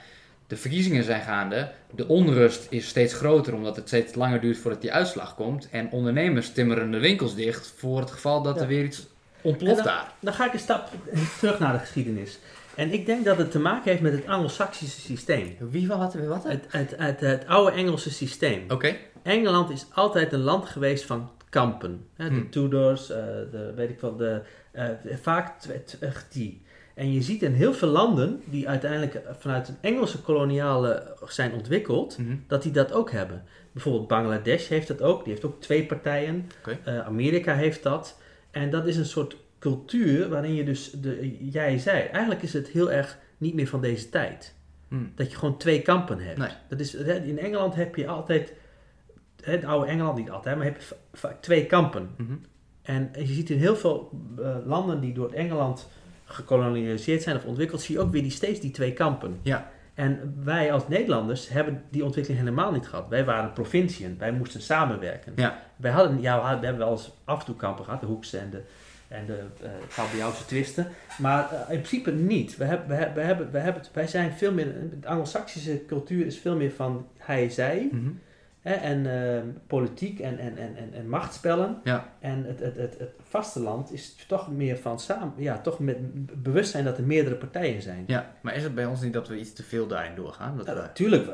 de 0.48 0.58
verkiezingen 0.58 1.04
zijn 1.04 1.22
gaande, 1.22 1.72
de 1.96 2.08
onrust 2.08 2.68
is 2.70 2.88
steeds 2.88 3.14
groter 3.14 3.54
omdat 3.54 3.76
het 3.76 3.88
steeds 3.88 4.16
langer 4.16 4.42
duurt 4.42 4.58
voordat 4.58 4.82
die 4.82 4.92
uitslag 4.94 5.36
komt 5.36 5.70
en 5.70 5.92
ondernemers 5.92 6.52
timmeren 6.52 6.92
de 6.92 7.00
winkels 7.00 7.36
dicht 7.36 7.74
voor 7.78 8.00
het 8.00 8.12
geval 8.12 8.42
dat 8.42 8.56
Ja. 8.56 8.62
er 8.62 8.68
weer 8.68 8.84
iets 8.84 9.08
ontploft 9.42 9.84
daar. 9.84 10.12
Dan 10.20 10.34
ga 10.34 10.46
ik 10.46 10.54
een 10.54 10.60
stap 10.60 10.90
terug 11.40 11.60
naar 11.60 11.74
de 11.74 11.80
geschiedenis. 11.80 12.40
En 12.76 12.94
ik 12.94 13.06
denk 13.06 13.26
dat 13.26 13.38
het 13.38 13.52
te 13.52 13.60
maken 13.60 13.90
heeft 13.92 14.02
met 14.02 14.12
het 14.12 14.28
Anglo-Saxische 14.28 15.02
systeem. 15.02 15.56
Wie, 15.60 15.88
wat, 15.88 16.14
wat? 16.14 16.46
Oké. 16.46 16.50
Het, 16.50 16.66
het, 16.68 16.94
het, 16.98 17.20
het 17.20 17.48
oude 17.48 17.72
Engelse 17.72 18.12
systeem. 18.12 18.64
Engeland 19.24 19.70
is 19.70 19.86
altijd 19.94 20.34
een 20.34 20.40
land 20.40 20.66
geweest 20.66 21.06
van 21.06 21.30
kampen. 21.50 22.06
Hè, 22.16 22.30
de 22.30 22.36
Hmm. 22.36 22.50
Tudors, 22.50 23.10
eh, 23.10 23.18
de, 23.52 23.74
weet 23.76 23.90
ik 23.90 24.00
wel, 24.00 24.16
de, 24.16 24.42
eh, 24.72 24.86
vaak 25.22 25.52
die. 26.32 26.62
En 26.98 27.12
je 27.14 27.22
ziet 27.22 27.42
in 27.42 27.54
heel 27.54 27.74
veel 27.74 27.88
landen 27.88 28.42
die 28.46 28.70
uiteindelijk 28.70 29.14
eh, 29.16 29.34
vanuit 29.38 29.68
een 29.68 29.78
Engelse 29.82 30.22
koloniale 30.22 31.16
zijn 31.28 31.54
ontwikkeld, 31.54 32.18
Mhm. 32.18 32.36
dat 32.48 32.64
die 32.64 32.72
dat 32.72 32.92
ook 32.94 33.12
hebben. 33.12 33.44
Bijvoorbeeld 33.72 34.08
Bangladesh 34.08 34.68
heeft 34.68 34.88
dat 34.88 35.02
ook, 35.02 35.24
die 35.24 35.34
heeft 35.34 35.46
ook 35.46 35.62
twee 35.62 35.86
partijen. 35.86 36.50
Eh, 36.84 37.00
Amerika 37.00 37.54
heeft 37.56 37.84
dat. 37.84 38.20
En 38.52 38.70
dat 38.70 38.88
is 38.88 38.98
een 38.98 39.06
soort 39.06 39.38
cultuur 39.60 40.30
waarin 40.30 40.54
je 40.56 40.64
dus, 40.64 40.92
de, 40.92 41.38
jij 41.50 41.78
zei, 41.78 42.02
eigenlijk 42.04 42.42
is 42.44 42.54
het 42.54 42.68
heel 42.68 42.92
erg 42.92 43.18
niet 43.38 43.54
meer 43.54 43.68
van 43.68 43.82
deze 43.82 44.10
tijd. 44.10 44.56
Hm. 44.88 44.96
Dat 45.16 45.32
je 45.32 45.38
gewoon 45.38 45.58
twee 45.58 45.82
kampen 45.82 46.20
hebt. 46.20 46.38
Nee. 46.38 46.50
Dat 46.70 46.80
is, 46.80 46.94
in 47.26 47.40
Engeland 47.40 47.76
heb 47.76 47.96
je 47.96 48.08
altijd, 48.08 48.54
het 49.44 49.64
oude 49.66 49.88
Engeland 49.92 50.18
niet 50.18 50.30
altijd, 50.30 50.56
maar 50.56 50.66
heb 50.66 50.76
je 50.76 50.82
va- 50.82 50.96
vaak 51.14 51.42
twee 51.42 51.66
kampen. 51.66 52.10
Mhm. 52.18 52.34
En 52.82 53.10
je 53.18 53.26
ziet 53.34 53.50
in 53.50 53.58
heel 53.58 53.76
veel 53.76 54.12
eh, 54.42 54.56
landen 54.66 55.00
die 55.02 55.14
door 55.14 55.32
Engeland 55.32 55.88
gekolonialiseerd 56.28 57.24
zijn 57.24 57.36
of 57.36 57.46
ontwikkeld, 57.46 57.82
zie 57.82 57.96
je 57.96 58.02
ook 58.02 58.12
weer 58.12 58.22
die, 58.22 58.32
steeds 58.32 58.60
die 58.60 58.72
twee 58.72 58.94
kampen. 58.94 59.40
Ja. 59.42 59.72
En 59.94 60.42
wij 60.44 60.72
als 60.72 60.88
Nederlanders 60.88 61.50
hebben 61.50 61.84
die 61.90 62.04
ontwikkeling 62.04 62.44
helemaal 62.44 62.72
niet 62.72 62.88
gehad. 62.88 63.08
Wij 63.10 63.26
waren 63.26 63.54
provinciën, 63.54 64.16
wij 64.20 64.32
moesten 64.32 64.62
samenwerken. 64.62 65.34
Ja. 65.36 65.60
Wij 65.76 65.92
hadden, 65.92 66.22
ja, 66.22 66.42
we 66.60 66.66
hebben 66.66 66.78
wel 66.78 66.92
eens 66.92 67.12
af 67.24 67.40
en 67.40 67.46
toe 67.46 67.56
kampen 67.56 67.86
gehad, 67.86 68.00
de 68.00 68.06
Hoekse 68.06 68.38
en 68.38 68.50
de, 68.50 68.62
en 69.08 69.26
de 69.26 69.44
eh 69.62 70.42
twisten. 70.48 70.88
Maar 71.18 71.52
eh, 71.52 71.60
in 71.60 71.82
principe 71.82 72.12
niet. 72.12 72.58
We 72.58 72.64
hebben, 72.64 72.88
we 72.88 72.94
hebben, 72.94 73.16
we 73.16 73.22
hebben, 73.22 73.52
we 73.52 73.58
hebben, 73.58 73.84
wij 73.94 74.08
zijn 74.08 74.32
veel 74.32 74.54
meer, 74.54 74.74
de 75.00 75.08
Anglo-Saxische 75.08 75.86
cultuur 75.86 76.26
is 76.26 76.38
veel 76.38 76.56
meer 76.56 76.72
van 76.72 77.08
hij-zij. 77.18 77.90
Mhm. 77.92 78.10
Hè, 78.68 78.74
en 78.74 79.34
eh, 79.36 79.42
politiek 79.68 80.20
en, 80.20 80.38
en, 80.38 80.58
en, 80.58 80.76
en, 80.76 80.94
en 80.94 81.10
machtsspellen. 81.10 81.80
Ja. 81.84 82.14
En 82.20 82.44
het, 82.46 82.60
het, 82.60 82.76
het, 82.76 82.98
het 83.00 83.12
vasteland 83.24 83.92
is 83.92 84.16
toch 84.28 84.52
meer 84.52 84.78
van 84.78 85.00
samen, 85.00 85.34
ja, 85.38 85.62
toch 85.62 85.80
met 85.80 85.98
bewustzijn 86.44 86.84
dat 86.84 86.98
er 86.98 87.04
meerdere 87.04 87.36
partijen 87.36 87.82
zijn. 87.82 88.04
Ja, 88.08 88.32
maar 88.42 88.56
is 88.56 88.64
het 88.64 88.76
bij 88.76 88.86
ons 88.86 89.02
niet 89.02 89.14
dat 89.14 89.28
we 89.28 89.40
iets 89.40 89.54
te 89.54 89.64
veel 89.64 89.88
daarin 89.88 90.16
doorgaan? 90.16 90.58
Dat 90.58 90.66
Ja, 90.66 90.74
natuurlijk. 90.74 91.30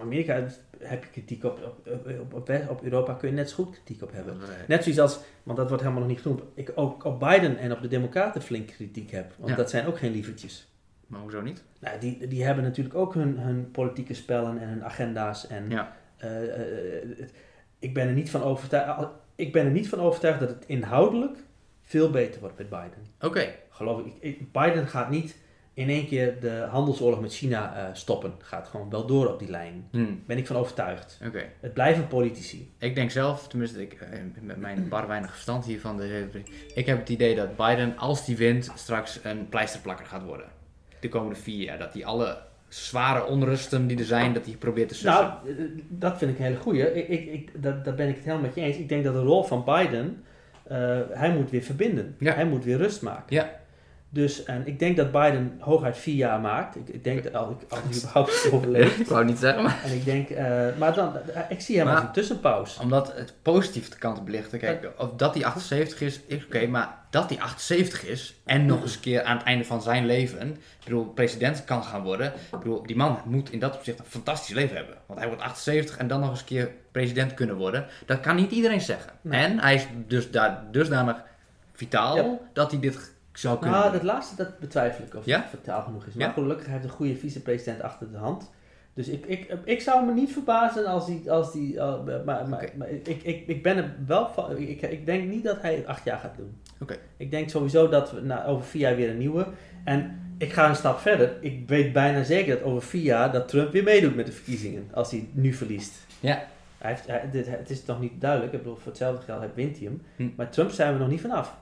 Amerika 0.00 0.46
heb 0.78 1.04
je 1.04 1.10
kritiek 1.10 1.44
op, 1.44 1.78
op, 1.86 2.06
op, 2.20 2.34
op, 2.34 2.50
op 2.68 2.82
Europa, 2.82 3.12
kun 3.12 3.28
je 3.28 3.34
net 3.34 3.50
zo 3.50 3.64
goed 3.64 3.70
kritiek 3.74 4.02
op 4.02 4.12
hebben. 4.12 4.36
Net 4.68 4.82
zoals 4.84 4.98
als, 4.98 5.20
want 5.42 5.58
dat 5.58 5.68
wordt 5.68 5.82
helemaal 5.82 6.02
nog 6.04 6.12
niet 6.12 6.20
genoemd, 6.20 6.42
ik 6.54 6.72
ook 6.74 7.04
op 7.04 7.20
Biden 7.20 7.58
en 7.58 7.72
op 7.72 7.82
de 7.82 7.88
Democraten 7.88 8.42
flink 8.42 8.66
kritiek 8.66 9.10
heb. 9.10 9.32
Want 9.36 9.50
Ja. 9.50 9.56
dat 9.56 9.70
zijn 9.70 9.86
ook 9.86 9.98
geen 9.98 10.12
lievertjes. 10.12 10.68
Maar 11.06 11.20
hoezo 11.20 11.40
niet? 11.40 11.62
Nou, 11.80 11.98
die, 11.98 12.26
die 12.26 12.44
hebben 12.44 12.64
natuurlijk 12.64 12.94
ook 12.94 13.14
hun, 13.14 13.38
hun 13.38 13.70
politieke 13.70 14.14
spellen 14.14 14.58
en 14.58 14.68
hun 14.68 14.84
agenda's. 14.84 15.46
En, 15.46 15.70
Ja. 15.70 15.96
Eh, 16.26 16.98
eh, 17.00 17.18
het- 17.18 17.32
ik, 17.78 17.94
ben 17.94 18.06
er 18.06 18.12
niet 18.12 18.30
van 18.30 18.42
overtuigd, 18.42 19.08
ik 19.34 19.52
ben 19.52 19.64
er 19.64 19.70
niet 19.70 19.88
van 19.88 20.00
overtuigd 20.00 20.40
dat 20.40 20.48
het 20.48 20.64
inhoudelijk 20.66 21.38
veel 21.82 22.10
beter 22.10 22.40
wordt 22.40 22.58
met 22.58 22.68
Biden. 22.68 23.06
Oké. 23.20 23.54
Geloof 23.70 24.02
ik, 24.20 24.52
Biden 24.52 24.86
gaat 24.88 25.10
niet 25.10 25.36
in 25.74 25.88
één 25.88 26.06
keer 26.06 26.40
de 26.40 26.66
handelsoorlog 26.70 27.20
met 27.20 27.34
China 27.34 27.76
eh, 27.76 27.94
stoppen. 27.94 28.34
Gaat 28.38 28.68
gewoon 28.68 28.90
wel 28.90 29.06
door 29.06 29.26
op 29.32 29.38
die 29.38 29.50
lijn. 29.50 29.88
Hm. 29.90 30.04
Ben 30.26 30.38
ik 30.38 30.46
van 30.46 30.56
overtuigd. 30.56 31.20
Oké. 31.26 31.44
Het 31.60 31.72
blijven 31.74 32.06
politici. 32.08 32.72
Ik 32.78 32.94
denk 32.94 33.10
zelf, 33.10 33.48
tenminste 33.48 33.82
ik, 33.82 33.92
eh, 33.92 34.18
met 34.40 34.56
mijn 34.56 34.88
bar 34.88 35.06
weinig 35.06 35.30
verstand 35.30 35.64
hiervan, 35.64 35.96
de, 35.96 36.28
ik 36.74 36.86
heb 36.86 36.98
het 36.98 37.08
idee 37.08 37.34
dat 37.34 37.56
Biden, 37.56 37.96
als 37.98 38.24
die 38.24 38.36
wint, 38.36 38.70
straks 38.74 39.20
een 39.22 39.48
pleisterplakker 39.48 40.06
gaat 40.06 40.22
worden. 40.24 40.46
De 41.00 41.08
komende 41.08 41.40
vier 41.40 41.64
jaar. 41.64 41.78
Dat 41.78 41.92
hij 41.92 42.04
alle 42.04 42.38
zware 42.68 43.26
onrusten 43.26 43.86
die 43.86 43.98
er 43.98 44.04
zijn, 44.04 44.32
dat 44.32 44.46
hij 44.46 44.54
probeert 44.54 44.88
te 44.88 44.94
sussen. 44.94 45.12
Nou, 45.12 45.48
eh, 45.48 45.64
dat 45.88 46.18
vind 46.18 46.30
ik 46.30 46.38
een 46.38 46.44
hele 46.44 46.56
goeie. 46.56 46.94
Ik, 46.94 47.08
ik, 47.08 47.32
ik, 47.32 47.62
dat, 47.62 47.84
daar 47.84 47.94
ben 47.94 48.08
ik 48.08 48.14
het 48.14 48.24
helemaal 48.24 48.46
met 48.46 48.54
je 48.54 48.60
eens. 48.60 48.76
Ik 48.76 48.88
denk 48.88 49.04
dat 49.04 49.14
de 49.14 49.20
rol 49.20 49.44
van 49.44 49.64
Biden, 49.64 50.24
eh, 50.64 50.98
hij 51.10 51.32
moet 51.32 51.50
weer 51.50 51.62
verbinden. 51.62 52.14
Ja. 52.18 52.34
Hij 52.34 52.46
moet 52.46 52.64
weer 52.64 52.76
rust 52.76 53.02
maken. 53.02 53.36
Ja. 53.36 53.50
Dus 54.10 54.44
en 54.44 54.66
ik 54.66 54.78
denk 54.78 54.96
dat 54.96 55.12
Biden 55.12 55.56
hooguit 55.60 55.98
vier 55.98 56.14
jaar 56.14 56.40
maakt. 56.40 56.76
Ik, 56.76 56.88
ik 56.88 57.04
denk 57.04 57.22
dat 57.24 57.34
als 57.34 57.50
ik, 57.50 57.70
als 57.70 57.80
hij 57.88 57.96
überhaupt 57.98 58.48
overleeft. 58.52 59.00
ik 59.04 59.06
wou 59.06 59.24
niet 59.24 59.38
zeggen, 59.38 59.62
maar... 59.62 59.80
En 59.84 59.92
ik 59.92 60.04
denk, 60.04 60.30
eh, 60.30 60.66
maar 60.78 60.94
dan, 60.94 61.16
eh, 61.16 61.42
ik 61.48 61.60
zie 61.60 61.76
hem 61.76 61.86
Maar- 61.86 61.94
als 61.96 62.04
een 62.04 62.12
tussenpauze. 62.12 62.80
Omdat 62.80 63.12
het 63.16 63.32
positief 63.42 63.88
de 63.88 63.96
kant 63.98 64.24
belichten. 64.24 64.58
Kijk, 64.58 64.90
of 64.98 65.10
dat 65.16 65.34
hij 65.34 65.44
78 65.44 66.00
is, 66.00 66.20
is 66.26 66.44
oké. 66.44 66.66
maar 66.66 66.98
dat 67.10 67.28
hij 67.30 67.40
78 67.40 68.04
is 68.04 68.34
en 68.44 68.66
nog 68.66 68.82
eens 68.82 68.94
een 68.94 69.00
keer 69.00 69.22
aan 69.22 69.36
het 69.36 69.46
einde 69.46 69.64
van 69.64 69.82
zijn 69.82 70.06
leven, 70.06 70.48
ik 70.50 70.84
bedoel, 70.84 71.04
president 71.04 71.64
kan 71.64 71.82
gaan 71.84 72.02
worden. 72.02 72.26
Ik 72.26 72.58
bedoel, 72.58 72.82
die 72.82 72.96
man 72.96 73.18
moet 73.24 73.50
in 73.52 73.58
dat 73.58 73.74
opzicht 73.74 73.98
een 73.98 74.04
fantastisch 74.08 74.54
leven 74.54 74.76
hebben. 74.76 74.94
Want 75.06 75.18
hij 75.18 75.28
wordt 75.28 75.42
78 75.42 75.96
en 75.96 76.08
dan 76.08 76.20
nog 76.20 76.30
eens 76.30 76.40
een 76.40 76.46
keer 76.46 76.70
president 76.92 77.34
kunnen 77.34 77.56
worden. 77.56 77.86
Dat 78.06 78.20
kan 78.20 78.36
niet 78.36 78.50
iedereen 78.50 78.80
zeggen. 78.80 79.12
Nee. 79.20 79.44
En 79.44 79.60
hij 79.60 79.74
is 79.74 79.86
dus 80.06 80.30
daar 80.30 80.64
dusdanig 80.70 81.16
vitaal 81.72 82.16
Ja. 82.16 82.38
dat 82.52 82.70
hij 82.70 82.80
dit 82.80 83.14
zou 83.38 83.58
kunnen 83.58 83.78
Nou, 83.80 83.92
dat 83.92 84.02
laatste 84.02 84.36
dat 84.36 84.58
betwijfel 84.58 85.04
ik 85.04 85.14
of 85.14 85.24
Ja? 85.24 85.40
het 85.40 85.48
vertaal 85.50 85.82
genoeg 85.82 86.06
is. 86.06 86.14
Maar 86.14 86.26
Ja? 86.26 86.32
gelukkig 86.32 86.66
heeft 86.66 86.84
een 86.84 86.90
goede 86.90 87.16
vicepresident 87.16 87.82
achter 87.82 88.10
de 88.12 88.16
hand. 88.18 88.50
Dus 88.94 89.08
ik, 89.08 89.26
ik, 89.26 89.56
ik 89.64 89.80
zou 89.80 90.06
me 90.06 90.12
niet 90.12 90.32
verbazen 90.32 90.86
als 90.86 91.06
die. 91.06 91.30
Als 91.30 91.52
die 91.52 91.74
uh, 91.74 91.94
maar 92.24 92.48
maar, 92.48 92.68
maar 92.76 92.88
ik, 92.90 93.06
ik, 93.22 93.46
ik 93.46 93.62
ben 93.62 93.76
er 93.76 93.94
wel 94.06 94.28
van. 94.28 94.56
Ik, 94.56 94.82
ik 94.82 95.06
denk 95.06 95.28
niet 95.28 95.44
dat 95.44 95.62
hij 95.62 95.74
het 95.74 95.86
acht 95.86 96.04
jaar 96.04 96.18
gaat 96.18 96.36
doen. 96.36 96.56
Oké. 96.80 96.96
Ik 97.16 97.30
denk 97.30 97.48
sowieso 97.50 97.88
dat 97.88 98.12
we 98.12 98.20
na, 98.20 98.44
over 98.46 98.64
vier 98.66 98.80
jaar 98.80 98.96
weer 98.96 99.10
een 99.10 99.18
nieuwe. 99.18 99.46
En 99.84 100.20
ik 100.38 100.52
ga 100.52 100.68
een 100.68 100.76
stap 100.76 100.98
verder. 100.98 101.36
Ik 101.40 101.68
weet 101.68 101.92
bijna 101.92 102.22
zeker 102.22 102.54
dat 102.54 102.62
over 102.64 102.82
vier 102.82 103.02
jaar 103.02 103.32
dat 103.32 103.48
Trump 103.48 103.72
weer 103.72 103.82
meedoet 103.82 104.16
met 104.16 104.26
de 104.26 104.32
verkiezingen. 104.32 104.88
Als 104.92 105.10
hij 105.10 105.28
nu 105.32 105.52
verliest. 105.52 105.92
Ja. 106.20 106.44
Hij 106.78 106.90
heeft, 106.90 107.06
hij- 107.06 107.28
dit, 107.32 107.46
het 107.46 107.70
is 107.70 107.84
nog 107.84 108.00
niet 108.00 108.20
duidelijk. 108.20 108.52
Ik 108.52 108.58
bedoel, 108.58 108.76
voor 108.76 108.86
hetzelfde 108.86 109.24
geld 109.24 109.38
hij 109.38 109.50
wint 109.54 109.76
hij 109.78 109.86
hem. 109.86 110.02
Hm. 110.16 110.28
Maar 110.36 110.50
Trump 110.50 110.70
zijn 110.70 110.92
we 110.92 110.98
nog 110.98 111.08
niet 111.08 111.20
vanaf. 111.20 111.56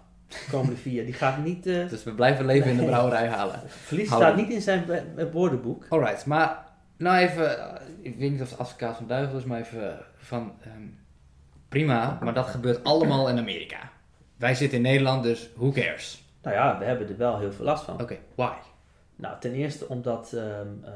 De 0.44 0.50
komende 0.50 0.76
vier. 0.76 1.04
Die 1.04 1.14
gaat 1.14 1.38
niet. 1.44 1.66
eh, 1.66 1.88
Dus 1.88 2.04
we 2.04 2.12
blijven 2.12 2.46
leven 2.46 2.70
in 2.70 2.76
de 2.76 2.84
brouwerij 2.84 3.28
halen. 3.28 3.60
Verlies 3.66 4.08
Houden. 4.08 4.28
staat 4.30 4.40
niet 4.46 4.54
in 4.54 4.62
zijn 4.62 4.84
be- 4.86 5.30
woordenboek. 5.32 5.86
Alright, 5.88 6.26
maar 6.26 6.64
nou 6.96 7.16
even, 7.18 7.58
eh, 7.58 7.80
ik 8.00 8.16
weet 8.16 8.30
niet 8.30 8.40
of 8.42 8.50
het 8.50 8.58
advocaat 8.58 8.96
van 8.96 9.06
duivel 9.06 9.38
is, 9.38 9.44
maar 9.44 9.60
even 9.60 9.92
eh, 9.92 9.98
van, 10.16 10.52
ehm, 10.62 10.82
prima, 11.68 12.18
maar 12.22 12.34
dat 12.34 12.46
gebeurt 12.46 12.84
allemaal 12.84 13.28
in 13.28 13.38
Amerika. 13.38 13.78
Wij 14.36 14.54
zitten 14.54 14.76
in 14.78 14.84
Nederland, 14.84 15.22
dus 15.22 15.50
who 15.56 15.70
cares? 15.70 16.24
Nou 16.42 16.56
ja, 16.56 16.78
we 16.78 16.84
hebben 16.84 17.08
er 17.08 17.16
wel 17.16 17.38
heel 17.38 17.52
veel 17.52 17.64
last 17.64 17.84
van. 17.84 18.00
Oké, 18.00 18.16
why? 18.34 18.52
Nou, 19.16 19.40
ten 19.40 19.52
eerste 19.52 19.88
omdat 19.88 20.32
ehm, 20.32 20.66
eh, 20.84 20.92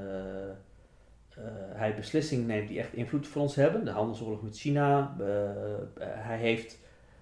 eh, 1.37 1.45
hij 1.75 1.95
beslissingen 1.95 2.47
neemt 2.47 2.69
die 2.69 2.79
echt 2.79 2.93
invloed 2.93 3.27
voor 3.27 3.43
ons 3.43 3.55
hebben. 3.55 3.85
De 3.85 3.91
handelsoorlog 3.91 4.43
met 4.43 4.59
China. 4.59 5.15
eh, 5.21 5.45
eh, 5.49 5.51
hij 6.01 6.39
heeft. 6.39 6.79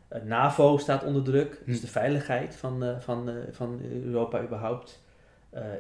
Eh, 0.08 0.22
NAVO 0.22 0.78
staat 0.78 1.04
onder 1.04 1.22
druk. 1.22 1.62
Dus 1.66 1.76
Hm. 1.76 1.84
de 1.84 1.90
veiligheid 1.90 2.56
van, 2.56 2.84
eh, 2.84 2.98
van, 2.98 3.28
eh, 3.28 3.34
van 3.50 3.80
Europa 4.04 4.42
überhaupt. 4.42 5.04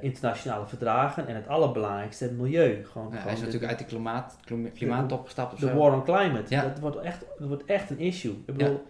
Internationale 0.00 0.66
verdragen. 0.66 1.26
En 1.26 1.34
het 1.34 1.48
allerbelangrijkste, 1.48 2.24
het 2.24 2.36
milieu. 2.38 2.84
Gewoon, 2.84 3.08
Ja, 3.12 3.18
hij 3.18 3.32
is 3.32 3.38
de- 3.38 3.44
natuurlijk 3.44 3.70
uit 3.72 3.78
de 3.80 3.84
klimaat, 3.84 4.38
klima- 4.44 4.68
klimaattop 4.68 5.24
gestapt 5.24 5.52
of 5.52 5.58
de 5.58 5.66
zo. 5.66 5.74
war 5.74 5.92
on 5.94 6.04
climate. 6.04 6.54
Ja. 6.54 6.62
Dat, 6.62 6.78
wordt 6.78 6.96
echt, 6.96 7.24
dat 7.38 7.48
wordt 7.48 7.64
echt 7.64 7.90
een 7.90 7.98
issue. 7.98 8.32
Ik 8.46 8.56
bedoel, 8.56 8.82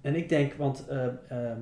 en 0.00 0.14
ik 0.14 0.28
denk, 0.28 0.52
want 0.54 0.86
eh, 0.88 1.04
ehm, 1.28 1.60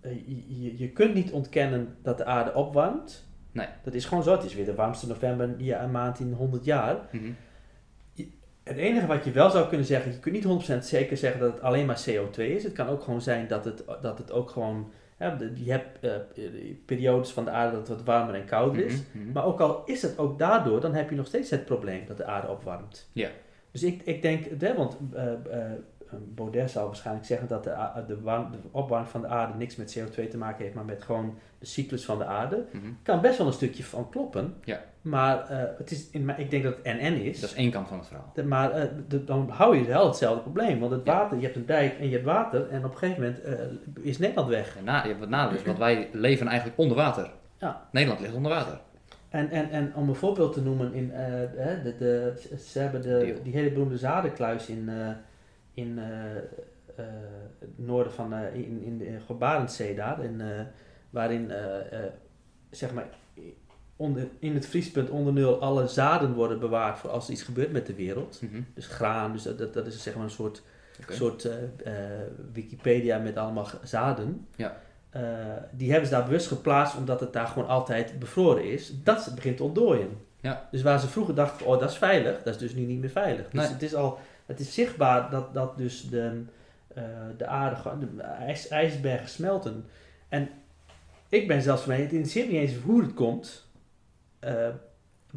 eh, 0.00 0.12
je, 0.26 0.78
je- 0.78 0.90
kunt 0.90 1.14
niet 1.14 1.32
ontkennen 1.32 1.96
dat 2.02 2.18
de 2.18 2.24
aarde 2.24 2.54
opwarmt. 2.54 3.28
Nee. 3.52 3.66
Dat 3.82 3.94
is 3.94 4.04
gewoon 4.04 4.22
zo. 4.22 4.32
Het 4.32 4.44
is 4.44 4.54
weer 4.54 4.64
de 4.64 4.74
warmste 4.74 5.06
november 5.06 5.54
ja, 5.58 5.82
een 5.82 5.90
maand 5.90 6.18
in 6.20 6.32
100 6.32 6.64
jaar. 6.64 6.96
Mhm. 7.12 7.30
Het 8.64 8.76
enige 8.76 9.06
wat 9.06 9.24
je 9.24 9.30
wel 9.32 9.50
zou 9.50 9.68
kunnen 9.68 9.86
zeggen, 9.86 10.12
je 10.12 10.18
kunt 10.18 10.34
niet 10.34 10.68
100% 10.70 10.78
zeker 10.84 11.16
zeggen 11.16 11.40
dat 11.40 11.52
het 11.52 11.62
alleen 11.62 11.86
maar 11.86 12.04
CO2 12.08 12.36
is. 12.36 12.62
Het 12.64 12.72
kan 12.72 12.86
ook 12.88 13.02
gewoon 13.02 13.20
zijn 13.20 13.46
dat 13.48 13.64
het, 13.64 13.84
dat 14.00 14.18
het 14.18 14.32
ook 14.32 14.50
gewoon. 14.50 14.90
de- 15.18 15.50
je 15.64 15.70
hebt 15.70 15.98
eh, 16.00 16.12
periodes 16.84 17.30
van 17.30 17.44
de 17.44 17.50
aarde 17.50 17.76
dat 17.76 17.88
het 17.88 17.96
wat 17.96 18.06
warmer 18.06 18.34
en 18.34 18.44
kouder 18.44 18.84
is. 18.84 18.94
Mhm, 19.12 19.22
mhm. 19.24 19.32
Maar 19.32 19.44
ook 19.44 19.60
al 19.60 19.82
is 19.84 20.02
het 20.02 20.18
ook 20.18 20.38
daardoor, 20.38 20.80
dan 20.80 20.94
heb 20.94 21.10
je 21.10 21.16
nog 21.16 21.26
steeds 21.26 21.50
het 21.50 21.64
probleem 21.64 22.04
dat 22.06 22.16
de 22.16 22.24
aarde 22.24 22.48
opwarmt. 22.48 23.08
Ja. 23.12 23.28
Dus 23.70 23.82
ik, 23.82 24.02
ik 24.04 24.22
denk, 24.22 24.46
hè, 24.60 24.74
want 24.74 24.96
eh, 25.14 25.32
eh, 25.32 25.72
Baudet 26.34 26.70
zou 26.70 26.86
waarschijnlijk 26.86 27.26
zeggen 27.26 27.48
dat 27.48 27.64
de, 27.64 27.74
a- 27.76 28.04
de, 28.08 28.20
warm- 28.20 28.50
de 28.50 28.58
opwarming 28.70 29.10
van 29.10 29.20
de 29.20 29.26
aarde 29.26 29.58
niks 29.58 29.76
met 29.76 29.98
CO2 29.98 30.28
te 30.30 30.36
maken 30.38 30.62
heeft, 30.62 30.74
maar 30.74 30.84
met 30.84 31.02
gewoon 31.02 31.38
de 31.58 31.66
cyclus 31.66 32.04
van 32.04 32.18
de 32.18 32.24
aarde. 32.24 32.64
Mhm. 32.72 32.84
Kan 33.02 33.20
best 33.20 33.38
wel 33.38 33.46
een 33.46 33.52
stukje 33.52 33.84
van 33.84 34.10
kloppen. 34.10 34.54
Ja. 34.64 34.80
Maar 35.04 35.48
eh, 35.48 35.58
het 35.78 35.90
is 35.90 36.10
in, 36.10 36.28
ik 36.36 36.50
denk 36.50 36.62
dat 36.62 36.74
het 36.82 36.84
NN 36.84 37.12
is. 37.22 37.40
Dat 37.40 37.50
is 37.50 37.56
één 37.56 37.70
kant 37.70 37.88
van 37.88 37.98
het 37.98 38.06
verhaal. 38.06 38.30
De- 38.34 38.44
Maar 38.44 38.70
eh, 38.70 38.88
de- 39.08 39.24
dan 39.24 39.48
hou 39.48 39.76
je 39.76 39.84
wel 39.84 40.06
hetzelfde 40.06 40.42
probleem. 40.42 40.78
Want 40.80 40.92
het 40.92 41.00
Ja. 41.04 41.12
water, 41.12 41.36
je 41.36 41.42
hebt 41.44 41.56
een 41.56 41.66
dijk 41.66 41.98
en 41.98 42.06
je 42.06 42.12
hebt 42.12 42.24
water. 42.24 42.68
En 42.70 42.84
op 42.84 42.90
een 42.92 42.98
gegeven 42.98 43.22
moment 43.22 43.42
eh, 43.42 43.54
is 44.00 44.18
Nederland 44.18 44.48
weg. 44.48 44.76
En 44.76 44.84
na, 44.84 45.02
je 45.02 45.08
hebt 45.08 45.20
wat 45.20 45.28
nadeel 45.28 45.56
is, 45.58 45.64
want 45.64 45.78
wij 45.78 46.08
leven 46.12 46.46
eigenlijk 46.46 46.78
onder 46.78 46.96
water. 46.96 47.30
Ja. 47.58 47.88
Nederland 47.92 48.20
ligt 48.20 48.34
onder 48.34 48.50
water. 48.52 48.80
En, 49.28 49.50
en, 49.50 49.70
en 49.70 49.94
om 49.94 50.08
een 50.08 50.14
voorbeeld 50.14 50.52
te 50.52 50.62
noemen, 50.62 50.94
in, 50.94 51.08
de, 51.08 51.94
de, 51.98 52.32
ze 52.58 52.78
hebben 52.78 53.02
de, 53.02 53.36
die 53.42 53.52
hele 53.52 53.70
beroemde 53.70 53.98
zadenkluis 53.98 54.66
in, 54.68 54.90
in 55.74 55.98
het 55.98 57.76
noorden 57.76 58.12
van, 58.12 58.34
in, 58.34 58.82
in 58.84 58.98
de 58.98 59.34
Barentszee 59.34 59.94
daar, 59.94 60.24
in, 60.24 60.42
waarin 61.10 61.52
zeg 62.70 62.92
maar 62.94 63.06
onder, 63.96 64.28
in 64.38 64.54
het 64.54 64.66
vriespunt 64.66 65.10
onder 65.10 65.32
nul 65.32 65.60
alle 65.60 65.86
zaden 65.86 66.32
worden 66.32 66.58
bewaard 66.58 66.98
voor 66.98 67.10
als 67.10 67.26
er 67.26 67.32
iets 67.32 67.42
gebeurt 67.42 67.72
met 67.72 67.86
de 67.86 67.94
wereld. 67.94 68.38
Mhm. 68.42 68.62
Dus 68.74 68.86
graan, 68.86 69.32
dus 69.32 69.42
dat, 69.42 69.58
dat, 69.58 69.74
dat 69.74 69.86
is 69.86 70.02
zeg 70.02 70.14
maar 70.14 70.24
een 70.24 70.30
soort, 70.30 70.62
soort 71.08 71.44
eh, 71.44 71.54
eh, 71.84 72.26
Wikipedia 72.52 73.18
met 73.18 73.36
allemaal 73.36 73.68
zaden. 73.82 74.46
Ja. 74.56 74.76
Eh, 75.10 75.22
die 75.70 75.90
hebben 75.90 76.08
ze 76.08 76.14
daar 76.14 76.24
bewust 76.24 76.46
geplaatst 76.46 76.96
omdat 76.96 77.20
het 77.20 77.32
daar 77.32 77.46
gewoon 77.46 77.68
altijd 77.68 78.18
bevroren 78.18 78.64
is. 78.70 78.92
Dat 79.02 79.32
begint 79.34 79.56
te 79.56 79.62
ontdooien. 79.62 80.18
Ja. 80.40 80.68
Dus 80.70 80.82
waar 80.82 81.00
ze 81.00 81.08
vroeger 81.08 81.34
dachten, 81.34 81.66
oh 81.66 81.80
dat 81.80 81.90
is 81.90 81.96
veilig, 81.96 82.42
dat 82.42 82.54
is 82.54 82.60
dus 82.60 82.74
nu 82.74 82.82
niet 82.82 83.00
meer 83.00 83.10
veilig. 83.10 83.50
Dus 83.50 83.60
Nee. 83.60 83.72
het 83.72 83.82
is 83.82 83.94
al, 83.94 84.18
het 84.46 84.60
is 84.60 84.74
zichtbaar 84.74 85.30
dat, 85.30 85.54
dat 85.54 85.76
dus 85.76 86.08
de, 86.08 86.42
de 87.36 87.46
aarde, 87.46 87.76
de 88.16 88.22
ijs, 88.22 88.68
ijsbergen 88.68 89.28
smelten. 89.28 89.84
En 90.28 90.48
ik 91.28 91.48
ben 91.48 91.62
zelfs 91.62 91.82
van 91.82 91.92
het 91.92 92.00
interesseert 92.00 92.50
niet 92.50 92.60
eens 92.60 92.82
hoe 92.84 93.02
het 93.02 93.14
komt. 93.14 93.66
Eh, 94.44 94.68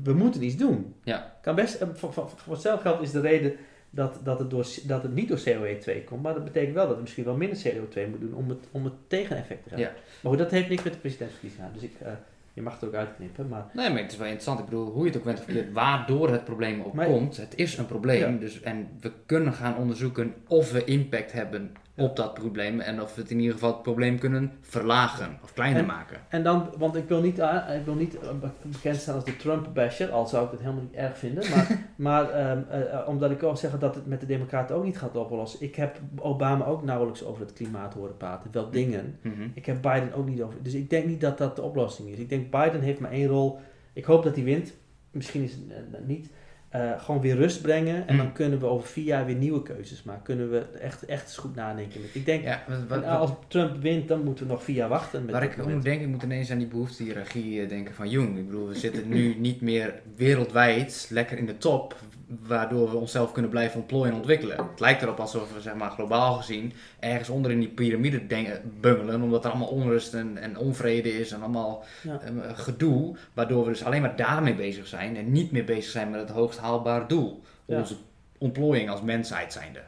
we 0.03 0.13
moeten 0.13 0.43
iets 0.43 0.55
doen. 0.57 0.93
Ja. 1.03 1.37
Kan 1.41 1.55
best, 1.55 1.75
eh, 1.75 1.87
voor, 1.93 2.13
voor, 2.13 2.29
voor 2.35 2.53
hetzelfde 2.53 2.89
geld 2.89 3.01
is 3.01 3.11
de 3.11 3.19
reden 3.19 3.53
dat, 3.89 4.19
dat, 4.23 4.39
het 4.39 4.49
door, 4.49 4.65
dat 4.83 5.03
het 5.03 5.13
niet 5.13 5.27
door 5.27 5.39
CO2 5.39 6.03
komt. 6.05 6.21
Maar 6.21 6.33
dat 6.33 6.43
betekent 6.43 6.73
wel 6.75 6.87
dat 6.87 6.95
we 6.95 7.01
misschien 7.01 7.23
wel 7.23 7.35
minder 7.35 7.57
CO2 7.57 8.09
moeten 8.09 8.19
doen 8.19 8.33
om 8.33 8.49
het, 8.49 8.59
om 8.71 8.83
het 8.83 8.93
tegeneffect 9.07 9.63
te 9.63 9.69
hebben. 9.69 9.87
Ja. 9.87 9.93
Maar 10.21 10.31
goed, 10.31 10.37
dat 10.41 10.51
heeft 10.51 10.69
niks 10.69 10.83
met 10.83 10.93
de 10.93 10.99
presidentsverkiezingen 10.99 11.65
aan. 11.65 11.73
Dus 11.73 11.83
ik, 11.83 11.93
eh, 12.01 12.11
je 12.53 12.61
mag 12.61 12.73
het 12.73 12.83
ook 12.89 12.93
uitknippen. 12.95 13.47
Maar 13.47 13.65
Nee, 13.73 13.89
maar 13.89 14.01
het 14.01 14.11
is 14.11 14.17
wel 14.17 14.25
interessant. 14.25 14.59
Ik 14.59 14.65
bedoel, 14.65 14.85
hoe 14.91 15.01
je 15.01 15.07
het 15.09 15.17
ook 15.17 15.23
bent 15.23 15.39
verkeerd, 15.39 15.71
waardoor 15.73 16.29
het 16.31 16.43
probleem 16.43 16.77
Maar- 16.93 17.07
opkomt. 17.07 17.37
Het 17.37 17.53
is 17.55 17.77
een 17.77 17.85
probleem. 17.85 18.33
Ja. 18.33 18.39
Dus, 18.39 18.61
en 18.61 18.87
we 18.99 19.11
kunnen 19.25 19.53
gaan 19.53 19.77
onderzoeken 19.77 20.33
of 20.47 20.71
we 20.71 20.83
impact 20.83 21.31
hebben. 21.31 21.71
Op 21.97 22.15
dat 22.15 22.33
probleem. 22.33 22.79
En 22.79 23.01
of 23.01 23.15
we 23.15 23.21
het 23.21 23.31
in 23.31 23.37
ieder 23.39 23.53
geval 23.53 23.71
het 23.73 23.81
probleem 23.81 24.19
kunnen 24.19 24.51
verlagen 24.61 25.39
of 25.43 25.53
kleiner 25.53 25.79
En- 25.81 25.85
maken. 25.87 26.17
En 26.29 26.43
dan, 26.43 26.69
want 26.77 26.95
ik 26.95 27.07
wil 27.07 27.21
niet, 27.21 27.41
aan- 27.41 27.73
ik 27.73 27.85
wil 27.85 27.93
niet 27.95 28.19
eh, 28.19 28.29
be- 28.39 28.47
bekend 28.61 28.95
staan 28.95 29.15
als 29.15 29.23
de 29.25 29.35
Trump-basher, 29.37 30.11
al 30.11 30.27
zou 30.27 30.45
ik 30.45 30.51
het 30.51 30.59
helemaal 30.59 30.81
niet 30.83 30.93
erg 30.93 31.17
vinden. 31.17 31.49
Maar, 31.49 31.85
maar 31.95 32.29
ehm, 32.29 32.61
eh, 32.69 32.93
eh, 32.93 33.07
omdat 33.07 33.31
ik 33.31 33.43
ook 33.43 33.57
zeggen 33.57 33.79
dat 33.79 33.95
het 33.95 34.05
met 34.05 34.19
de 34.19 34.25
Democraten 34.25 34.75
ook 34.75 34.83
niet 34.83 34.97
gaat 34.97 35.15
oplossen. 35.15 35.61
Ik 35.61 35.75
heb 35.75 35.99
Obama 36.19 36.65
ook 36.65 36.83
nauwelijks 36.83 37.23
over 37.23 37.41
het 37.41 37.53
klimaat 37.53 37.93
horen 37.93 38.17
praten. 38.17 38.51
Wel 38.51 38.69
dingen. 38.69 39.17
Mhm. 39.21 39.47
Ik 39.53 39.65
heb 39.65 39.81
Biden 39.81 40.13
ook 40.13 40.27
niet 40.27 40.41
over. 40.41 40.63
Dus 40.63 40.73
ik 40.73 40.89
denk 40.89 41.05
niet 41.05 41.21
dat 41.21 41.37
dat 41.37 41.55
de 41.55 41.61
oplossing 41.61 42.09
is. 42.09 42.17
Ik 42.17 42.29
denk 42.29 42.51
Biden 42.51 42.81
heeft 42.81 42.99
maar 42.99 43.11
één 43.11 43.27
rol. 43.27 43.59
Ik 43.93 44.05
hoop 44.05 44.23
dat 44.23 44.35
hij 44.35 44.43
wint. 44.43 44.73
Misschien 45.11 45.43
is 45.43 45.51
het 45.53 45.61
eh, 45.69 45.99
niet. 46.05 46.29
Eh, 46.69 47.01
gewoon 47.01 47.21
weer 47.21 47.35
rust 47.35 47.61
brengen. 47.61 48.07
En 48.07 48.13
Mm. 48.13 48.19
dan 48.21 48.31
kunnen 48.33 48.59
we 48.59 48.65
over 48.65 48.87
vier 48.87 49.03
jaar 49.05 49.25
weer 49.25 49.35
nieuwe 49.35 49.63
keuzes 49.63 50.03
maken. 50.03 50.23
Kunnen 50.23 50.51
we 50.51 50.59
echt, 50.81 51.05
echt 51.05 51.23
eens 51.23 51.37
goed 51.37 51.55
nadenken. 51.55 52.01
Ik 52.11 52.25
denk, 52.25 52.43
Ja, 52.43 52.63
wat, 52.67 52.77
wat, 52.87 53.03
en 53.03 53.09
als 53.09 53.31
Trump 53.47 53.81
wint, 53.81 54.07
dan 54.07 54.23
moeten 54.23 54.45
we 54.45 54.51
nog 54.51 54.63
vier 54.63 54.75
jaar 54.75 54.89
wachten. 54.89 55.21
Met 55.25 55.33
Waar 55.33 55.43
ik 55.43 55.65
om 55.65 55.81
denk, 55.81 56.01
ik 56.01 56.07
moet 56.07 56.23
ineens 56.23 56.51
aan 56.51 56.57
die 56.57 56.67
behoeftehiërarchie 56.67 57.61
eh, 57.61 57.69
denken 57.69 57.93
van 57.93 58.09
Jung. 58.09 58.37
Ik 58.37 58.45
bedoel, 58.45 58.67
we 58.67 58.75
zitten 58.75 59.07
nu 59.09 59.35
niet 59.39 59.61
meer 59.61 59.93
wereldwijd 60.15 61.07
lekker 61.11 61.37
in 61.37 61.45
de 61.45 61.57
top, 61.57 61.95
waardoor 62.27 62.89
we 62.89 62.97
onszelf 62.97 63.31
kunnen 63.31 63.51
blijven 63.51 63.79
ontplooien 63.79 64.11
en 64.11 64.17
ontwikkelen. 64.17 64.57
Het 64.57 64.79
lijkt 64.79 65.01
erop 65.01 65.19
alsof 65.19 65.53
we, 65.53 65.61
zeg 65.61 65.75
maar, 65.75 65.89
globaal 65.91 66.33
gezien 66.33 66.73
ergens 66.99 67.29
onder 67.29 67.51
in 67.51 67.59
die 67.59 67.69
piramide 67.69 68.27
denken, 68.27 68.61
bungelen, 68.81 69.21
omdat 69.21 69.43
er 69.45 69.49
allemaal 69.49 69.67
onrust 69.67 70.13
en, 70.13 70.37
en 70.37 70.57
onvrede 70.57 71.19
is 71.19 71.31
en 71.31 71.41
allemaal 71.41 71.83
Ja. 72.03 72.19
eh, 72.21 72.31
gedoe, 72.53 73.15
waardoor 73.33 73.63
we 73.63 73.69
dus 73.69 73.83
alleen 73.83 74.01
maar 74.01 74.15
daarmee 74.15 74.55
bezig 74.55 74.87
zijn 74.87 75.15
en 75.15 75.31
niet 75.31 75.51
meer 75.51 75.65
bezig 75.65 75.91
zijn 75.91 76.09
met 76.09 76.19
het 76.19 76.29
hoogst 76.29 76.59
haalbare 76.59 77.05
doel. 77.05 77.41
Ja. 77.65 77.79
Onze 77.79 77.95
ontplooiing 78.37 78.89
als 78.89 79.01
mensheid 79.01 79.53
zijnde. 79.53 79.79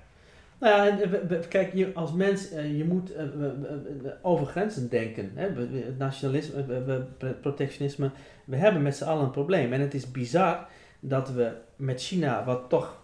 Nou 0.60 0.86
ja, 0.86 1.08
kijk, 1.50 1.74
je, 1.74 1.92
als 1.94 2.14
mens, 2.14 2.50
eh, 2.52 2.78
je 2.78 2.86
moet 2.86 3.14
eh, 3.14 3.26
over 4.22 4.46
grenzen 4.46 4.90
denken. 4.90 5.32
Hè? 5.36 5.48
Het 5.48 5.98
nationalisme, 5.98 7.06
protectionisme. 7.42 8.10
We 8.46 8.56
hebben 8.56 8.82
met 8.82 8.96
z'n 8.96 9.04
allen 9.04 9.24
een 9.24 9.32
probleem. 9.32 9.74
En 9.74 9.82
het 9.82 9.94
is 9.94 10.12
bizar 10.12 10.68
dat 11.00 11.30
we 11.32 11.52
met 11.76 12.02
China, 12.02 12.46
wat 12.46 12.70
toch 12.70 13.02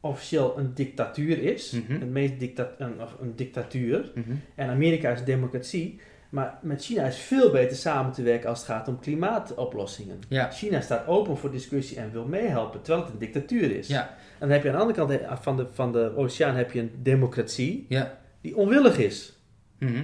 officieel 0.00 0.58
een 0.58 0.74
dictatuur 0.74 1.38
is, 1.42 1.70
Mhm. 1.70 2.02
een, 2.02 2.12
meest 2.12 2.38
dicta 2.40 2.70
een, 2.78 3.02
of 3.02 3.16
een 3.20 3.36
dictatuur, 3.36 4.10
Mhm. 4.14 4.30
en 4.54 4.68
Amerika 4.70 5.10
is 5.10 5.24
democratie, 5.24 6.00
maar 6.30 6.58
met 6.62 6.84
China 6.84 7.04
is 7.06 7.16
veel 7.18 7.50
beter 7.50 7.76
samen 7.76 8.12
te 8.12 8.22
werken 8.22 8.48
als 8.48 8.58
het 8.58 8.68
gaat 8.68 8.88
om 8.88 8.98
klimaatoplossingen. 9.00 10.18
Ja. 10.28 10.50
China 10.50 10.80
staat 10.80 11.06
open 11.06 11.36
voor 11.36 11.50
discussie 11.50 11.96
en 11.98 12.12
wil 12.12 12.24
meehelpen, 12.24 12.82
terwijl 12.82 13.04
het 13.04 13.12
een 13.12 13.18
dictatuur 13.20 13.70
is. 13.76 13.86
Ja. 13.88 14.08
En 14.08 14.16
dan 14.38 14.50
heb 14.50 14.62
je 14.62 14.68
aan 14.68 14.74
de 14.74 14.80
andere 14.80 14.98
kant 15.06 15.20
eh, 15.20 15.36
van 15.40 15.56
de, 15.56 15.66
van 15.72 15.92
de 15.92 16.12
oceaan 16.16 16.54
heb 16.56 16.72
je 16.72 16.80
een 16.80 16.92
democratie 17.02 17.86
Ja. 17.88 18.18
die 18.40 18.56
onwillig 18.56 18.98
is. 18.98 19.38
Mhm. 19.78 20.02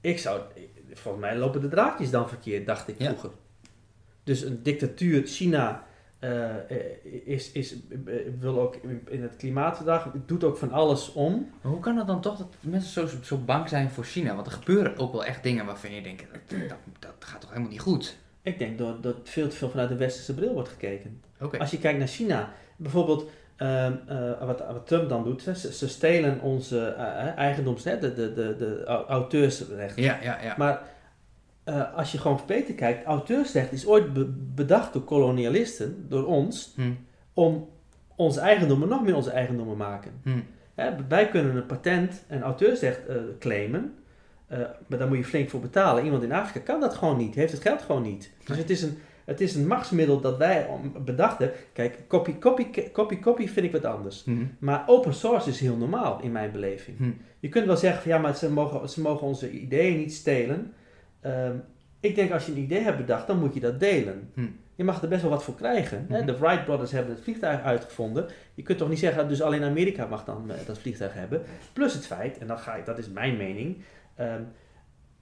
Ik 0.00 0.18
zou, 0.18 0.40
volgens 0.92 1.24
mij 1.24 1.36
lopen 1.36 1.60
de 1.60 1.68
draadjes 1.68 2.10
dan 2.10 2.28
verkeerd, 2.28 2.66
dacht 2.66 2.88
ik 2.88 2.94
vroeger. 2.98 3.30
Dus 4.24 4.42
een 4.42 4.62
dictatuur, 4.62 5.26
China 5.26 5.86
eh, 6.18 6.54
is, 7.24 7.52
is, 7.52 7.72
eh, 7.72 8.14
wil 8.38 8.60
ook 8.60 8.76
in 9.08 9.22
het 9.22 9.36
klimaatverdrag, 9.36 10.10
doet 10.26 10.44
ook 10.44 10.56
van 10.56 10.72
alles 10.72 11.12
om. 11.12 11.50
Maar 11.62 11.72
hoe 11.72 11.80
kan 11.80 11.96
het 11.96 12.06
dan 12.06 12.20
toch 12.20 12.36
dat 12.38 12.54
mensen 12.60 13.08
zo, 13.08 13.16
zo 13.22 13.36
bang 13.36 13.68
zijn 13.68 13.90
voor 13.90 14.04
China? 14.04 14.34
Want 14.34 14.46
er 14.46 14.52
gebeuren 14.52 14.96
ook 14.98 15.12
wel 15.12 15.24
echt 15.24 15.42
dingen 15.42 15.66
waarvan 15.66 15.92
je 15.94 16.02
denkt, 16.02 16.24
dat, 16.32 16.58
dat, 16.68 16.78
dat 16.98 17.14
gaat 17.18 17.40
toch 17.40 17.50
helemaal 17.50 17.70
niet 17.70 17.80
goed? 17.80 18.16
Ik 18.42 18.58
denk 18.58 18.78
dat, 18.78 19.02
dat 19.02 19.16
veel 19.24 19.48
te 19.48 19.56
veel 19.56 19.70
vanuit 19.70 19.88
de 19.88 19.96
westerse 19.96 20.34
bril 20.34 20.52
wordt 20.52 20.68
gekeken. 20.68 21.22
Als 21.58 21.70
je 21.70 21.78
kijkt 21.78 21.98
naar 21.98 22.08
China, 22.08 22.52
bijvoorbeeld 22.76 23.30
ehm, 23.56 23.92
eh, 24.06 24.46
wat, 24.46 24.58
wat 24.58 24.86
Trump 24.86 25.08
dan 25.08 25.24
doet, 25.24 25.44
hè, 25.44 25.54
ze, 25.54 25.72
ze 25.72 25.88
stelen 25.88 26.40
onze 26.40 26.88
eigendoms, 27.36 27.84
hè, 27.84 27.98
de, 27.98 28.14
de, 28.14 28.32
de, 28.32 28.56
de 28.56 28.84
au- 28.86 29.06
auteursrechten. 29.06 30.02
Ja, 30.02 30.18
ja, 30.22 30.42
ja. 30.42 30.54
Maar 30.58 30.82
eh, 31.68 31.94
als 31.94 32.12
je 32.12 32.18
gewoon 32.18 32.40
beter 32.46 32.74
kijkt, 32.74 33.04
auteursrecht 33.04 33.72
is 33.72 33.86
ooit 33.86 34.12
be- 34.12 34.32
bedacht 34.54 34.92
door 34.92 35.02
kolonialisten, 35.04 36.06
door 36.08 36.26
ons, 36.26 36.72
Hm, 36.76 36.90
om 37.32 37.68
onze 38.16 38.40
eigendommen 38.40 38.88
nog 38.88 39.02
meer 39.02 39.14
onze 39.16 39.30
eigendommen 39.30 39.76
maken. 39.76 40.12
hm. 40.22 40.30
Hè, 40.74 40.90
wij 41.08 41.28
kunnen 41.28 41.56
een 41.56 41.66
patent 41.66 42.24
en 42.28 42.42
auteursrecht 42.42 43.06
eh, 43.06 43.16
claimen, 43.38 43.94
eh, 44.46 44.58
maar 44.86 44.98
daar 44.98 45.08
moet 45.08 45.16
je 45.16 45.24
flink 45.24 45.48
voor 45.50 45.60
betalen. 45.60 46.04
Iemand 46.04 46.22
in 46.22 46.32
Afrika 46.32 46.60
kan 46.60 46.80
dat 46.80 46.94
gewoon 46.94 47.16
niet, 47.16 47.34
heeft 47.34 47.52
het 47.52 47.62
geld 47.62 47.82
gewoon 47.82 48.02
niet. 48.02 48.30
Dus 48.38 48.48
Nee. 48.48 48.58
het 48.58 48.70
is 48.70 48.82
een, 48.82 48.98
Het 49.28 49.40
is 49.40 49.54
een 49.54 49.66
machtsmiddel 49.66 50.20
dat 50.20 50.36
wij 50.36 50.66
om- 50.66 51.04
bedacht 51.04 51.38
hebben. 51.38 51.56
Kijk, 51.72 51.98
copy, 52.06 52.38
copy, 52.38 52.66
copy, 52.92 53.18
copy 53.20 53.46
vind 53.48 53.66
ik 53.66 53.72
wat 53.72 53.84
anders. 53.84 54.24
Hm. 54.24 54.44
Maar 54.58 54.82
open 54.86 55.14
source 55.14 55.48
is 55.48 55.60
heel 55.60 55.76
normaal 55.76 56.20
in 56.22 56.32
mijn 56.32 56.52
beleving. 56.52 57.14
Je 57.40 57.48
kunt 57.48 57.66
wel 57.66 57.76
zeggen 57.76 58.02
van 58.02 58.10
ja, 58.10 58.18
maar 58.18 58.36
ze 58.36 58.50
mogen, 58.50 58.88
ze 58.88 59.00
mogen 59.00 59.26
onze 59.26 59.50
ideeën 59.50 59.96
niet 59.96 60.12
stelen. 60.14 60.72
Ehm, 61.20 61.56
ik 62.00 62.14
denk 62.14 62.32
als 62.32 62.46
je 62.46 62.52
een 62.52 62.58
idee 62.58 62.80
hebt 62.82 62.96
bedacht, 62.96 63.26
dan 63.26 63.38
moet 63.38 63.54
je 63.54 63.60
dat 63.60 63.80
delen. 63.80 64.30
Hm. 64.34 64.46
Je 64.74 64.84
mag 64.84 65.02
er 65.02 65.08
best 65.08 65.22
wel 65.22 65.30
wat 65.30 65.44
voor 65.44 65.54
krijgen. 65.54 66.06
hè. 66.08 66.16
Mhm. 66.18 66.26
De 66.26 66.38
Wright 66.38 66.64
brothers 66.64 66.90
hebben 66.90 67.14
het 67.14 67.22
vliegtuig 67.22 67.62
uitgevonden. 67.62 68.26
Je 68.54 68.62
kunt 68.62 68.78
toch 68.78 68.88
niet 68.88 68.98
zeggen, 68.98 69.28
dus 69.28 69.42
alleen 69.42 69.64
Amerika 69.64 70.06
mag 70.06 70.24
dan 70.24 70.50
eh, 70.50 70.56
dat 70.66 70.78
vliegtuig 70.78 71.14
hebben. 71.14 71.42
Plus 71.72 71.94
het 71.94 72.06
feit, 72.06 72.38
en 72.38 72.46
dan 72.46 72.58
ga 72.58 72.74
ik, 72.74 72.86
dat 72.86 72.98
is 72.98 73.08
mijn 73.08 73.36
mening. 73.36 73.82
ehm, 74.14 74.42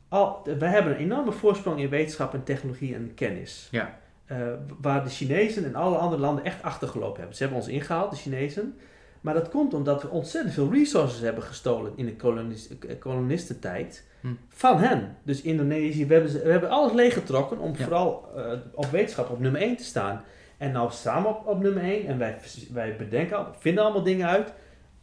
al, 0.09 0.49
wij 0.59 0.71
hebben 0.71 0.93
een 0.93 0.99
enorme 0.99 1.33
voorsprong 1.33 1.81
in 1.81 1.89
wetenschap 1.89 2.35
en 2.35 2.43
technologie 2.45 2.95
en 2.95 3.15
kennis. 3.15 3.69
Ja. 3.71 3.99
Eh, 4.25 4.39
waar 4.81 5.05
de 5.05 5.11
Chinezen 5.11 5.65
en 5.65 5.75
alle 5.75 5.97
andere 5.97 6.23
landen 6.23 6.45
echt 6.45 6.63
achtergelopen 6.63 7.19
hebben. 7.19 7.37
Ze 7.37 7.43
hebben 7.43 7.61
ons 7.61 7.69
ingehaald, 7.71 8.11
de 8.11 8.17
Chinezen. 8.17 8.75
Maar 9.21 9.35
dat 9.35 9.49
komt 9.49 9.75
omdat 9.75 10.03
we 10.03 10.09
ontzettend 10.09 10.55
veel 10.55 10.73
resources 10.73 11.21
hebben 11.21 11.43
gestolen 11.43 11.93
in 11.97 12.07
de 12.07 12.17
kolonis, 12.17 12.69
eh, 12.69 12.99
kolonistentijd 12.99 14.05
Hm. 14.27 14.35
van 14.49 14.79
hen. 14.79 15.17
Dus 15.23 15.43
Indonesië, 15.43 16.07
we 16.07 16.13
hebben, 16.13 16.31
ze- 16.33 16.43
we 16.43 16.51
hebben 16.51 16.71
alles 16.71 16.93
leeggetrokken 16.93 17.59
om 17.59 17.73
Ja. 17.77 17.83
vooral 17.85 18.29
eh, 18.37 18.53
op 18.75 18.87
wetenschap 18.87 19.31
op 19.31 19.41
nummer 19.41 19.61
1 19.61 19.77
te 19.77 19.85
staan. 19.85 20.23
En 20.59 20.73
nou 20.73 20.91
samen 20.93 21.31
op, 21.31 21.47
op 21.47 21.63
nummer 21.63 21.83
1 21.83 22.07
en 22.07 22.19
wij, 22.19 22.39
wij 22.73 22.97
bedenken, 22.97 23.47
vinden 23.59 23.85
allemaal 23.85 24.03
dingen 24.03 24.27
uit. 24.29 24.53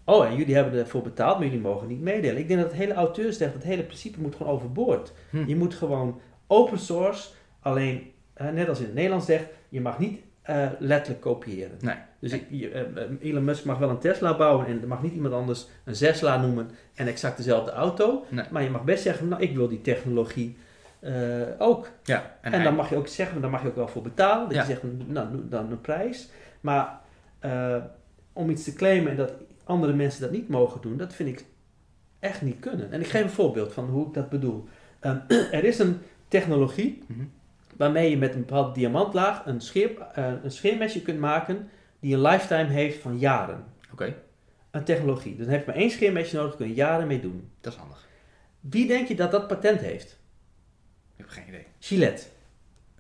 Oh, 0.06 0.26
en 0.26 0.36
jullie 0.36 0.56
hebben 0.56 0.80
ervoor 0.80 1.02
betaald, 1.02 1.38
maar 1.38 1.46
jullie 1.48 1.62
mogen 1.62 1.88
niet 1.88 2.02
meedelen. 2.02 2.38
Ik 2.38 2.48
denk 2.48 2.60
dat 2.62 2.70
het 2.70 2.80
hele 2.80 2.94
auteursrecht, 2.94 3.54
het 3.54 3.64
hele 3.64 3.84
principe 3.84 4.22
moet 4.22 4.36
gewoon 4.36 4.54
overboord. 4.54 5.14
Hm. 5.30 5.44
Je 5.48 5.56
moet 5.56 5.74
gewoon 5.74 6.20
open 6.48 6.80
source, 6.80 7.30
alleen 7.60 8.12
eh, 8.34 8.50
net 8.50 8.70
als 8.70 8.80
in 8.80 8.86
het 8.86 8.94
Nederlands 8.94 9.26
zegt, 9.26 9.46
je 9.70 9.82
mag 9.82 10.00
niet 10.00 10.20
eh, 10.42 10.68
letterlijk 10.80 11.22
kopiëren. 11.22 11.78
Nee. 11.80 11.96
Dus 12.24 12.32
ik, 12.32 12.52
eh, 12.52 12.80
eh, 12.80 12.88
Elon 13.22 13.44
Musk 13.44 13.66
mag 13.66 13.78
wel 13.78 13.90
een 13.90 13.98
Tesla 13.98 14.38
bouwen 14.38 14.66
en 14.66 14.82
er 14.82 14.88
mag 14.88 15.02
niet 15.02 15.14
iemand 15.14 15.34
anders 15.34 15.68
een 15.84 15.94
Tesla 15.94 16.42
noemen 16.42 16.70
en 16.96 17.08
exact 17.08 17.38
dezelfde 17.38 17.72
auto. 17.72 18.26
Nee. 18.30 18.46
Maar 18.52 18.64
je 18.64 18.70
mag 18.70 18.84
best 18.84 19.04
zeggen, 19.04 19.28
nou 19.28 19.42
ik 19.42 19.56
wil 19.56 19.68
die 19.68 19.82
technologie 19.82 20.58
eh, 21.00 21.14
ook. 21.58 21.90
Ja, 22.04 22.36
En, 22.42 22.64
dan 22.64 22.76
mag 22.76 22.90
je 22.90 22.96
ook 22.96 23.08
zeggen, 23.08 23.42
daar 23.42 23.50
mag 23.50 23.62
je 23.62 23.68
ook 23.68 23.76
wel 23.76 23.88
voor 23.88 24.02
betalen. 24.02 24.44
Dat 24.48 24.54
Ja. 24.56 24.62
je 24.62 24.68
zegt, 24.68 24.82
nou 25.08 25.32
doe 25.32 25.48
dan 25.50 25.72
een 25.72 25.82
prijs. 25.82 26.30
Maar 26.62 27.00
om 28.34 28.50
iets 28.50 28.64
te 28.64 28.74
claimen 28.74 29.12
en 29.12 29.18
dat 29.18 29.34
andere 29.64 29.94
mensen 29.94 30.22
dat 30.22 30.32
niet 30.32 30.50
mogen 30.50 30.82
doen, 30.82 30.98
dat 30.98 31.14
vind 31.14 31.30
ik 31.30 31.46
echt 32.20 32.42
niet 32.42 32.60
kunnen. 32.60 32.92
En 32.92 33.00
ik 33.00 33.08
geef 33.08 33.24
een 33.24 33.30
voorbeeld 33.30 33.74
van 33.74 33.86
hoe 33.86 34.08
ik 34.08 34.14
dat 34.14 34.30
bedoel. 34.30 34.68
Ehm, 35.00 35.18
er 35.52 35.64
is 35.64 35.80
een 35.80 36.00
technologie 36.28 37.04
Mhm. 37.08 37.24
waarmee 37.78 38.10
je 38.10 38.18
met 38.18 38.34
een 38.34 38.40
bepaalde 38.46 38.72
diamantlaag 38.74 39.46
een, 39.46 39.62
scheer, 39.62 39.92
een 40.44 40.52
scheermesje 40.52 41.02
kunt 41.02 41.20
maken 41.20 41.70
die 42.04 42.14
een 42.14 42.22
lifetime 42.22 42.70
heeft 42.70 43.02
van 43.02 43.18
jaren. 43.20 43.64
Oké, 43.92 44.16
Een 44.72 44.84
technologie. 44.84 45.36
Dus 45.36 45.46
dan 45.46 45.54
heb 45.56 45.66
je 45.66 45.72
maar 45.72 45.82
één 45.82 45.90
scheermesje 45.92 46.36
nodig, 46.36 46.56
kun 46.56 46.68
je 46.68 46.74
jaren 46.74 47.08
mee 47.08 47.20
doen. 47.22 47.50
dat 47.62 47.74
is 47.74 47.80
handig. 47.80 48.08
Wie 48.60 48.88
denk 48.88 49.08
je 49.08 49.16
dat 49.16 49.32
dat 49.32 49.48
patent 49.48 49.80
heeft? 49.80 50.18
Ik 51.16 51.18
heb 51.18 51.28
geen 51.30 51.48
idee. 51.48 51.66
Gillette. 51.80 52.24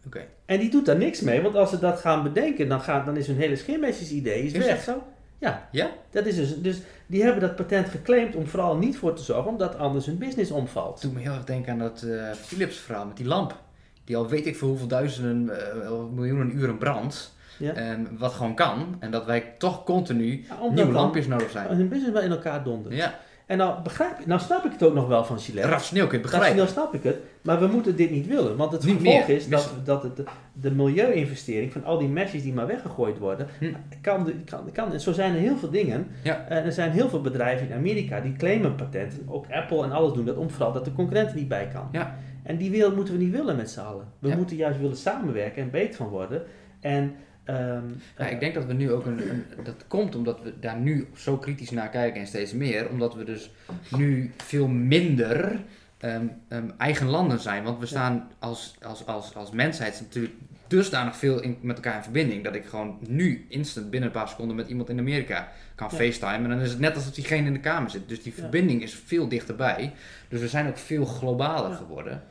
Oké. 0.05 0.25
En 0.45 0.59
die 0.59 0.69
doet 0.69 0.85
daar 0.85 0.97
niks 0.97 1.21
mee, 1.21 1.41
want 1.41 1.55
als 1.55 1.69
ze 1.69 1.79
dat 1.79 1.99
gaan 1.99 2.23
bedenken, 2.23 2.67
dan, 2.67 2.81
gaat, 2.81 3.05
dan 3.05 3.17
is 3.17 3.27
hun 3.27 3.37
hele 3.37 3.55
scheermesjes 3.55 4.11
idee 4.11 4.43
is 4.43 4.53
Is 4.53 4.65
weg. 4.65 4.83
zo? 4.83 5.03
Ja, 5.37 5.69
Ja? 5.71 5.91
dat 6.11 6.25
is 6.25 6.35
dus, 6.35 6.61
dus 6.61 6.81
die 7.07 7.23
hebben 7.23 7.41
dat 7.41 7.55
patent 7.55 7.89
geclaimd 7.89 8.35
om 8.35 8.47
vooral 8.47 8.77
niet 8.77 8.97
voor 8.97 9.13
te 9.15 9.23
zorgen, 9.23 9.51
omdat 9.51 9.77
anders 9.77 10.05
hun 10.05 10.17
business 10.17 10.51
omvalt. 10.51 11.01
Doet 11.01 11.13
me 11.13 11.19
heel 11.19 11.33
erg 11.33 11.43
denken 11.45 11.71
aan 11.71 11.79
dat 11.79 12.01
eh, 12.01 12.31
Philips 12.31 12.77
verhaal 12.77 13.05
met 13.05 13.17
die 13.17 13.25
lamp. 13.25 13.61
Die 14.03 14.17
al 14.17 14.27
weet 14.27 14.45
ik 14.45 14.55
voor 14.55 14.67
hoeveel 14.69 14.87
duizenden, 14.87 15.59
eh, 15.83 15.91
miljoenen 16.13 16.55
uren 16.57 16.77
brandt. 16.77 17.33
Ja. 17.59 17.73
En 17.73 18.07
wat 18.17 18.33
gewoon 18.33 18.55
kan. 18.55 18.95
En 18.99 19.11
dat 19.11 19.25
wij 19.25 19.53
toch 19.57 19.83
continu 19.83 20.45
Ja, 20.49 20.69
nieuwe 20.73 20.91
lampjes 20.91 21.27
nodig 21.27 21.49
zijn. 21.51 21.67
hun 21.67 21.89
business 21.89 22.13
wel 22.13 22.21
in 22.23 22.31
elkaar 22.31 22.63
dondert. 22.63 22.95
Ja, 22.95 23.13
En 23.45 23.57
nou, 23.57 23.81
begrijp, 23.83 24.25
nou 24.25 24.39
snap 24.41 24.65
ik 24.65 24.71
het 24.71 24.83
ook 24.83 24.93
nog 24.93 25.07
wel 25.07 25.25
van 25.25 25.39
Gillette. 25.39 25.69
rationeel 25.69 26.07
kun 26.07 26.17
je 26.17 26.23
begrijpen. 26.23 26.49
Rationeel 26.49 26.73
snap 26.73 26.93
ik 26.93 27.03
het, 27.03 27.17
maar 27.41 27.59
we 27.59 27.67
moeten 27.67 27.95
dit 27.95 28.11
niet 28.11 28.27
willen. 28.27 28.57
Want 28.57 28.71
het 28.71 28.83
Niet 28.85 28.97
gevolg 28.97 29.27
meer. 29.27 29.35
is 29.35 29.47
dat, 29.49 29.73
dat 29.83 30.03
het, 30.03 30.21
de, 30.53 30.71
milieuinvestering 30.71 31.71
van 31.71 31.83
al 31.83 31.97
die 31.97 32.07
mesjes 32.07 32.41
die 32.43 32.53
maar 32.53 32.67
weggegooid 32.67 33.17
worden, 33.17 33.47
Hm. 33.59 33.73
kan, 34.01 34.31
kan, 34.45 34.71
kan. 34.73 34.93
En 34.93 34.99
zo 34.99 35.11
zijn 35.11 35.33
er 35.33 35.39
heel 35.39 35.57
veel 35.57 35.69
dingen. 35.69 36.07
Ja. 36.23 36.45
En 36.49 36.63
er 36.63 36.71
zijn 36.71 36.91
heel 36.91 37.09
veel 37.09 37.21
bedrijven 37.21 37.67
in 37.67 37.73
Amerika 37.75 38.19
die 38.19 38.33
claimen 38.33 38.75
patenten. 38.75 39.19
Ook 39.27 39.45
Apple 39.51 39.83
en 39.83 39.91
alles 39.91 40.13
doen 40.13 40.25
dat 40.25 40.37
om 40.37 40.49
vooral 40.49 40.71
dat 40.71 40.85
de 40.85 40.93
concurrent 40.93 41.29
er 41.29 41.35
niet 41.35 41.47
bij 41.47 41.67
kan. 41.73 41.87
Ja. 41.91 42.15
En 42.43 42.57
die 42.57 42.71
wereld 42.71 42.95
moeten 42.95 43.13
we 43.17 43.23
niet 43.23 43.31
willen 43.31 43.55
met 43.55 43.69
z'n 43.69 43.79
allen. 43.79 44.05
We 44.19 44.27
Ja. 44.27 44.35
moeten 44.35 44.55
juist 44.55 44.79
willen 44.79 44.97
samenwerken 44.97 45.63
en 45.63 45.69
beter 45.71 45.95
van 45.95 46.07
worden. 46.07 46.41
En 46.79 47.15
ehm, 47.43 47.83
Ja, 48.17 48.25
ik 48.27 48.39
denk 48.39 48.53
dat 48.53 48.65
we 48.65 48.73
nu 48.73 48.91
ook 48.91 49.05
een, 49.05 49.29
een- 49.29 49.45
Dat 49.63 49.85
komt 49.87 50.15
omdat 50.15 50.41
we 50.43 50.53
daar 50.59 50.77
nu 50.79 51.07
zo 51.15 51.37
kritisch 51.37 51.69
naar 51.71 51.89
kijken 51.89 52.21
en 52.21 52.27
steeds 52.27 52.53
meer. 52.53 52.89
Omdat 52.89 53.15
we 53.15 53.23
dus 53.23 53.51
nu 53.97 54.31
veel 54.37 54.67
minder 54.67 55.59
ehm, 55.97 56.25
ehm, 56.47 56.69
eigen 56.77 57.07
landen 57.07 57.39
zijn. 57.39 57.63
Want 57.63 57.79
we 57.79 57.85
staan 57.85 58.27
als, 58.39 58.75
als, 58.81 59.05
als, 59.05 59.35
als 59.35 59.51
mensheid 59.51 60.01
natuurlijk 60.01 60.33
dusdanig 60.67 61.15
veel 61.15 61.41
in, 61.41 61.57
met 61.61 61.75
elkaar 61.75 61.95
in 61.97 62.03
verbinding. 62.03 62.43
Dat 62.43 62.55
ik 62.55 62.65
gewoon 62.65 62.97
nu 63.07 63.45
instant 63.49 63.89
binnen 63.89 64.09
een 64.09 64.15
paar 64.15 64.27
seconden 64.29 64.55
met 64.55 64.67
iemand 64.67 64.89
in 64.89 64.99
Amerika 64.99 65.51
kan 65.75 65.87
Ja. 65.91 65.95
facetimen. 65.97 66.43
En 66.43 66.49
dan 66.49 66.59
is 66.59 66.69
het 66.71 66.79
net 66.79 66.95
alsof 66.95 67.13
diegene 67.13 67.47
in 67.47 67.53
de 67.53 67.59
kamer 67.59 67.89
zit. 67.89 68.07
Dus 68.09 68.23
die 68.23 68.33
Ja. 68.35 68.41
verbinding 68.41 68.81
is 68.81 68.93
veel 69.05 69.27
dichterbij. 69.27 69.93
Dus 70.29 70.39
we 70.39 70.47
zijn 70.47 70.67
ook 70.67 70.77
veel 70.77 71.05
globaler 71.05 71.69
Ja. 71.69 71.75
geworden. 71.75 72.23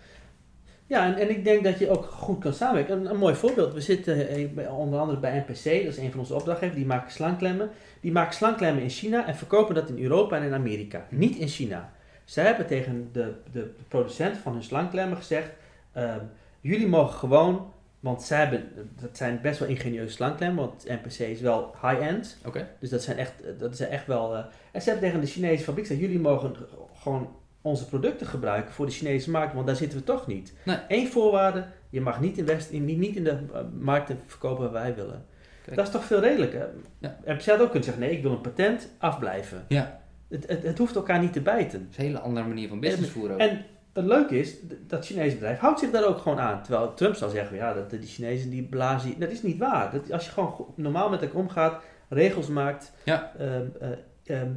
Ja, 0.92 1.04
en, 1.06 1.16
en 1.16 1.30
ik 1.30 1.44
denk 1.44 1.64
dat 1.64 1.78
je 1.78 1.90
ook 1.90 2.04
goed 2.04 2.38
kan 2.40 2.52
samenwerken. 2.52 2.96
Een, 2.96 3.10
een 3.10 3.16
mooi 3.16 3.34
voorbeeld. 3.34 3.74
We 3.74 3.80
zitten 3.80 4.28
eh, 4.28 4.78
onder 4.78 5.00
andere 5.00 5.18
bij 5.18 5.38
NPC, 5.38 5.64
dat 5.64 5.92
is 5.92 5.98
een 5.98 6.10
van 6.10 6.20
onze 6.20 6.34
opdrachtgevers, 6.34 6.78
die 6.78 6.86
maken 6.86 7.12
slangklemmen. 7.12 7.70
Die 8.00 8.12
maken 8.12 8.34
slangklemmen 8.34 8.82
in 8.82 8.90
China 8.90 9.26
en 9.26 9.36
verkopen 9.36 9.74
dat 9.74 9.88
in 9.88 10.02
Europa 10.02 10.36
en 10.36 10.42
in 10.42 10.54
Amerika. 10.54 11.06
Niet 11.10 11.36
in 11.36 11.48
China. 11.48 11.92
Zij 12.24 12.44
hebben 12.44 12.66
tegen 12.66 13.08
de, 13.12 13.34
de, 13.52 13.60
de 13.60 13.70
producent 13.88 14.36
van 14.36 14.52
hun 14.52 14.62
slangklemmen 14.62 15.16
gezegd, 15.16 15.50
ehm, 15.92 16.20
jullie 16.60 16.88
mogen 16.88 17.18
gewoon, 17.18 17.72
want 18.00 18.22
zij 18.22 18.38
hebben, 18.38 18.68
dat 19.00 19.16
zijn 19.16 19.38
best 19.42 19.58
wel 19.58 19.68
ingenieuze 19.68 20.14
slangklemmen, 20.14 20.64
want 20.64 20.84
NPC 20.88 21.18
is 21.18 21.40
wel 21.40 21.74
high-end. 21.82 22.38
Oké. 22.44 22.68
Dus 22.78 22.90
dat 22.90 23.02
zijn 23.02 23.18
echt, 23.18 23.32
dat 23.58 23.76
zijn 23.76 23.90
echt 23.90 24.06
wel. 24.06 24.36
eh, 24.36 24.44
en 24.72 24.82
ze 24.82 24.90
hebben 24.90 25.08
tegen 25.08 25.24
de 25.24 25.32
Chinese 25.32 25.64
fabriek 25.64 25.86
gezegd: 25.86 26.04
jullie 26.06 26.20
mogen 26.20 26.54
gewoon 27.02 27.28
onze 27.62 27.86
producten 27.86 28.26
gebruiken 28.26 28.72
voor 28.74 28.86
de 28.86 28.92
Chinese 28.92 29.30
markt, 29.30 29.54
want 29.54 29.66
daar 29.66 29.76
zitten 29.76 29.98
we 29.98 30.04
toch 30.04 30.26
niet. 30.26 30.54
Nee. 30.64 30.78
Eén 30.88 31.08
voorwaarde: 31.08 31.64
je 31.88 32.00
mag 32.00 32.20
niet 32.20 32.38
in, 32.38 32.44
West, 32.44 32.70
in, 32.70 32.84
niet 32.84 33.16
in 33.16 33.24
de 33.24 33.30
eh, 33.30 33.60
markten 33.78 34.18
verkopen 34.26 34.62
waar 34.62 34.82
wij 34.82 34.94
willen. 34.94 35.24
Kijk. 35.64 35.76
Dat 35.76 35.86
is 35.86 35.92
toch 35.92 36.04
veel 36.04 36.20
redelijker? 36.20 36.68
Ja. 36.98 37.18
En 37.24 37.42
ze 37.42 37.50
had 37.50 37.60
ook 37.60 37.70
kunnen 37.70 37.84
zeggen: 37.84 38.02
nee, 38.02 38.16
ik 38.16 38.22
wil 38.22 38.32
een 38.32 38.40
patent 38.40 38.88
afblijven. 38.98 39.64
Ja. 39.68 40.00
Het, 40.28 40.48
het, 40.48 40.62
het 40.62 40.78
hoeft 40.78 40.94
elkaar 40.94 41.20
niet 41.20 41.32
te 41.32 41.40
bijten. 41.40 41.80
Dat 41.80 41.90
is 41.90 41.96
een 41.96 42.04
hele 42.04 42.20
andere 42.20 42.46
manier 42.46 42.68
van 42.68 42.80
business 42.80 43.10
voeren. 43.10 43.38
En 43.38 43.64
het 43.92 44.04
leuke 44.04 44.38
is, 44.38 44.56
dat 44.86 45.06
Chinese 45.06 45.34
bedrijf 45.34 45.58
houdt 45.58 45.80
zich 45.80 45.90
daar 45.90 46.04
ook 46.04 46.18
gewoon 46.18 46.40
aan. 46.40 46.62
Terwijl 46.62 46.94
Trump 46.94 47.14
zal 47.14 47.28
zeggen, 47.28 47.56
ja, 47.56 47.74
dat, 47.74 47.90
die 47.90 48.02
Chinezen 48.02 48.50
die 48.50 48.62
blazen... 48.62 49.18
Dat 49.18 49.30
is 49.30 49.42
niet 49.42 49.58
waar. 49.58 49.92
Dat, 49.92 50.12
als 50.12 50.24
je 50.24 50.30
gewoon 50.30 50.66
normaal 50.76 51.10
met 51.10 51.22
elkaar 51.22 51.36
omgaat, 51.36 51.82
regels 52.08 52.48
maakt... 52.48 52.92
Ja. 53.04 53.32
ehm, 53.38 53.66
eh, 53.80 54.40
ehm, 54.40 54.52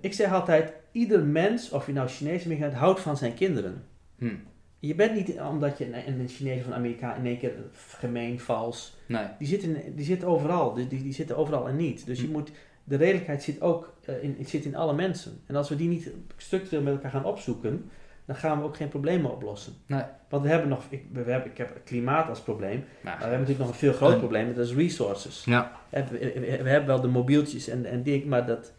ik 0.00 0.12
zeg 0.12 0.32
altijd, 0.32 0.72
ieder 0.92 1.24
mens, 1.24 1.70
of 1.70 1.86
je 1.86 1.92
nou 1.92 2.08
Chinees 2.08 2.38
of 2.40 2.44
Amerikaan, 2.46 2.72
houdt 2.72 3.00
van 3.00 3.16
zijn 3.16 3.34
kinderen. 3.34 3.82
Hm. 4.18 4.34
Je 4.78 4.94
bent 4.94 5.14
niet, 5.14 5.40
omdat 5.40 5.78
je 5.78 5.84
een, 6.06 6.20
een 6.20 6.28
Chinees 6.28 6.60
of 6.60 6.66
een 6.66 6.74
Amerikaan 6.74 7.16
in 7.18 7.26
één 7.26 7.38
keer 7.38 7.52
gemeen, 7.98 8.40
vals... 8.40 8.96
Nee. 9.06 9.24
Die 9.38 9.48
zitten, 9.48 9.96
die 9.96 10.04
zitten 10.04 10.28
overal. 10.28 10.74
Die, 10.74 10.88
die, 10.88 11.02
die 11.02 11.12
zitten 11.12 11.36
overal 11.36 11.68
en 11.68 11.76
niet. 11.76 12.06
Dus 12.06 12.20
je 12.20 12.26
Hm. 12.26 12.32
moet, 12.32 12.50
de 12.84 12.96
redelijkheid 12.96 13.42
zit 13.42 13.60
ook 13.60 13.92
eh, 14.04 14.22
in, 14.22 14.36
zit 14.46 14.64
in 14.64 14.76
alle 14.76 14.94
mensen. 14.94 15.40
En 15.46 15.56
als 15.56 15.68
we 15.68 15.76
die 15.76 15.88
niet 15.88 16.10
structureel 16.36 16.82
met 16.82 16.92
elkaar 16.94 17.10
gaan 17.10 17.24
opzoeken, 17.24 17.90
dan 18.24 18.36
gaan 18.36 18.58
we 18.58 18.64
ook 18.64 18.76
geen 18.76 18.88
problemen 18.88 19.30
oplossen. 19.30 19.72
Nee. 19.86 20.02
Want 20.28 20.42
we 20.42 20.48
hebben 20.48 20.68
nog, 20.68 20.84
ik, 20.88 21.02
we 21.12 21.18
hebben, 21.30 21.50
ik 21.50 21.58
heb 21.58 21.74
het 21.74 21.82
klimaat 21.84 22.28
als 22.28 22.40
probleem, 22.40 22.78
Nou, 22.78 22.84
maar 23.02 23.14
we 23.16 23.20
hebben 23.22 23.38
natuurlijk 23.38 23.58
nog 23.58 23.68
een 23.68 23.74
veel 23.74 23.92
groter 23.92 24.18
probleem, 24.18 24.54
dat 24.54 24.66
is 24.66 24.74
resources. 24.74 25.44
Ja. 25.44 25.72
We, 25.90 26.04
we- 26.10 26.60
we 26.62 26.68
hebben 26.68 26.86
wel 26.86 27.00
de 27.00 27.08
mobieltjes 27.08 27.68
en, 27.68 27.84
en 27.84 28.02
dingen, 28.02 28.28
maar 28.28 28.46
dat, 28.46 28.72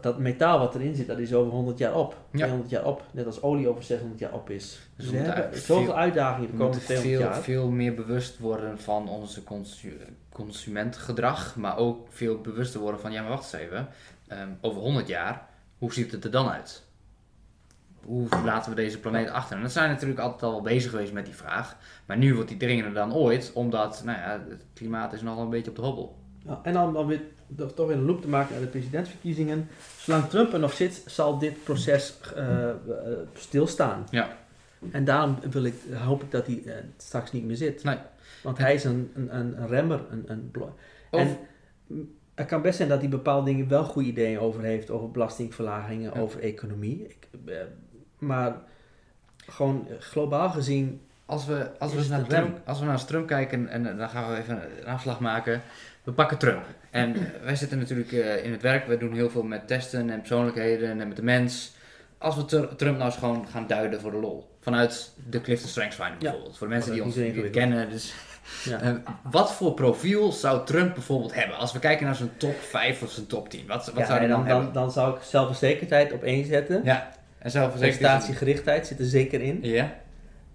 dat, 0.00 0.18
metaal 0.18 0.58
wat 0.58 0.74
erin 0.74 0.94
zit, 0.94 1.06
dat 1.06 1.18
is 1.18 1.34
over 1.34 1.52
100 1.52 1.78
jaar 1.78 1.94
op. 1.94 2.16
Ja. 2.30 2.38
200 2.38 2.70
jaar 2.70 2.84
op. 2.84 3.02
Net 3.10 3.26
als 3.26 3.42
olie 3.42 3.68
over 3.68 3.82
600 3.82 4.20
jaar 4.20 4.32
op 4.32 4.50
is. 4.50 4.64
Dus 4.64 4.80
Dus 4.96 5.04
we 5.06 5.10
we, 5.10 5.16
moeten 5.16 5.42
hebben 5.42 5.60
zoveel 5.60 5.84
veel- 5.84 5.96
uitdagingen 5.96 6.46
de 6.50 6.52
We 6.56 6.58
komende 6.58 6.78
moeten 6.78 6.96
200 6.96 7.22
veel, 7.24 7.34
jaar. 7.34 7.42
veel 7.44 7.70
meer 7.70 7.94
bewust 7.94 8.38
worden 8.38 8.78
van 8.78 9.08
onze 9.08 9.44
consu- 9.44 9.98
consumentengedrag, 10.32 11.56
maar 11.56 11.76
ook 11.76 12.06
veel 12.10 12.40
bewuster 12.40 12.80
worden 12.80 13.00
van, 13.00 13.12
ja 13.12 13.20
maar 13.20 13.30
wacht 13.30 13.52
eens 13.54 13.62
even, 13.62 13.88
ehm, 14.28 14.48
over 14.60 14.80
100 14.80 15.08
jaar, 15.08 15.46
hoe 15.78 15.92
ziet 15.92 16.12
het 16.12 16.24
er 16.24 16.30
dan 16.30 16.48
uit? 16.48 16.86
Hoe 18.04 18.28
laten 18.44 18.70
we 18.70 18.76
deze 18.76 18.98
planeet 19.00 19.30
achter? 19.30 19.56
En 19.56 19.62
dat 19.62 19.72
zijn 19.72 19.90
natuurlijk 19.90 20.20
altijd 20.20 20.42
al 20.42 20.50
wel 20.50 20.60
bezig 20.62 20.90
geweest 20.90 21.12
met 21.12 21.24
die 21.24 21.34
vraag, 21.34 21.76
maar 22.06 22.16
nu 22.16 22.34
wordt 22.34 22.48
die 22.48 22.58
dringender 22.58 22.92
dan 22.94 23.14
ooit, 23.14 23.50
omdat 23.54 24.02
nou 24.04 24.18
ja, 24.18 24.40
het 24.48 24.64
klimaat 24.74 25.12
is 25.12 25.22
nogal 25.22 25.42
een 25.42 25.50
beetje 25.50 25.70
op 25.70 25.76
de 25.76 25.82
hobbel. 25.82 26.16
Ja, 26.46 26.60
en 26.62 26.72
dan, 26.72 26.92
dan 26.92 27.06
weer, 27.06 27.20
toch 27.56 27.74
toch 27.74 27.86
weer 27.86 27.96
een 27.96 28.04
loop 28.04 28.20
te 28.22 28.28
maken 28.28 28.52
naar 28.52 28.60
de 28.62 28.68
presidentsverkiezingen. 28.68 29.68
Zolang 29.98 30.28
Trump 30.28 30.52
er 30.52 30.58
nog 30.58 30.72
zit, 30.72 31.02
zal 31.06 31.38
dit 31.38 31.64
proces 31.64 32.14
eh, 32.36 32.70
eh, 32.70 32.76
stilstaan. 33.34 34.06
Ja. 34.10 34.36
En 34.90 35.04
daarom 35.04 35.38
wil 35.50 35.64
ik, 35.64 35.74
hoop 35.92 36.22
ik 36.22 36.30
dat 36.30 36.46
hij 36.46 36.62
eh, 36.66 36.74
straks 36.96 37.32
niet 37.32 37.44
meer 37.44 37.56
zit. 37.56 37.84
Nee. 37.84 37.96
Want 38.42 38.58
hij 38.58 38.74
is 38.74 38.84
een, 38.84 39.10
een, 39.14 39.34
een, 39.34 39.66
remmer. 39.68 40.00
Een, 40.10 40.24
een 40.26 40.52
Of- 41.10 41.20
En 41.20 41.38
het 42.34 42.46
kan 42.46 42.62
best 42.62 42.76
zijn 42.76 42.88
dat 42.88 43.00
hij 43.00 43.08
bepaalde 43.08 43.50
dingen 43.50 43.68
wel 43.68 43.84
goede 43.84 44.08
ideeën 44.08 44.38
over 44.38 44.62
heeft. 44.62 44.90
Over 44.90 45.10
belastingverlagingen, 45.10 46.12
Ja. 46.14 46.20
over 46.20 46.40
economie. 46.40 47.04
Ik, 47.08 47.28
maar 48.18 48.56
gewoon 49.38 49.86
globaal 49.98 50.50
gezien, 50.50 51.00
Als 51.28 51.46
we, 51.46 51.70
als 51.78 51.94
we, 51.94 52.04
naar 52.08 52.26
Trump, 52.26 52.58
als 52.64 52.78
we 52.78 52.84
naar 52.84 53.04
Trump 53.04 53.26
kijken, 53.26 53.68
en, 53.68 53.96
dan 53.96 54.08
gaan 54.08 54.30
we 54.30 54.38
even 54.38 54.62
een 54.80 54.86
afslag 54.86 55.20
maken. 55.20 55.62
We 56.02 56.12
pakken 56.12 56.38
Trump. 56.38 56.64
En 56.90 57.14
eh, 57.14 57.20
wij 57.42 57.56
zitten 57.56 57.78
natuurlijk 57.78 58.12
eh, 58.12 58.44
in 58.44 58.52
het 58.52 58.62
werk, 58.62 58.86
we 58.86 58.96
doen 58.96 59.14
heel 59.14 59.30
veel 59.30 59.42
met 59.42 59.66
testen 59.66 60.10
en 60.10 60.18
persoonlijkheden 60.18 61.00
en 61.00 61.08
met 61.08 61.16
de 61.16 61.22
mens. 61.22 61.72
Als 62.18 62.36
we 62.36 62.44
Tr- 62.44 62.74
Trump 62.76 62.96
nou 62.96 63.10
eens 63.10 63.18
gewoon 63.18 63.46
gaan 63.50 63.66
duiden 63.66 64.00
voor 64.00 64.10
de 64.10 64.16
lol. 64.16 64.48
Vanuit 64.60 65.12
de 65.30 65.40
Clifton 65.40 65.68
Strengths 65.68 65.96
Ja. 65.96 66.12
bijvoorbeeld. 66.18 66.58
Voor 66.58 66.66
de 66.66 66.72
mensen 66.72 66.92
die 66.92 67.04
ons 67.04 67.14
niet 67.14 67.50
kennen. 67.50 67.90
Dus, 67.90 68.14
ja. 68.64 68.80
eh, 68.82 68.92
wat 69.22 69.52
voor 69.52 69.74
profiel 69.74 70.32
zou 70.32 70.66
Trump 70.66 70.94
bijvoorbeeld 70.94 71.34
hebben? 71.34 71.56
Als 71.56 71.72
we 71.72 71.78
kijken 71.78 72.06
naar 72.06 72.14
zijn 72.14 72.30
top 72.36 72.56
5 72.60 73.02
of 73.02 73.10
zijn 73.10 73.26
top 73.26 73.48
10. 73.48 73.66
Wat, 73.66 73.86
wat 73.86 73.96
Ja, 73.96 74.06
zou 74.06 74.18
hij 74.18 74.28
dan, 74.28 74.38
dan, 74.38 74.48
dan, 74.48 74.56
hebben? 74.56 74.74
dan 74.74 74.90
zou 74.90 75.16
ik 75.16 75.22
zelfverzekerdheid 75.22 76.12
op 76.12 76.22
één 76.22 76.46
zetten. 76.46 76.80
Ja, 76.84 77.10
en 77.38 77.50
zit 78.86 78.98
er 78.98 79.04
zeker 79.04 79.40
in. 79.40 79.58
Ja, 79.62 79.92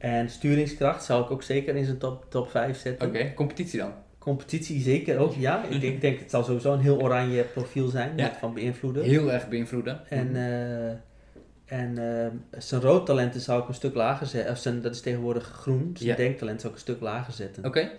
En 0.04 0.30
sturingskracht 0.30 1.04
zou 1.04 1.24
ik 1.24 1.32
ook 1.32 1.44
zeker 1.44 1.76
in 1.76 1.86
zijn 1.86 1.98
top, 1.98 2.26
top 2.30 2.50
5 2.50 2.78
zetten. 2.80 3.08
oké. 3.08 3.34
Competitie 3.34 3.80
dan? 3.80 3.92
Competitie 4.18 4.82
zeker 4.82 5.18
ook, 5.18 5.34
ja. 5.34 5.64
Ik 5.66 5.82
denk, 5.82 6.02
denk 6.08 6.20
het 6.20 6.30
zal 6.30 6.44
sowieso 6.44 6.74
een 6.74 6.80
heel 6.80 7.02
oranje 7.02 7.44
profiel 7.44 7.88
zijn, 7.88 8.12
Ja. 8.18 8.24
met 8.24 8.38
van 8.38 8.54
beïnvloeden. 8.54 9.04
Heel 9.04 9.32
erg 9.32 9.48
beïnvloeden. 9.50 10.10
En, 10.10 10.36
eh, 10.36 11.78
en 11.80 11.98
eh, 11.98 12.60
zijn 12.62 12.82
roodtalenten 12.82 13.42
zou 13.42 13.62
ik 13.62 13.68
een 13.68 13.74
stuk 13.74 13.94
lager 13.96 14.28
zetten. 14.28 14.52
Of 14.52 14.58
zijn, 14.58 14.82
dat 14.82 14.94
is 14.94 15.02
tegenwoordig 15.02 15.44
groen. 15.44 15.92
Zijn 15.98 16.10
Ja. 16.10 16.16
denktalent 16.16 16.60
zou 16.62 16.74
ik 16.74 16.80
een 16.80 16.86
stuk 16.86 17.02
lager 17.02 17.34
zetten. 17.34 17.66
Oké, 17.66 17.92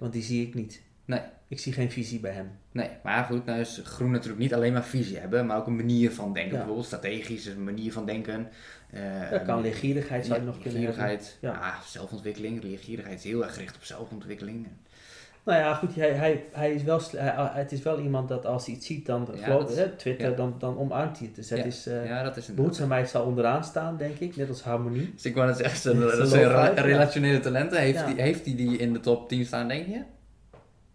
Want 0.00 0.12
die 0.12 0.22
zie 0.22 0.46
ik 0.46 0.54
niet. 0.54 0.82
Nee. 1.04 1.20
Ik 1.48 1.58
zie 1.58 1.72
geen 1.72 1.90
visie 1.90 2.20
bij 2.20 2.32
hem. 2.32 2.50
nee. 2.72 2.88
Maar 3.02 3.24
goed, 3.24 3.44
nou 3.44 3.60
is 3.60 3.80
groen 3.84 4.10
natuurlijk 4.10 4.40
niet 4.40 4.54
alleen 4.54 4.72
maar 4.72 4.84
visie 4.84 5.18
hebben, 5.18 5.46
maar 5.46 5.56
ook 5.56 5.66
een 5.66 5.76
manier 5.76 6.10
van 6.10 6.32
denken. 6.32 6.50
Ja. 6.50 6.56
Bijvoorbeeld 6.56 6.86
strategisch, 6.86 7.46
een 7.46 7.64
manier 7.64 7.92
van 7.92 8.06
denken. 8.06 8.48
Eh, 8.92 9.30
Dat 9.30 9.42
kan 9.42 9.60
leergierigheid 9.60 10.26
zou 10.26 10.38
je 10.40 10.46
nog 10.46 10.54
kunnen. 10.58 10.80
Leergierigheid, 10.80 11.38
Ja. 11.40 11.52
ja. 11.52 11.74
zelfontwikkeling. 11.86 12.62
Leergierigheid 12.62 13.18
is 13.18 13.24
heel 13.24 13.42
erg 13.44 13.54
gericht 13.54 13.76
op 13.76 13.84
zelfontwikkeling. 13.84 14.66
Nou 15.44 15.58
ja, 15.58 15.74
goed, 15.74 15.94
hij, 15.94 16.10
hij, 16.12 16.44
hij 16.52 16.72
is 16.74 16.82
wel, 16.82 17.00
hij- 17.16 17.50
het 17.52 17.72
is 17.72 17.82
wel 17.82 18.00
iemand 18.00 18.28
dat 18.28 18.46
als 18.46 18.66
hij 18.66 18.74
iets 18.74 18.86
ziet, 18.86 19.06
dan 19.06 19.28
Ja, 19.34 19.42
geloof- 19.44 19.66
dat- 19.68 19.76
hè, 19.76 19.88
Twitter, 19.88 20.30
ja. 20.30 20.36
dan, 20.36 20.54
dan 20.58 20.78
omarmt 20.78 21.18
hij 21.18 21.26
het. 21.26 21.36
Dus 21.36 21.50
het 21.50 21.64
is, 21.64 21.86
eh, 21.86 22.06
ja, 22.06 22.22
dat 22.22 22.36
is 22.36 22.48
een... 22.48 22.54
behoedzaamheid 22.54 23.08
zal 23.08 23.24
onderaan 23.24 23.64
staan, 23.64 23.96
denk 23.96 24.18
ik, 24.18 24.36
net 24.36 24.48
als 24.48 24.62
harmonie. 24.62 25.10
Dus 25.14 25.24
ik 25.24 25.34
wou 25.34 25.46
net 25.46 25.56
zeggen, 25.56 25.78
zijn- 25.80 26.00
Dat 26.18 26.28
zijn 26.28 26.74
relationele 26.74 27.40
talenten. 27.40 27.78
Heeft 27.80 27.98
hij 28.04 28.14
die, 28.14 28.22
heeft 28.22 28.44
die, 28.44 28.54
die 28.54 28.76
in 28.78 28.92
de 28.92 29.00
top 29.00 29.28
10 29.28 29.44
staan, 29.44 29.68
denk 29.68 29.86
je? 29.86 30.02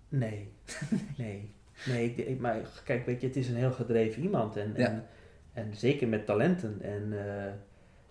Nee, 0.10 0.52
nee, 1.18 1.54
nee. 1.86 2.14
Ik, 2.16 2.40
maar 2.40 2.58
kijk, 2.84 3.06
weet 3.06 3.22
je, 3.22 3.28
het 3.28 3.36
is 3.36 3.48
een 3.48 3.56
heel 3.56 3.72
gedreven 3.72 4.22
iemand. 4.24 4.56
En, 4.58 4.76
en, 4.76 5.06
en 5.54 5.72
zeker 5.76 6.08
met 6.08 6.26
talenten. 6.26 6.78
En 6.82 7.14
eh, 7.28 7.52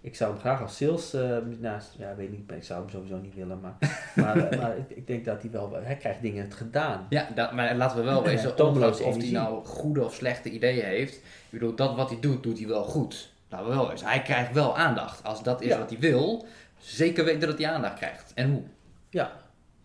ik 0.05 0.16
zou 0.16 0.30
hem 0.32 0.40
graag 0.40 0.62
als 0.62 0.76
sales, 0.76 1.14
eh 1.14 1.20
nou, 1.61 1.80
ja, 1.98 2.14
weet 2.16 2.30
niet, 2.30 2.50
ik 2.52 2.62
zou 2.64 2.80
hem 2.80 2.90
sowieso 2.90 3.16
niet 3.16 3.34
willen. 3.34 3.61
Maar, 3.61 3.76
maar, 4.16 4.36
eh, 4.50 4.59
maar 4.61 4.76
ik, 4.76 4.90
ik 4.90 5.07
denk 5.07 5.24
dat 5.24 5.42
hij 5.42 5.50
wel, 5.50 5.72
hij 5.72 5.96
krijgt 5.96 6.22
dingen 6.22 6.52
gedaan. 6.52 7.07
Ja, 7.09 7.28
dat, 7.34 7.52
maar 7.52 7.76
laten 7.76 7.96
we 7.96 8.02
wel 8.02 8.22
wezen, 8.22 8.59
of 8.59 9.16
hij 9.16 9.30
nou 9.30 9.64
goede 9.64 10.05
of 10.05 10.14
slechte 10.14 10.50
ideeën 10.50 10.84
heeft. 10.84 11.14
Ik 11.16 11.22
bedoel, 11.50 11.74
dat 11.74 11.96
wat 11.96 12.11
hij 12.11 12.20
doet, 12.20 12.42
doet 12.42 12.59
hij 12.59 12.68
wel 12.68 12.84
goed. 12.84 13.32
Laten 13.48 13.68
we 13.68 13.74
wel 13.74 13.88
wezen. 13.88 14.07
Hij 14.07 14.22
krijgt 14.22 14.52
wel 14.52 14.76
aandacht. 14.76 15.24
Als 15.24 15.42
dat 15.42 15.61
is 15.62 15.68
Ja. 15.68 15.78
wat 15.78 15.90
hij 15.90 15.98
wil, 15.98 16.46
zeker 16.78 17.24
weten 17.24 17.48
dat 17.48 17.59
hij 17.59 17.68
aandacht 17.70 17.96
krijgt. 17.96 18.32
En 18.34 18.50
hoe? 18.50 18.62
Ja, 19.11 19.32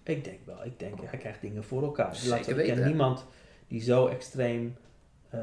ik 0.04 0.24
denk 0.24 0.40
wel. 0.46 0.66
Ik 0.66 0.80
denk, 0.80 1.00
hij 1.04 1.20
krijgt 1.20 1.42
dingen 1.42 1.64
voor 1.64 1.84
elkaar. 1.84 2.16
Zeker 2.16 2.38
Laten 2.38 2.56
we- 2.56 2.66
ik 2.66 2.74
ken 2.74 2.86
niemand 2.86 3.26
die 3.68 3.82
zo 3.82 4.08
extreem 4.08 4.76
eh, 5.30 5.40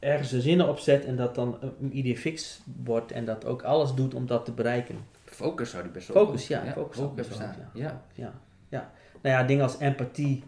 ergens 0.00 0.28
zijn 0.28 0.42
zinnen 0.42 0.68
opzet 0.68 1.04
en 1.04 1.16
dat 1.16 1.34
dan 1.34 1.58
een 1.80 1.96
idee 1.96 2.16
fix 2.18 2.60
wordt 2.84 3.12
en 3.12 3.24
dat 3.24 3.44
ook 3.44 3.62
alles 3.62 3.94
doet 3.94 4.14
om 4.14 4.26
dat 4.26 4.44
te 4.44 4.52
bereiken. 4.52 4.96
Focus 5.24 5.70
zou 5.70 5.82
hij 5.82 5.92
best 5.92 6.08
wel 6.08 6.24
Focus, 6.26 6.46
ja, 6.46 6.64
focus 6.72 7.12
bestaan. 7.14 7.54
goed, 7.54 7.80
Ja. 7.80 8.02
Ja, 8.14 8.32
ja. 8.68 8.90
Nou 9.22 9.36
ja, 9.36 9.42
dingen 9.44 9.62
als 9.62 9.78
empathie, 9.78 10.44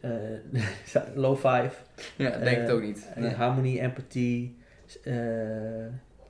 eh, 0.00 0.10
low 1.14 1.36
five, 1.36 1.72
Ja, 2.16 2.30
denk 2.30 2.42
ik 2.46 2.52
Eh, 2.56 2.60
het 2.62 2.70
ook 2.70 2.82
niet. 2.82 3.08
eh, 3.14 3.22
Nee. 3.22 3.34
harmonie, 3.34 3.80
empathie. 3.80 4.56
eh, 5.04 5.86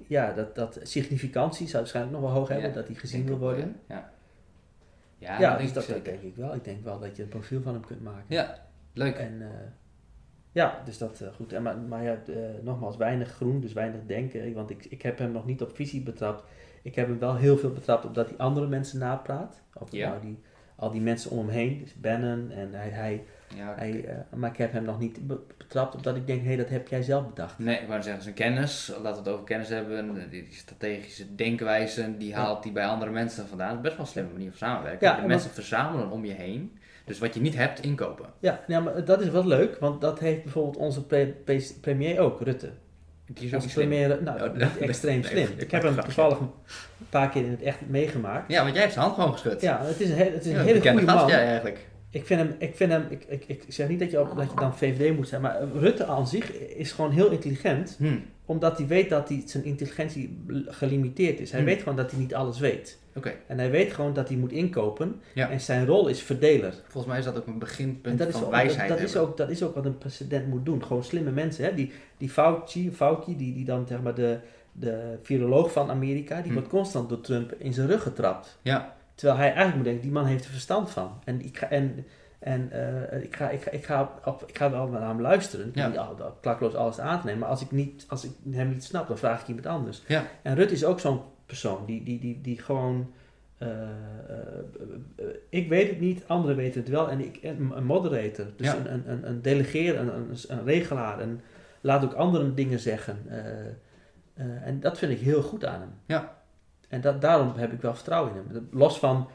ja, 0.07 0.33
dat, 0.33 0.55
dat 0.55 0.79
significantie 0.83 1.67
zou 1.67 1.79
waarschijnlijk 1.79 2.17
nog 2.17 2.25
wel 2.25 2.35
hoog 2.39 2.49
hebben, 2.49 2.69
Ja, 2.69 2.75
dat 2.75 2.87
hij 2.87 2.97
gezien 2.97 3.27
wil 3.27 3.39
worden. 3.39 3.77
Ja, 3.89 4.11
ja. 5.19 5.33
ja, 5.33 5.41
Ja, 5.41 5.49
dat 5.51 5.59
dus 5.59 5.73
denk 5.73 5.75
dat, 5.87 5.97
ik 5.97 6.05
dat 6.05 6.05
denk 6.05 6.23
ik 6.23 6.37
wel. 6.37 6.55
Ik 6.55 6.65
denk 6.65 6.85
wel 6.85 6.99
dat 7.01 7.17
je 7.17 7.23
een 7.23 7.29
profiel 7.29 7.63
van 7.63 7.73
hem 7.73 7.87
kunt 7.87 8.03
maken. 8.03 8.25
Ja, 8.29 8.59
leuk. 8.93 9.17
En 9.17 9.43
eh, 9.43 9.49
ja, 10.55 10.83
dus 10.85 10.99
dat 10.99 11.21
eh, 11.21 11.29
goed. 11.37 11.53
En, 11.53 11.63
maar 11.63 11.77
maar 11.79 12.03
ja, 12.03 12.13
eh, 12.27 12.35
nogmaals, 12.63 12.97
weinig 12.97 13.31
groen, 13.35 13.61
dus 13.61 13.73
weinig 13.73 14.01
denken. 14.07 14.53
Want 14.55 14.71
ik, 14.71 14.85
ik 14.89 15.03
heb 15.03 15.19
hem 15.19 15.33
nog 15.33 15.47
niet 15.47 15.63
op 15.63 15.75
visie 15.77 16.03
betrapt. 16.03 16.45
Ik 16.83 16.95
heb 16.95 17.07
hem 17.09 17.19
wel 17.19 17.37
heel 17.37 17.57
veel 17.59 17.73
betrapt 17.73 18.05
op 18.05 18.15
dat 18.15 18.29
hij 18.29 18.39
andere 18.39 18.67
mensen 18.67 18.99
napraat. 18.99 19.61
Of 19.75 19.93
Ja. 19.93 20.09
nou, 20.09 20.21
die, 20.21 20.39
al 20.77 20.91
die 20.91 21.01
mensen 21.01 21.31
om 21.31 21.39
hem 21.39 21.49
heen, 21.49 21.79
dus 21.79 21.95
Bannon 21.95 22.51
en 22.51 22.73
hij, 22.73 22.89
hij, 22.89 23.25
Ja, 23.57 23.75
hij 23.77 24.05
eh, 24.05 24.17
maar 24.39 24.51
ik 24.51 24.57
heb 24.57 24.73
hem 24.73 24.85
nog 24.85 24.99
niet 24.99 25.27
be- 25.27 25.41
betrapt 25.59 25.95
op 25.95 26.03
dat 26.03 26.17
ik 26.17 26.27
denk, 26.27 26.41
hé, 26.41 26.47
hey, 26.47 26.57
dat 26.57 26.69
heb 26.69 26.89
jij 26.89 27.03
zelf 27.03 27.27
bedacht. 27.29 27.59
Nee, 27.59 27.79
ik 27.79 27.89
wou 27.89 28.03
zeggen, 28.03 28.23
zijn 28.23 28.35
kennis, 28.35 28.89
laten 29.03 29.23
we 29.23 29.29
het 29.29 29.29
over 29.29 29.45
kennis 29.45 29.69
hebben, 29.69 30.15
die, 30.31 30.43
die 30.43 30.53
strategische 30.53 31.35
denkwijzen, 31.35 32.19
die 32.19 32.35
haalt 32.35 32.65
hij 32.65 32.73
bij 32.73 32.87
andere 32.87 33.11
mensen 33.11 33.47
vandaan. 33.47 33.69
Dat 33.69 33.77
is 33.77 33.83
best 33.83 33.97
wel 33.97 34.05
een 34.07 34.11
slimme 34.13 34.33
manier 34.33 34.49
van 34.49 34.59
samenwerken. 34.59 35.09
Ja, 35.09 35.15
De 35.15 35.21
en 35.23 35.29
mensen 35.29 35.51
verzamelen 35.51 36.11
om 36.11 36.25
je 36.25 36.33
heen. 36.33 36.79
Dus 37.05 37.19
wat 37.19 37.35
je 37.35 37.41
niet 37.41 37.57
hebt, 37.57 37.81
inkopen. 37.81 38.27
Ja, 38.39 38.65
ja, 38.67 38.81
maar 38.81 39.05
dat 39.05 39.21
is 39.21 39.29
wel 39.29 39.47
leuk, 39.47 39.77
want 39.81 40.01
dat 40.01 40.19
heeft 40.19 40.43
bijvoorbeeld 40.43 40.77
onze 40.77 41.05
pre- 41.07 41.35
pre- 41.45 41.61
premier 41.81 42.19
ook, 42.21 42.41
Rutte. 42.41 42.71
Die 43.27 43.47
is 43.47 43.55
ook 43.55 43.73
premier, 43.75 44.23
nou, 44.23 44.43
Oh, 44.49 44.55
nee, 44.57 44.69
extreem 44.81 45.21
nee, 45.21 45.31
slim. 45.31 45.49
nee, 45.49 45.57
Ik 45.65 45.71
heb 45.71 45.83
hem 45.83 45.93
grapje. 45.93 46.13
toevallig 46.15 46.39
een 46.39 46.51
paar 47.09 47.29
keer 47.31 47.45
in 47.45 47.51
het 47.51 47.63
echt 47.63 47.79
meegemaakt. 47.89 48.51
Ja, 48.53 48.61
want 48.63 48.73
jij 48.73 48.81
hebt 48.83 48.93
zijn 48.95 49.05
hand 49.05 49.17
gewoon 49.17 49.33
geschud. 49.33 49.61
Ja, 49.61 49.81
het 49.85 50.01
is 50.01 50.09
een, 50.11 50.17
he- 50.17 50.31
het 50.31 50.45
is 50.45 50.53
een 50.53 50.59
Ja, 50.59 50.63
hele 50.65 50.81
goede 50.91 51.07
gast, 51.07 51.17
man. 51.19 51.29
Ja, 51.31 51.39
eigenlijk. 51.39 51.87
Ik 52.11 52.27
vind 52.27 52.41
hem, 52.41 52.55
ik 52.59 52.77
vind 52.77 52.93
hem, 52.93 53.07
ik, 53.09 53.25
ik, 53.29 53.45
ik 53.49 53.65
zeg 53.69 53.89
niet 53.89 53.99
dat 53.99 54.11
je, 54.11 54.21
op, 54.21 54.37
dat 54.37 54.51
je 54.51 54.57
dan 54.57 54.77
VVD 54.77 55.17
moet 55.17 55.29
zijn, 55.29 55.41
maar 55.41 55.57
Rutte 55.75 56.05
aan 56.07 56.27
zich 56.27 56.53
is 56.53 56.93
gewoon 56.93 57.11
heel 57.11 57.31
intelligent, 57.31 57.95
Hm. 57.99 58.17
omdat 58.45 58.79
hij 58.79 58.87
weet 58.87 59.09
dat 59.11 59.29
hij, 59.29 59.43
zijn 59.47 59.65
intelligentie 59.65 60.45
gelimiteerd 60.67 61.41
is. 61.41 61.51
Hij 61.51 61.61
Hmm. 61.61 61.69
weet 61.69 61.79
gewoon 61.79 61.97
dat 61.97 62.11
hij 62.11 62.21
niet 62.21 62.35
alles 62.35 62.59
weet. 62.59 62.99
En 63.47 63.59
hij 63.59 63.71
weet 63.71 63.93
gewoon 63.93 64.13
dat 64.13 64.29
hij 64.29 64.37
moet 64.37 64.53
inkopen 64.53 65.21
Ja. 65.35 65.51
en 65.51 65.61
zijn 65.61 65.87
rol 65.87 66.09
is 66.09 66.23
verdeler. 66.23 66.75
volgens 66.83 67.07
mij 67.07 67.19
is 67.19 67.25
dat 67.25 67.37
ook 67.37 67.47
een 67.47 67.53
En 67.53 67.59
beginpunt 67.59 68.19
dat 68.19 68.29
is, 68.29 68.35
van 68.35 68.45
ook, 68.45 68.51
wijsheid 68.51 68.89
dat, 68.89 68.99
dat, 68.99 69.07
is 69.09 69.17
ook, 69.17 69.37
dat 69.37 69.51
is 69.51 69.63
ook 69.63 69.75
wat 69.75 69.85
een 69.85 69.99
president 69.99 70.47
moet 70.47 70.65
doen. 70.65 70.85
Gewoon 70.85 71.05
slimme 71.05 71.31
mensen. 71.31 71.65
Hè? 71.65 71.75
Die, 71.75 71.93
die 72.17 72.31
Fauci, 72.31 72.93
Fauci 72.93 73.37
die, 73.37 73.55
die 73.55 73.65
dan 73.65 73.87
zeg 73.87 74.03
maar 74.03 74.15
de, 74.15 74.39
de 74.73 75.19
viroloog 75.23 75.73
van 75.73 75.91
Amerika, 75.91 76.35
die 76.35 76.45
Hmm. 76.45 76.53
wordt 76.55 76.69
constant 76.69 77.09
door 77.09 77.21
Trump 77.21 77.53
in 77.59 77.73
zijn 77.73 77.87
rug 77.89 78.03
getrapt. 78.03 78.59
Ja, 78.63 78.95
Terwijl 79.15 79.39
hij 79.39 79.47
eigenlijk 79.47 79.77
moet 79.77 79.85
denken, 79.85 80.03
die 80.03 80.13
man 80.13 80.27
heeft 80.27 80.45
er 80.45 80.51
verstand 80.51 80.91
van. 80.91 81.11
En 81.25 81.45
ik 81.45 81.59
ga, 81.59 81.71
en, 81.71 82.07
en, 82.39 82.69
eh, 83.11 83.23
ik 83.23 83.37
ga, 83.37 83.51
ik 83.51 83.63
ga, 83.63 83.71
ik 83.71 83.85
ga, 83.85 84.11
op, 84.25 84.45
ik 84.47 84.59
ga 84.59 84.71
wel 84.71 84.87
naar 84.89 85.09
hem 85.09 85.21
luisteren. 85.21 85.71
Ja. 85.75 85.89
Niet 85.89 85.99
al- 85.99 86.17
al- 86.23 86.39
klakloos 86.41 86.75
alles 86.75 87.01
aan 87.01 87.19
te 87.21 87.25
nemen. 87.27 87.41
Maar 87.41 87.49
als 87.51 87.61
ik, 87.63 87.71
niet, 87.71 88.05
als 88.09 88.25
ik 88.25 88.31
hem 88.51 88.69
niet 88.69 88.85
snap, 88.85 89.09
dan 89.09 89.19
vraag 89.19 89.41
ik 89.41 89.47
iemand 89.49 89.67
anders. 89.67 90.03
Ja. 90.07 90.25
En 90.43 90.55
Rutte 90.55 90.75
is 90.75 90.85
ook 90.85 91.01
zo'n 91.01 91.21
persoon 91.47 91.87
die, 91.87 92.03
die, 92.03 92.19
die, 92.21 92.41
die 92.41 92.59
gewoon... 92.59 93.13
eh, 93.59 93.71
eh, 93.71 93.89
eh, 95.17 95.25
ik 95.49 95.69
weet 95.69 95.89
het 95.89 96.01
niet, 96.01 96.23
anderen 96.27 96.57
weten 96.57 96.81
het 96.81 96.91
wel. 96.91 97.11
En 97.11 97.21
ik, 97.21 97.39
een 97.43 97.85
moderator, 97.85 98.47
dus 98.57 98.67
Ja. 98.67 98.77
een, 98.87 99.11
een, 99.11 99.29
een, 99.29 99.43
delegeer, 99.43 99.99
een, 99.99 100.15
een, 100.15 100.31
een 100.49 100.65
regelaar. 100.65 101.21
En 101.21 101.41
laat 101.81 102.05
ook 102.05 102.13
anderen 102.13 102.55
dingen 102.55 102.81
zeggen. 102.81 103.19
En 104.65 104.81
dat 104.81 104.99
vind 104.99 105.13
ik 105.13 105.19
heel 105.21 105.43
goed 105.43 105.65
aan 105.65 105.81
hem. 105.81 105.91
Ja. 106.07 106.43
En 106.89 107.01
dat, 107.01 107.21
daarom 107.21 107.53
heb 107.57 107.73
ik 107.73 107.81
wel 107.81 107.95
vertrouwen 107.95 108.33
in 108.35 108.55
hem. 108.55 108.69
Los 108.71 108.99
van 108.99 109.29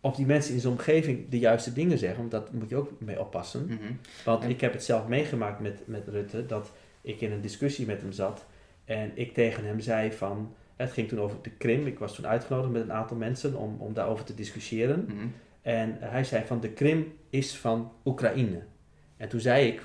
of 0.00 0.16
die 0.16 0.26
mensen 0.26 0.54
in 0.54 0.60
zijn 0.60 0.72
omgeving 0.72 1.28
de 1.28 1.38
juiste 1.38 1.72
dingen 1.72 1.98
zeggen, 1.98 2.18
want 2.18 2.30
dat 2.30 2.52
moet 2.52 2.68
je 2.68 2.76
ook 2.76 2.90
mee 3.00 3.20
oppassen. 3.20 3.64
mhm. 3.66 3.92
Want 4.24 4.42
En- 4.44 4.50
ik 4.50 4.60
heb 4.60 4.72
het 4.72 4.84
zelf 4.84 5.06
meegemaakt 5.08 5.60
met, 5.60 5.82
met 5.84 6.08
Rutte, 6.08 6.46
dat 6.46 6.72
ik 7.00 7.20
in 7.20 7.32
een 7.32 7.40
discussie 7.40 7.86
met 7.86 8.00
hem 8.00 8.12
zat 8.12 8.44
en 8.84 9.10
ik 9.14 9.34
tegen 9.34 9.64
hem 9.64 9.80
zei 9.80 10.12
van, 10.12 10.54
het 10.76 10.92
ging 10.92 11.08
toen 11.08 11.20
over 11.20 11.36
de 11.42 11.50
Krim, 11.50 11.86
ik 11.86 11.98
was 11.98 12.14
toen 12.14 12.26
uitgenodigd 12.26 12.72
met 12.72 12.82
een 12.82 12.92
aantal 12.92 13.16
mensen 13.16 13.54
om, 13.54 13.76
om 13.78 13.94
daarover 13.94 14.24
te 14.24 14.34
discussiëren. 14.34 15.04
Mhm. 15.08 15.26
En 15.62 15.96
hij 16.00 16.24
zei 16.24 16.44
van, 16.46 16.60
de 16.60 16.68
Krim 16.68 17.12
is 17.30 17.56
van 17.56 17.92
Oekraïne. 18.04 18.62
En 19.16 19.28
toen 19.28 19.40
zei 19.40 19.66
ik, 19.66 19.82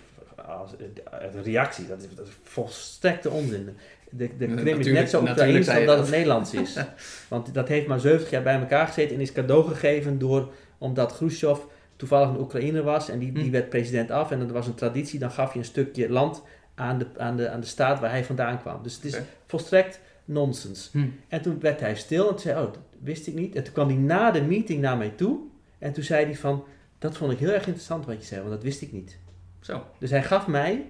als 0.48 0.72
uit 1.04 1.36
een 1.36 1.44
reactie, 1.44 1.88
dat 1.88 2.02
is, 2.02 2.16
dat 2.16 2.28
is 2.28 2.34
volstrekte 2.44 3.30
onzin. 3.30 3.70
De, 4.10 4.38
de 4.38 4.56
Krim 4.56 4.80
is 4.80 4.86
net 4.86 5.10
zo 5.10 5.22
Oekraïns 5.22 5.66
dan 5.66 5.86
dat 5.86 6.00
het 6.00 6.10
Nederlands 6.10 6.54
is. 6.54 6.78
Want 7.30 7.54
dat 7.54 7.68
heeft 7.68 7.88
maar 7.88 8.00
70 8.00 8.30
jaar 8.30 8.44
bij 8.44 8.60
elkaar 8.60 8.88
gezeten 8.88 9.16
en 9.16 9.22
is 9.22 9.32
cadeau 9.32 9.68
gegeven 9.68 10.20
door, 10.20 10.54
omdat 10.78 11.14
Khrushchev 11.16 11.60
toevallig 11.96 12.30
een 12.30 12.40
Oekraïner 12.40 12.84
was 12.84 13.10
en 13.10 13.20
die, 13.20 13.32
die 13.32 13.44
Hm. 13.44 13.52
werd 13.52 13.70
president 13.70 14.12
af. 14.12 14.32
En 14.32 14.40
dat 14.40 14.52
was 14.52 14.68
een 14.68 14.76
traditie, 14.76 15.20
dan 15.20 15.32
gaf 15.32 15.54
je 15.54 15.60
een 15.60 15.66
stukje 15.66 16.10
land 16.10 16.44
aan 16.76 16.98
de, 16.98 17.06
aan 17.18 17.36
de, 17.36 17.50
aan 17.50 17.60
de 17.60 17.68
staat 17.68 18.00
waar 18.00 18.10
hij 18.10 18.26
vandaan 18.26 18.60
kwam. 18.60 18.84
Dus 18.84 18.96
het 18.96 19.06
is 19.06 19.20
volstrekt 19.48 20.00
nonsens. 20.30 20.90
Hm. 20.92 21.08
En 21.28 21.42
toen 21.42 21.60
werd 21.60 21.80
hij 21.80 21.96
stil 21.96 22.24
en 22.24 22.30
toen 22.30 22.40
zei, 22.40 22.66
oh, 22.66 22.74
dat 22.74 22.80
wist 23.00 23.28
ik 23.28 23.34
niet. 23.34 23.56
En 23.56 23.64
toen 23.64 23.74
kwam 23.74 23.88
hij 23.88 23.98
na 23.98 24.32
de 24.32 24.42
meeting 24.42 24.82
naar 24.82 24.98
mij 24.98 25.10
toe. 25.10 25.40
En 25.80 25.94
toen 25.94 26.04
zei 26.04 26.26
hij 26.26 26.36
van, 26.36 26.64
dat 27.00 27.18
vond 27.18 27.32
ik 27.32 27.40
heel 27.40 27.52
erg 27.52 27.66
interessant 27.66 28.06
wat 28.06 28.20
je 28.20 28.26
zei, 28.26 28.40
want 28.40 28.54
dat 28.54 28.64
wist 28.64 28.82
ik 28.82 28.92
niet. 28.92 29.18
Zo. 29.60 29.86
Dus 30.00 30.10
hij 30.10 30.24
gaf 30.24 30.48
mij 30.48 30.86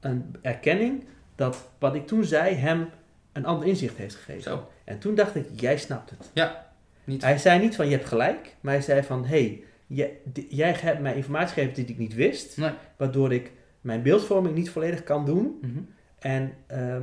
een 0.00 0.34
erkenning 0.42 1.04
dat 1.34 1.68
wat 1.78 1.94
ik 1.94 2.06
toen 2.06 2.24
zei 2.24 2.54
hem 2.54 2.88
een 3.32 3.46
ander 3.46 3.68
inzicht 3.68 3.96
heeft 3.96 4.14
gegeven. 4.14 4.42
Zo. 4.42 4.68
En 4.84 4.98
toen 4.98 5.14
dacht 5.14 5.34
ik, 5.34 5.46
jij 5.54 5.78
snapt 5.78 6.10
het. 6.10 6.30
Niet. 7.04 7.22
Hij 7.22 7.38
zei 7.38 7.60
niet 7.60 7.76
van, 7.76 7.86
je 7.88 7.96
hebt 7.96 8.08
gelijk. 8.08 8.56
Maar 8.60 8.72
hij 8.72 8.82
zei 8.82 9.02
van, 9.02 9.24
hé, 9.24 9.28
hey, 9.28 9.64
jij, 9.86 10.18
jij 10.48 10.72
hebt 10.72 11.00
mij 11.00 11.14
informatie 11.14 11.54
gegeven 11.54 11.74
die 11.74 11.86
ik 11.86 11.98
niet 11.98 12.14
wist. 12.14 12.56
Nee. 12.56 12.70
Waardoor 12.96 13.32
ik 13.32 13.52
mijn 13.80 14.02
beeldvorming 14.02 14.54
niet 14.54 14.70
volledig 14.70 15.02
kan 15.02 15.24
doen. 15.24 15.58
Mhm. 15.60 15.78
En 16.18 16.52
ehm, 16.66 17.02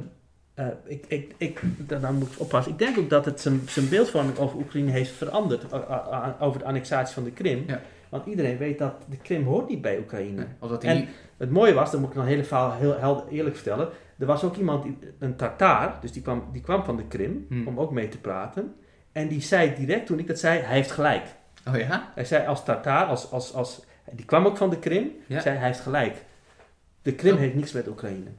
eh, 0.58 0.68
ik, 0.86 1.06
ik, 1.08 1.34
ik, 1.38 1.62
dan 1.88 2.16
moet 2.16 2.32
ik 2.32 2.40
oppassen. 2.40 2.72
Ik 2.72 2.78
denk 2.80 2.98
ook 2.98 3.10
dat 3.10 3.26
het 3.26 3.42
zijn, 3.42 3.62
zijn 3.70 3.90
beeldvorming 3.90 4.38
over 4.38 4.58
Oekraïne 4.58 4.92
heeft 4.92 5.12
veranderd. 5.12 5.74
a- 5.74 5.78
a- 5.90 6.14
a- 6.14 6.36
over 6.40 6.60
de 6.60 6.66
annexatie 6.66 7.14
van 7.14 7.24
de 7.24 7.32
Krim. 7.32 7.64
Ja. 7.68 7.82
Want 8.10 8.26
iedereen 8.26 8.58
weet 8.58 8.78
dat 8.78 8.94
de 9.10 9.18
Krim 9.18 9.44
hoort 9.44 9.70
niet 9.70 9.82
bij 9.82 9.98
Oekraïne. 10.00 10.48
Nee, 10.62 10.78
En- 10.82 10.98
niet... 10.98 11.10
Het 11.38 11.52
mooie 11.52 11.74
was, 11.74 11.92
dan 11.92 12.00
moet 12.00 12.10
ik 12.10 12.16
dan 12.16 12.24
een 12.24 12.30
hele 12.30 12.44
verhaal 12.44 12.72
heel 12.74 12.98
helder 12.98 13.28
eerlijk 13.30 13.56
vertellen. 13.56 13.90
Er 14.20 14.26
was 14.26 14.44
ook 14.44 14.56
iemand, 14.56 14.86
een 15.20 15.36
Tartaar, 15.36 15.98
dus 16.02 16.12
die 16.12 16.22
kwam, 16.22 16.44
die 16.52 16.62
kwam 16.62 16.84
van 16.84 16.98
de 16.98 17.06
Krim 17.08 17.46
Hmm. 17.50 17.68
om 17.68 17.80
ook 17.80 17.92
mee 17.92 18.08
te 18.08 18.18
praten. 18.18 18.76
En 19.12 19.28
die 19.28 19.42
zei 19.42 19.76
direct 19.76 20.06
toen 20.06 20.20
ik 20.20 20.28
dat 20.28 20.40
zei, 20.40 20.60
hij 20.60 20.76
heeft 20.76 20.92
gelijk. 20.92 21.24
Oh 21.68 21.76
ja? 21.78 22.12
Hij 22.16 22.26
zei 22.26 22.48
als 22.48 22.64
Tartaar, 22.64 23.06
als, 23.06 23.32
als, 23.32 23.54
als, 23.54 23.82
die 24.12 24.26
kwam 24.26 24.46
ook 24.46 24.58
van 24.58 24.70
de 24.70 24.80
Krim, 24.80 25.12
Ja. 25.28 25.40
zei 25.42 25.58
hij 25.58 25.68
heeft 25.68 25.80
gelijk. 25.80 26.24
De 27.02 27.14
Krim 27.14 27.34
Oh. 27.34 27.40
heeft 27.40 27.56
niks 27.56 27.72
met 27.72 27.88
Oekraïne. 27.88 28.30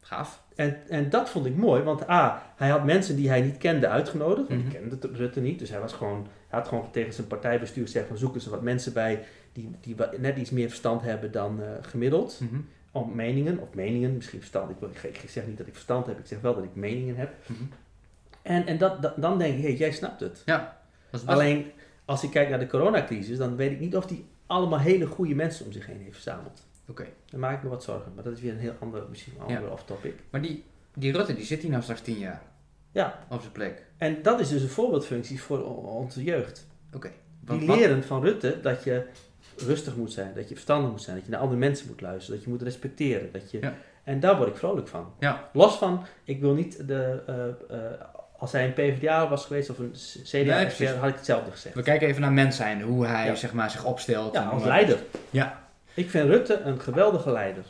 Gaaf. 0.00 0.42
En, 0.60 0.76
en 0.88 1.10
dat 1.10 1.30
vond 1.30 1.46
ik 1.46 1.56
mooi, 1.56 1.82
want 1.82 2.08
A, 2.08 2.42
hij 2.56 2.68
had 2.68 2.84
mensen 2.84 3.16
die 3.16 3.28
hij 3.28 3.40
niet 3.40 3.56
kende 3.58 3.88
uitgenodigd. 3.88 4.48
Want 4.48 4.64
Mhm. 4.64 4.70
ik 4.76 4.80
kende 4.80 5.16
Rutte 5.18 5.40
niet, 5.40 5.58
dus 5.58 5.70
hij, 5.70 5.80
was 5.80 5.92
gewoon, 5.92 6.26
hij 6.48 6.58
had 6.58 6.68
gewoon 6.68 6.90
tegen 6.90 7.12
zijn 7.12 7.26
partijbestuur 7.26 7.84
gezegd 7.84 8.06
van 8.06 8.18
zoeken 8.18 8.40
ze 8.40 8.50
wat 8.50 8.62
mensen 8.62 8.92
bij 8.92 9.24
die, 9.52 9.70
die 9.80 9.96
net 10.18 10.36
iets 10.36 10.50
meer 10.50 10.68
verstand 10.68 11.02
hebben 11.02 11.32
dan 11.32 11.62
eh, 11.62 11.68
gemiddeld. 11.80 12.40
Mhm. 12.42 12.60
Om 12.92 13.14
meningen, 13.14 13.58
of 13.58 13.74
meningen, 13.74 14.14
misschien 14.14 14.38
verstand. 14.38 14.70
Ik, 14.70 14.76
wil, 14.80 14.88
ik, 15.02 15.24
zeg 15.28 15.46
niet 15.46 15.58
dat 15.58 15.66
ik 15.66 15.72
verstand 15.72 16.06
heb, 16.06 16.18
ik 16.18 16.26
zeg 16.26 16.40
wel 16.40 16.54
dat 16.54 16.64
ik 16.64 16.74
meningen 16.74 17.16
heb. 17.16 17.32
Mhm. 17.46 17.62
En, 18.42 18.66
en 18.66 18.78
dat, 18.78 19.02
dat- 19.02 19.14
dan 19.16 19.38
denk 19.38 19.56
ik, 19.58 19.62
hé, 19.62 19.68
jij 19.68 19.92
snapt 19.92 20.20
het. 20.20 20.42
Dat 21.10 21.20
is 21.20 21.26
best- 21.26 21.26
Alleen, 21.38 21.70
als 22.04 22.22
ik 22.24 22.30
kijk 22.30 22.48
naar 22.48 22.58
de 22.58 22.66
coronacrisis, 22.66 23.38
dan 23.38 23.56
weet 23.56 23.70
ik 23.70 23.80
niet 23.80 23.96
of 23.96 24.08
hij 24.08 24.24
allemaal 24.46 24.78
hele 24.78 25.06
goede 25.06 25.34
mensen 25.34 25.66
om 25.66 25.72
zich 25.72 25.86
heen 25.86 26.00
heeft 26.00 26.14
verzameld. 26.14 26.66
Oké. 26.90 27.06
Dan 27.30 27.40
maak 27.40 27.56
ik 27.56 27.62
me 27.62 27.68
wat 27.68 27.82
zorgen, 27.84 28.12
maar 28.14 28.24
dat 28.24 28.32
is 28.32 28.40
weer 28.40 28.52
een 28.52 28.58
heel 28.58 28.74
ander, 28.80 29.02
misschien 29.08 29.32
een 29.40 29.48
Ja. 29.48 29.56
ander 29.56 29.72
off-topic. 29.72 30.14
Maar 30.30 30.42
die, 30.42 30.64
die 30.94 31.12
Rutte, 31.12 31.34
die 31.34 31.44
zit 31.44 31.60
hier 31.62 31.70
nou 31.70 31.82
straks 31.82 32.00
tien 32.00 32.18
jaar. 32.18 32.42
Ja. 32.92 33.18
Op 33.28 33.40
zijn 33.40 33.52
plek. 33.52 33.86
En 33.96 34.22
dat 34.22 34.40
is 34.40 34.48
dus 34.48 34.62
een 34.62 34.68
voorbeeldfunctie 34.68 35.42
voor 35.42 35.84
onze 35.86 36.24
jeugd. 36.24 36.66
Oké. 36.94 37.10
Die 37.40 37.66
Wat- 37.66 37.76
leren 37.76 38.04
van 38.04 38.22
Rutte 38.22 38.60
dat 38.62 38.84
je 38.84 39.06
rustig 39.56 39.96
moet 39.96 40.12
zijn, 40.12 40.34
dat 40.34 40.48
je 40.48 40.54
verstandig 40.54 40.90
moet 40.90 41.02
zijn, 41.02 41.16
dat 41.16 41.24
je 41.24 41.30
naar 41.30 41.40
andere 41.40 41.58
mensen 41.58 41.86
moet 41.86 42.00
luisteren, 42.00 42.34
dat 42.36 42.44
je 42.44 42.50
moet 42.50 42.62
respecteren. 42.62 43.32
Dat 43.32 43.50
je, 43.50 43.58
Ja. 43.60 43.74
En 44.04 44.20
daar 44.20 44.36
word 44.36 44.48
ik 44.48 44.56
vrolijk 44.56 44.88
van. 44.88 45.12
Ja. 45.18 45.48
Los 45.52 45.76
van, 45.78 46.04
ik 46.24 46.40
wil 46.40 46.54
niet 46.54 46.88
de, 46.88 47.22
eh, 47.26 47.76
eh, 47.76 48.00
als 48.38 48.52
hij 48.52 48.64
een 48.66 48.72
PvdA 48.72 49.28
was 49.28 49.46
geweest 49.46 49.70
of 49.70 49.78
een 49.78 49.92
CDA, 50.22 50.62
had 50.98 51.08
ik 51.08 51.14
hetzelfde 51.16 51.50
gezegd. 51.50 51.74
We 51.74 51.82
kijken 51.82 52.08
even 52.08 52.20
naar 52.20 52.32
mens 52.32 52.56
zijn, 52.56 52.82
hoe 52.82 53.06
hij 53.06 53.36
zeg 53.36 53.52
maar, 53.52 53.70
zich 53.70 53.84
opstelt. 53.84 54.34
Ja, 54.34 54.44
als 54.48 54.64
leider. 54.64 54.98
Ja. 55.30 55.68
Ik 56.00 56.10
vind 56.10 56.28
Rutte 56.28 56.60
een 56.60 56.80
geweldige 56.80 57.30
leider. 57.30 57.64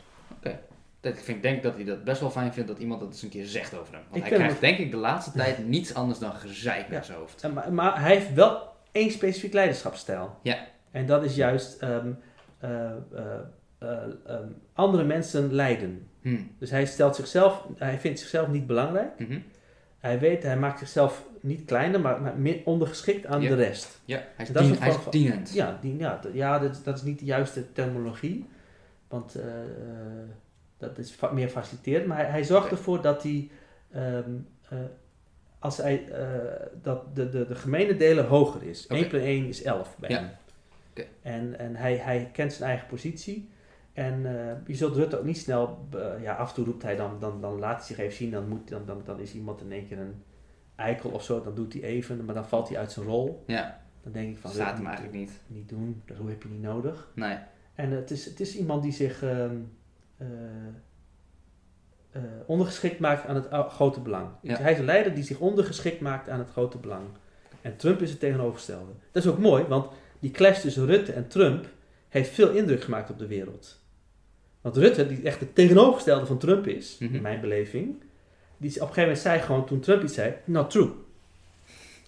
Dat, 1.01 1.13
ik 1.13 1.19
vind, 1.19 1.41
denk 1.41 1.63
dat 1.63 1.75
hij 1.75 1.83
dat 1.83 2.03
best 2.03 2.21
wel 2.21 2.29
fijn 2.31 2.53
vindt 2.53 2.69
dat 2.69 2.79
iemand 2.79 2.99
dat 2.99 3.09
eens 3.09 3.21
een 3.21 3.29
keer 3.29 3.45
zegt 3.45 3.77
over 3.77 3.93
hem. 3.93 4.01
Want 4.09 4.23
Ik 4.23 4.29
hij 4.29 4.37
krijgt 4.37 4.59
denk 4.61 4.77
ik 4.77 4.91
de 4.91 4.97
laatste 4.97 5.31
tijd 5.41 5.67
niets 5.67 5.93
anders 5.93 6.19
dan 6.19 6.33
gezeik 6.33 6.85
Ja. 6.85 6.91
naar 6.91 7.05
zijn 7.05 7.17
hoofd. 7.17 7.43
En 7.43 7.53
Maar, 7.53 7.73
maar 7.73 8.01
hij 8.01 8.15
heeft 8.15 8.33
wel 8.33 8.61
één 8.91 9.11
specifiek 9.11 9.53
leiderschapsstijl. 9.53 10.37
Ja. 10.41 10.57
En 10.91 11.05
dat 11.05 11.23
is 11.23 11.35
juist 11.35 11.81
ehm, 11.81 12.11
eh, 12.59 12.85
eh, 12.85 12.91
eh, 13.79 13.89
ehm, 14.25 14.47
andere 14.73 15.03
mensen 15.03 15.53
leiden. 15.53 16.07
Hm. 16.21 16.37
Dus 16.59 16.69
hij 16.69 16.85
stelt 16.85 17.15
zichzelf, 17.15 17.65
hij 17.77 17.99
vindt 17.99 18.19
zichzelf 18.19 18.47
niet 18.47 18.67
belangrijk. 18.67 19.19
Mhm. 19.19 19.39
Hij 20.01 20.19
weet, 20.19 20.43
hij 20.43 20.57
maakt 20.57 20.79
zichzelf 20.79 21.25
niet 21.39 21.65
kleiner, 21.65 21.99
maar, 21.99 22.21
maar 22.21 22.37
meer 22.37 22.61
ondergeschikt 22.65 23.25
aan 23.25 23.41
Ja. 23.41 23.49
de 23.49 23.55
rest. 23.55 24.01
Ja, 24.05 24.17
hij 24.35 24.45
is, 24.45 24.51
Dat 24.51 24.63
dien- 24.63 24.77
hij 24.79 24.89
is 24.89 24.95
dienend. 25.09 25.53
Ja, 25.53 25.77
die, 25.81 25.97
ja, 26.33 26.59
dat, 26.59 26.81
dat 26.83 26.95
is 26.97 27.03
niet 27.03 27.19
de 27.19 27.25
juiste 27.25 27.71
terminologie. 27.71 28.49
Want 29.07 29.35
eh, 29.35 29.61
eh, 29.61 29.67
dat 30.77 30.97
is 30.97 31.11
fa- 31.11 31.31
meer 31.31 31.49
faciliterend. 31.49 32.05
Maar 32.07 32.17
hij, 32.17 32.25
hij 32.29 32.43
zorgt 32.43 32.71
ervoor 32.71 33.01
dat 33.01 33.23
hij, 33.23 33.49
ehm, 33.91 34.29
eh, 34.69 34.77
als 35.59 35.77
hij, 35.77 36.05
dat 36.81 37.15
de, 37.15 37.29
de, 37.29 37.45
de 37.45 37.55
gemene 37.55 37.97
delen 37.97 38.25
hoger 38.25 38.63
is. 38.63 38.83
Oké. 38.85 38.93
1 38.95 39.07
plus 39.07 39.21
1 39.23 39.45
is 39.47 39.63
11 39.63 39.95
bij 39.99 40.09
Ja. 40.09 40.17
hem. 40.17 40.29
En, 41.21 41.59
en 41.59 41.75
hij, 41.75 41.95
hij 41.95 42.29
kent 42.33 42.53
zijn 42.53 42.69
eigen 42.69 42.87
positie. 42.87 43.49
En 43.93 44.25
eh, 44.25 44.55
je 44.67 44.75
zult 44.75 44.95
Rutte 44.95 45.17
ook 45.19 45.25
niet 45.25 45.37
snel, 45.37 45.87
eh, 45.93 46.23
ja, 46.23 46.35
af 46.35 46.49
en 46.49 46.55
toe 46.55 46.65
roept 46.65 46.83
hij 46.83 46.95
dan, 46.95 47.19
dan, 47.19 47.41
dan 47.41 47.59
laat 47.59 47.77
hij 47.77 47.85
zich 47.85 47.97
even 47.97 48.17
zien, 48.17 48.31
dan, 48.31 48.47
moet, 48.47 48.69
dan, 48.69 48.85
dan, 48.85 49.01
dan 49.05 49.19
is 49.19 49.33
iemand 49.33 49.61
in 49.61 49.71
één 49.71 49.87
keer 49.87 49.99
een 49.99 50.23
eikel 50.75 51.09
of 51.09 51.23
zo, 51.23 51.41
dan 51.41 51.55
doet 51.55 51.73
hij 51.73 51.81
even, 51.81 52.25
maar 52.25 52.35
dan 52.35 52.45
valt 52.45 52.69
hij 52.69 52.77
uit 52.77 52.91
zijn 52.91 53.05
rol. 53.05 53.43
Ja, 53.47 53.81
Dan 54.03 54.11
denk 54.11 54.29
ik 54.29 54.37
van, 54.37 54.51
staat 54.51 54.77
hem 54.77 54.85
eigenlijk 54.85 55.15
niet. 55.15 55.31
niet 55.47 55.69
doen, 55.69 56.01
dat 56.05 56.17
heb 56.17 56.43
je 56.43 56.49
niet 56.49 56.61
nodig. 56.61 57.11
Nee. 57.15 57.37
En 57.75 57.91
het 57.91 58.11
is, 58.11 58.25
het 58.25 58.39
is 58.39 58.57
iemand 58.57 58.83
die 58.83 58.91
zich 58.91 59.23
ehm, 59.23 59.55
eh, 62.11 62.21
ondergeschikt 62.45 62.99
maakt 62.99 63.25
aan 63.25 63.35
het 63.35 63.47
grote 63.71 63.99
belang. 63.99 64.27
Ja. 64.41 64.57
Hij 64.57 64.71
is 64.71 64.79
een 64.79 64.85
leider 64.85 65.13
die 65.13 65.23
zich 65.23 65.39
ondergeschikt 65.39 66.01
maakt 66.01 66.29
aan 66.29 66.39
het 66.39 66.49
grote 66.49 66.77
belang. 66.77 67.05
En 67.61 67.75
Trump 67.75 68.01
is 68.01 68.09
het 68.09 68.19
tegenovergestelde. 68.19 68.91
Dat 69.11 69.23
is 69.23 69.29
ook 69.29 69.39
mooi, 69.39 69.63
want 69.63 69.87
die 70.19 70.31
clash 70.31 70.61
tussen 70.61 70.85
Rutte 70.85 71.13
en 71.13 71.27
Trump 71.27 71.65
heeft 72.09 72.29
veel 72.29 72.49
indruk 72.49 72.83
gemaakt 72.83 73.09
op 73.09 73.17
de 73.19 73.27
wereld. 73.27 73.80
Want 74.61 74.77
Rutte, 74.77 75.07
die 75.07 75.21
echt 75.23 75.39
het 75.39 75.55
tegenovergestelde 75.55 76.25
van 76.25 76.37
Trump 76.37 76.67
is, 76.67 76.97
Mhm. 76.99 77.15
in 77.15 77.21
mijn 77.21 77.41
beleving, 77.41 77.95
die 78.57 78.69
op 78.69 78.75
een 78.75 78.81
gegeven 78.81 79.01
moment 79.01 79.19
zei 79.19 79.39
gewoon 79.39 79.65
toen 79.65 79.79
Trump 79.79 80.03
iets 80.03 80.13
zei, 80.13 80.33
not 80.45 80.69
true. 80.69 80.89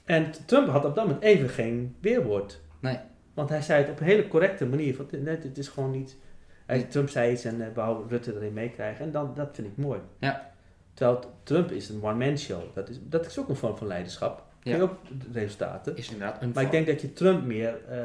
En 0.05 0.31
Trump 0.45 0.67
had 0.67 0.85
op 0.85 0.95
dat 0.95 1.05
moment 1.05 1.23
even 1.23 1.49
geen 1.49 1.95
weerwoord. 1.99 2.61
Nee. 2.79 2.97
Want 3.33 3.49
hij 3.49 3.61
zei 3.61 3.81
het 3.81 3.91
op 3.91 3.99
een 3.99 4.05
hele 4.05 4.27
correcte 4.27 4.65
manier. 4.65 4.95
Van, 4.95 5.05
nee, 5.11 5.37
het 5.37 5.57
is 5.57 5.67
gewoon 5.67 5.91
niet... 5.91 6.17
Hij, 6.65 6.83
Trump 6.83 7.09
zei 7.09 7.31
iets 7.31 7.43
en 7.43 7.59
uh, 7.59 7.65
wou 7.73 8.07
Rutte 8.07 8.35
erin 8.35 8.53
meekrijgen. 8.53 9.05
En 9.05 9.11
dan, 9.11 9.31
dat 9.35 9.49
vind 9.53 9.67
ik 9.67 9.77
mooi. 9.77 9.99
Ja. 10.19 10.51
Terwijl 10.93 11.33
Trump 11.43 11.71
is 11.71 11.89
een 11.89 12.03
one-man 12.03 12.37
show. 12.37 12.61
Dat 12.73 12.89
is, 12.89 12.99
dat 13.03 13.25
is 13.25 13.39
ook 13.39 13.49
een 13.49 13.55
vorm 13.55 13.77
van 13.77 13.87
leiderschap. 13.87 14.43
Ja. 14.63 14.79
Ook 14.79 14.95
resultaten. 15.31 15.97
Is 15.97 16.11
inderdaad 16.11 16.41
een 16.41 16.51
Maar 16.53 16.63
ik 16.63 16.71
denk 16.71 16.87
dat 16.87 17.01
je 17.01 17.13
Trump 17.13 17.45
meer 17.45 17.81
eh, 17.89 17.97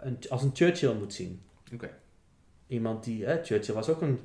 een, 0.00 0.18
als 0.28 0.42
een 0.42 0.50
Churchill 0.54 0.94
moet 0.94 1.14
zien. 1.14 1.42
Oké. 1.74 1.90
Iemand 2.66 3.04
die... 3.04 3.24
Hè, 3.24 3.44
Churchill 3.44 3.74
was 3.74 3.88
ook 3.88 4.02
een... 4.02 4.20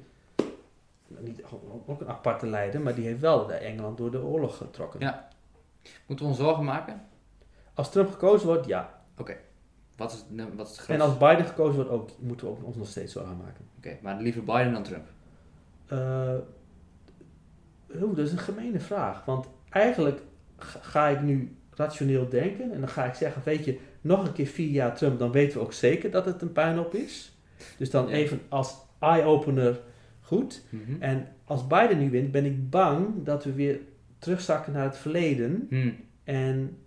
Niet, 1.19 1.43
ook 1.85 2.01
een 2.01 2.07
aparte 2.07 2.47
leider, 2.47 2.81
maar 2.81 2.95
die 2.95 3.05
heeft 3.05 3.19
wel 3.19 3.45
de 3.45 3.53
Engeland 3.53 3.97
door 3.97 4.11
de 4.11 4.23
oorlog 4.23 4.57
getrokken. 4.57 4.99
Ja. 4.99 5.27
Moeten 6.05 6.25
we 6.25 6.31
ons 6.31 6.41
zorgen 6.41 6.63
maken? 6.63 7.07
Als 7.73 7.91
Trump 7.91 8.11
gekozen 8.11 8.47
wordt, 8.47 8.65
ja. 8.65 8.99
Wat 9.95 10.11
is, 10.11 10.25
wat 10.55 10.69
is 10.69 10.77
het 10.77 10.87
En 10.87 11.01
als 11.01 11.17
Biden 11.17 11.45
gekozen 11.45 11.75
wordt, 11.75 11.89
ook, 11.89 12.09
moeten 12.19 12.47
we 12.47 12.53
ook 12.53 12.63
ons 12.63 12.75
nog 12.75 12.87
steeds 12.87 13.13
zorgen 13.13 13.37
maken. 13.37 13.65
Oké, 13.77 13.97
maar 14.01 14.21
liever 14.21 14.43
Biden 14.43 14.73
dan 14.73 14.83
Trump. 14.83 15.07
Oeh, 18.01 18.15
dat 18.15 18.25
is 18.25 18.31
een 18.31 18.37
gemene 18.37 18.79
vraag. 18.79 19.25
Want 19.25 19.47
eigenlijk 19.69 20.21
ga 20.57 20.79
ga 20.81 21.07
ik 21.07 21.21
nu 21.21 21.55
rationeel 21.69 22.29
denken. 22.29 22.71
En 22.71 22.79
dan 22.79 22.89
ga 22.89 23.05
ik 23.05 23.13
zeggen, 23.13 23.41
weet 23.45 23.65
je, 23.65 23.79
nog 24.01 24.27
een 24.27 24.33
keer 24.33 24.47
vier 24.47 24.69
jaar 24.69 24.95
Trump, 24.95 25.19
dan 25.19 25.31
weten 25.31 25.57
we 25.57 25.63
ook 25.63 25.73
zeker 25.73 26.11
dat 26.11 26.25
het 26.25 26.41
een 26.41 26.51
puinhoop 26.51 26.93
is. 26.93 27.35
Dus 27.77 27.89
dan 27.89 28.09
even 28.09 28.41
als 28.49 28.75
eye-opener 28.99 29.79
goed. 30.21 30.61
Mhm. 30.69 31.01
En 31.01 31.27
als 31.45 31.67
Biden 31.67 31.97
nu 31.99 32.09
wint, 32.09 32.31
ben 32.31 32.45
ik 32.45 32.69
bang 32.69 33.07
dat 33.23 33.43
we 33.43 33.53
weer 33.53 33.79
terugzakken 34.19 34.73
naar 34.73 34.83
het 34.83 34.97
verleden. 34.97 35.67
Hm. 35.69 35.91
En 36.23 36.77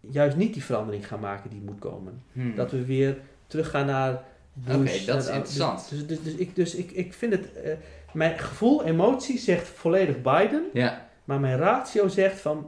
juist 0.00 0.36
niet 0.36 0.52
die 0.52 0.64
verandering 0.64 1.06
gaan 1.06 1.20
maken 1.20 1.50
die 1.50 1.60
moet 1.60 1.78
komen. 1.78 2.22
Hm. 2.32 2.54
Dat 2.54 2.70
we 2.70 2.84
weer 2.84 3.18
teruggaan 3.46 3.86
naar. 3.86 4.24
Oké, 4.68 4.74
dat 5.06 5.22
is 5.22 5.26
en- 5.28 5.34
interessant. 5.34 5.90
Dus, 5.90 6.06
dus, 6.06 6.22
dus, 6.22 6.34
ik, 6.34 6.56
dus 6.56 6.74
ik, 6.74 6.90
ik 6.90 7.12
vind 7.12 7.32
het... 7.32 7.52
eh, 7.52 7.72
mijn 8.12 8.38
gevoel, 8.38 8.84
emotie 8.84 9.38
zegt 9.38 9.68
volledig 9.68 10.22
Biden. 10.22 10.64
Ja. 10.72 11.08
Maar 11.24 11.40
mijn 11.40 11.58
ratio 11.58 12.08
zegt 12.08 12.40
van... 12.40 12.66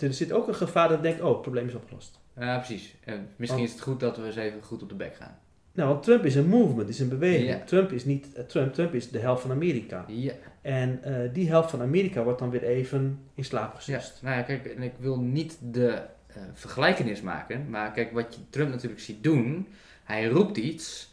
Er 0.00 0.14
zit 0.14 0.32
ook 0.32 0.48
een 0.48 0.54
gevaar 0.54 0.88
dat 0.88 0.96
ik 0.96 1.02
denk... 1.02 1.22
Oh, 1.22 1.32
het 1.32 1.42
probleem 1.42 1.66
is 1.68 1.74
opgelost. 1.74 2.18
ja, 2.38 2.56
precies. 2.56 2.94
En 3.04 3.28
misschien 3.36 3.62
is 3.62 3.72
het 3.72 3.80
goed 3.80 4.00
dat 4.00 4.16
we 4.16 4.26
eens 4.26 4.36
even 4.36 4.62
goed 4.62 4.82
op 4.82 4.88
de 4.88 4.94
bek 4.94 5.14
gaan. 5.14 5.38
Nou, 5.72 5.88
want 5.88 6.02
Trump 6.02 6.24
is 6.24 6.34
een 6.34 6.48
movement, 6.48 6.88
is 6.88 7.00
een 7.00 7.08
beweging. 7.08 7.48
Ja. 7.48 7.58
Trump 7.64 7.92
is 7.92 8.04
niet 8.04 8.32
eh, 8.34 8.44
Trump, 8.44 8.74
Trump 8.74 8.94
is 8.94 9.10
de 9.10 9.18
helft 9.18 9.42
van 9.42 9.50
Amerika. 9.50 10.04
Ja. 10.08 10.32
En 10.62 11.02
eh, 11.02 11.32
die 11.32 11.48
helft 11.48 11.70
van 11.70 11.80
Amerika 11.80 12.22
wordt 12.22 12.38
dan 12.38 12.50
weer 12.50 12.62
even 12.62 13.18
in 13.34 13.44
slaap 13.44 13.72
Ja, 13.72 13.76
gesust. 13.76 14.22
nou 14.22 14.36
ja, 14.36 14.42
kijk, 14.42 14.66
en 14.66 14.82
ik 14.82 14.92
wil 14.98 15.18
niet 15.20 15.58
de 15.60 15.88
eh, 16.26 16.42
vergelijkenis 16.52 17.20
maken, 17.20 17.66
maar 17.70 17.92
kijk, 17.92 18.12
wat 18.12 18.34
je 18.34 18.40
Trump 18.50 18.70
natuurlijk 18.70 19.00
ziet 19.00 19.22
doen, 19.22 19.68
hij 20.04 20.26
roept 20.26 20.56
iets 20.56 21.12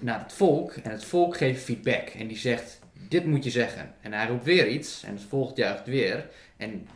naar 0.00 0.22
het 0.22 0.32
volk 0.32 0.72
en 0.72 0.90
het 0.90 1.04
volk 1.04 1.36
geeft 1.36 1.62
feedback 1.62 2.08
en 2.08 2.26
die 2.26 2.36
zegt, 2.36 2.80
dit 3.08 3.24
moet 3.24 3.44
je 3.44 3.50
zeggen. 3.50 3.94
En 4.00 4.12
hij 4.12 4.26
roept 4.26 4.44
weer 4.44 4.68
iets 4.68 5.04
en 5.04 5.12
het 5.14 5.22
volgt 5.22 5.56
juicht 5.56 5.86
weer. 5.86 6.28
En 6.56 6.86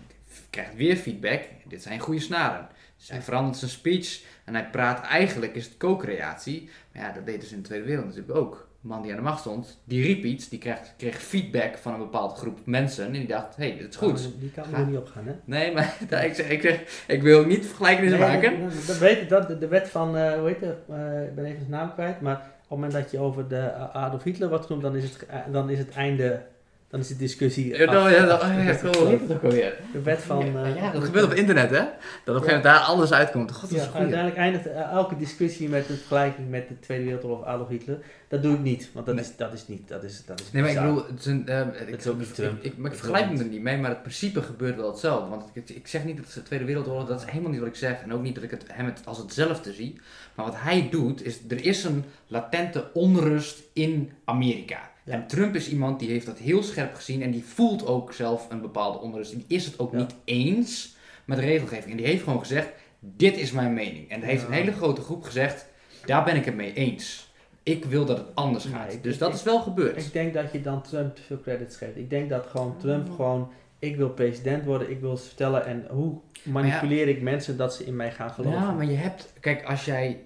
krijgt 0.50 0.74
weer 0.74 0.96
feedback. 0.96 1.42
Dit 1.68 1.82
zijn 1.82 1.98
goede 2.00 2.20
snaren. 2.20 2.68
Dus 2.96 3.10
hij 3.10 3.22
verandert 3.22 3.56
zijn 3.56 3.70
speech 3.70 4.22
en 4.46 4.54
hij 4.54 4.70
praat 4.70 5.06
eigenlijk, 5.06 5.54
is 5.54 5.64
het 5.64 5.76
co-creatie. 5.76 6.70
Maar 6.92 7.02
ja, 7.02 7.12
dat 7.12 7.26
deden 7.26 7.48
ze 7.48 7.54
in 7.54 7.60
de 7.60 7.66
Tweede 7.66 7.84
Wereld 7.84 8.06
natuurlijk 8.06 8.38
ook. 8.38 8.68
De 8.80 8.88
man 8.88 9.02
die 9.02 9.10
aan 9.10 9.16
de 9.16 9.22
macht 9.22 9.40
stond, 9.40 9.80
die 9.84 10.02
riep 10.02 10.24
iets, 10.24 10.48
die 10.48 10.58
kreeg, 10.58 10.78
kreeg 10.96 11.16
feedback 11.22 11.78
van 11.78 11.92
een 11.92 11.98
bepaalde 11.98 12.34
groep 12.34 12.58
mensen. 12.64 13.06
En 13.06 13.12
die 13.12 13.26
dacht, 13.26 13.56
hé, 13.56 13.68
hey, 13.68 13.78
dit 13.78 13.88
is 13.88 13.96
goed. 13.96 14.26
Oh, 14.26 14.40
die 14.40 14.50
kan 14.50 14.74
er 14.74 14.86
niet 14.86 14.96
op 14.96 15.08
gaan, 15.08 15.26
hè? 15.26 15.32
Nee, 15.44 15.72
maar 15.72 15.96
ik, 16.24 16.34
zeg, 16.34 16.48
ik, 16.48 16.60
zeg, 16.60 17.04
ik 17.06 17.22
wil 17.22 17.44
niet 17.44 17.66
vergelijkingen 17.66 18.10
Nee, 18.10 18.20
maken. 18.20 18.70
Dat 18.86 18.98
weet 18.98 19.28
dat, 19.28 19.60
de, 19.60 19.68
wet 19.68 19.88
van, 19.88 20.16
eh, 20.16 20.38
hoe 20.38 20.48
heet 20.48 20.60
het, 20.60 20.78
eh, 20.88 21.24
ik 21.24 21.34
ben 21.34 21.44
even 21.44 21.58
zijn 21.58 21.70
naam 21.70 21.92
kwijt, 21.92 22.20
maar 22.20 22.36
op 22.36 22.42
het 22.58 22.68
moment 22.68 22.92
dat 22.92 23.10
je 23.10 23.18
over 23.18 23.48
de 23.48 23.72
Adolf 23.74 24.22
Hitler 24.22 24.48
wordt 24.48 24.66
genoemd, 24.66 24.82
dan 24.82 24.96
is 24.96 25.04
het, 25.04 25.26
eh, 25.26 25.38
dan 25.52 25.70
is 25.70 25.78
het 25.78 25.90
einde, 25.90 26.42
dan 26.88 27.00
is 27.00 27.08
de 27.08 27.16
discussie 27.16 27.76
Ja, 27.76 27.84
nou, 27.92 28.10
ja, 28.10 28.24
dat, 28.26 28.42
oh, 28.42 28.48
ja, 28.48 28.64
Dat 28.64 28.74
is 28.74 28.80
cool. 28.80 28.94
Hoe 29.04 29.08
heet 29.08 29.20
het 29.20 29.32
ook 29.32 29.42
alweer? 29.42 29.74
De 29.92 30.02
wet 30.02 30.20
van... 30.20 30.52
ja, 30.52 30.64
eh, 30.64 30.76
ja, 30.76 30.90
dat 30.92 31.04
gebeurt 31.04 31.24
op 31.24 31.32
internet, 31.32 31.70
hè? 31.70 31.76
Dat 31.76 31.84
op 31.84 31.94
een 32.26 32.34
gegeven 32.34 32.46
moment 32.46 32.62
daar 32.62 32.78
alles 32.78 33.12
uitkomt. 33.12 33.52
God, 33.52 33.60
dat 33.70 33.78
Ja, 33.78 33.84
is 33.84 33.90
goed. 33.90 33.96
uiteindelijk 34.00 34.36
eindigt 34.38 34.66
eh, 34.66 34.80
elke 34.90 35.16
discussie 35.16 35.68
met 35.68 35.88
een 35.88 35.96
vergelijking 35.96 36.50
met 36.50 36.68
de 36.68 36.78
Tweede 36.78 37.04
Wereldoorlog 37.04 37.38
of 37.40 37.44
Adolf 37.46 37.68
Hitler. 37.68 37.98
Dat 38.28 38.42
doe 38.42 38.54
ik 38.54 38.60
niet, 38.60 38.88
want 38.92 39.06
dat, 39.06 39.14
Nee. 39.14 39.24
is, 39.24 39.36
dat 39.36 39.52
is 39.52 39.68
niet, 39.68 39.88
dat 39.88 40.02
is, 40.04 40.24
dat 40.26 40.40
is 40.40 40.52
Nee, 40.52 40.62
maar 40.62 40.70
ik 40.70 40.78
bedoel, 40.80 40.96
het 41.06 41.18
is 41.18 41.26
een, 41.26 41.48
ehm, 41.48 41.68
ik, 41.86 41.96
is 41.96 42.06
ook 42.06 42.18
niet 42.18 42.34
Trump. 42.34 42.58
Ik, 42.58 42.64
ik, 42.64 42.76
maar 42.76 42.78
ik 42.78 42.84
Het 42.84 42.92
is 42.92 42.98
vergelijk 42.98 43.26
me 43.26 43.32
niet. 43.32 43.40
er 43.42 43.48
niet 43.48 43.62
mee, 43.62 43.76
maar 43.78 43.90
het 43.90 44.02
principe 44.02 44.42
gebeurt 44.42 44.76
wel 44.76 44.90
hetzelfde. 44.90 45.28
Want 45.30 45.44
ik, 45.52 45.68
ik 45.68 45.86
zeg 45.86 46.04
niet 46.04 46.16
dat 46.16 46.24
het 46.26 46.34
de 46.34 46.42
Tweede 46.42 46.64
Wereldoorlog, 46.64 47.06
dat 47.08 47.20
is 47.20 47.30
helemaal 47.30 47.50
niet 47.50 47.60
wat 47.60 47.68
ik 47.68 47.74
zeg. 47.76 48.02
En 48.02 48.12
ook 48.12 48.22
niet 48.22 48.34
dat 48.34 48.44
ik 48.44 48.50
het, 48.50 48.64
hem 48.66 48.86
het 48.86 49.00
als 49.04 49.18
hetzelfde 49.18 49.72
zie. 49.72 50.00
Maar 50.34 50.46
wat 50.46 50.54
hij 50.58 50.88
doet, 50.90 51.24
is 51.24 51.38
er 51.48 51.64
is 51.64 51.84
een 51.84 52.04
latente 52.26 52.90
onrust 52.92 53.62
in 53.72 54.12
Amerika. 54.24 54.90
Ja. 55.06 55.12
En 55.12 55.26
Trump 55.26 55.54
is 55.54 55.68
iemand 55.70 55.98
die 55.98 56.10
heeft 56.10 56.26
dat 56.26 56.38
heel 56.38 56.62
scherp 56.62 56.94
gezien 56.94 57.22
en 57.22 57.30
die 57.30 57.44
voelt 57.44 57.86
ook 57.86 58.12
zelf 58.12 58.46
een 58.50 58.60
bepaalde 58.60 58.98
onrust. 58.98 59.30
Die 59.32 59.44
is 59.48 59.64
het 59.64 59.78
ook 59.78 59.92
Ja. 59.92 59.98
niet 59.98 60.14
eens 60.24 60.96
met 61.24 61.38
de 61.38 61.44
regelgeving. 61.44 61.90
En 61.90 61.96
die 61.96 62.06
heeft 62.06 62.22
gewoon 62.22 62.38
gezegd, 62.38 62.68
dit 62.98 63.36
is 63.36 63.52
mijn 63.52 63.74
mening. 63.74 64.10
En 64.10 64.20
er 64.20 64.26
heeft 64.26 64.46
een 64.46 64.52
hele 64.52 64.72
grote 64.72 65.00
groep 65.00 65.22
gezegd, 65.24 65.66
daar 66.04 66.24
ben 66.24 66.36
ik 66.36 66.44
het 66.44 66.54
mee 66.54 66.72
eens. 66.72 67.24
Ik 67.62 67.84
wil 67.84 68.04
dat 68.04 68.18
het 68.18 68.34
anders 68.34 68.64
gaat. 68.64 69.02
dus 69.02 69.18
dat 69.18 69.28
ik- 69.28 69.34
is 69.34 69.42
wel 69.42 69.60
gebeurd. 69.60 70.06
Ik 70.06 70.12
denk 70.12 70.34
dat 70.34 70.52
je 70.52 70.60
dan 70.60 70.82
Trump 70.82 71.14
te 71.16 71.22
veel 71.22 71.40
credits 71.40 71.76
geeft. 71.76 71.96
Ik 71.96 72.10
denk 72.10 72.28
dat 72.30 72.46
gewoon 72.46 72.76
Trump 72.78 73.10
gewoon, 73.10 73.50
ik 73.78 73.96
wil 73.96 74.08
president 74.10 74.64
worden, 74.64 74.90
ik 74.90 75.00
wil 75.00 75.16
ze 75.16 75.24
vertellen 75.26 75.66
en 75.66 75.86
hoe 75.90 76.18
manipuleer 76.42 77.08
ik 77.08 77.22
mensen 77.22 77.56
dat 77.56 77.74
ze 77.74 77.84
in 77.84 77.96
mij 77.96 78.12
gaan 78.12 78.30
geloven. 78.30 78.58
Ja, 78.60 78.70
maar 78.72 78.86
je 78.86 78.96
hebt, 78.96 79.32
kijk, 79.40 79.64
als 79.64 79.84
jij, 79.84 80.20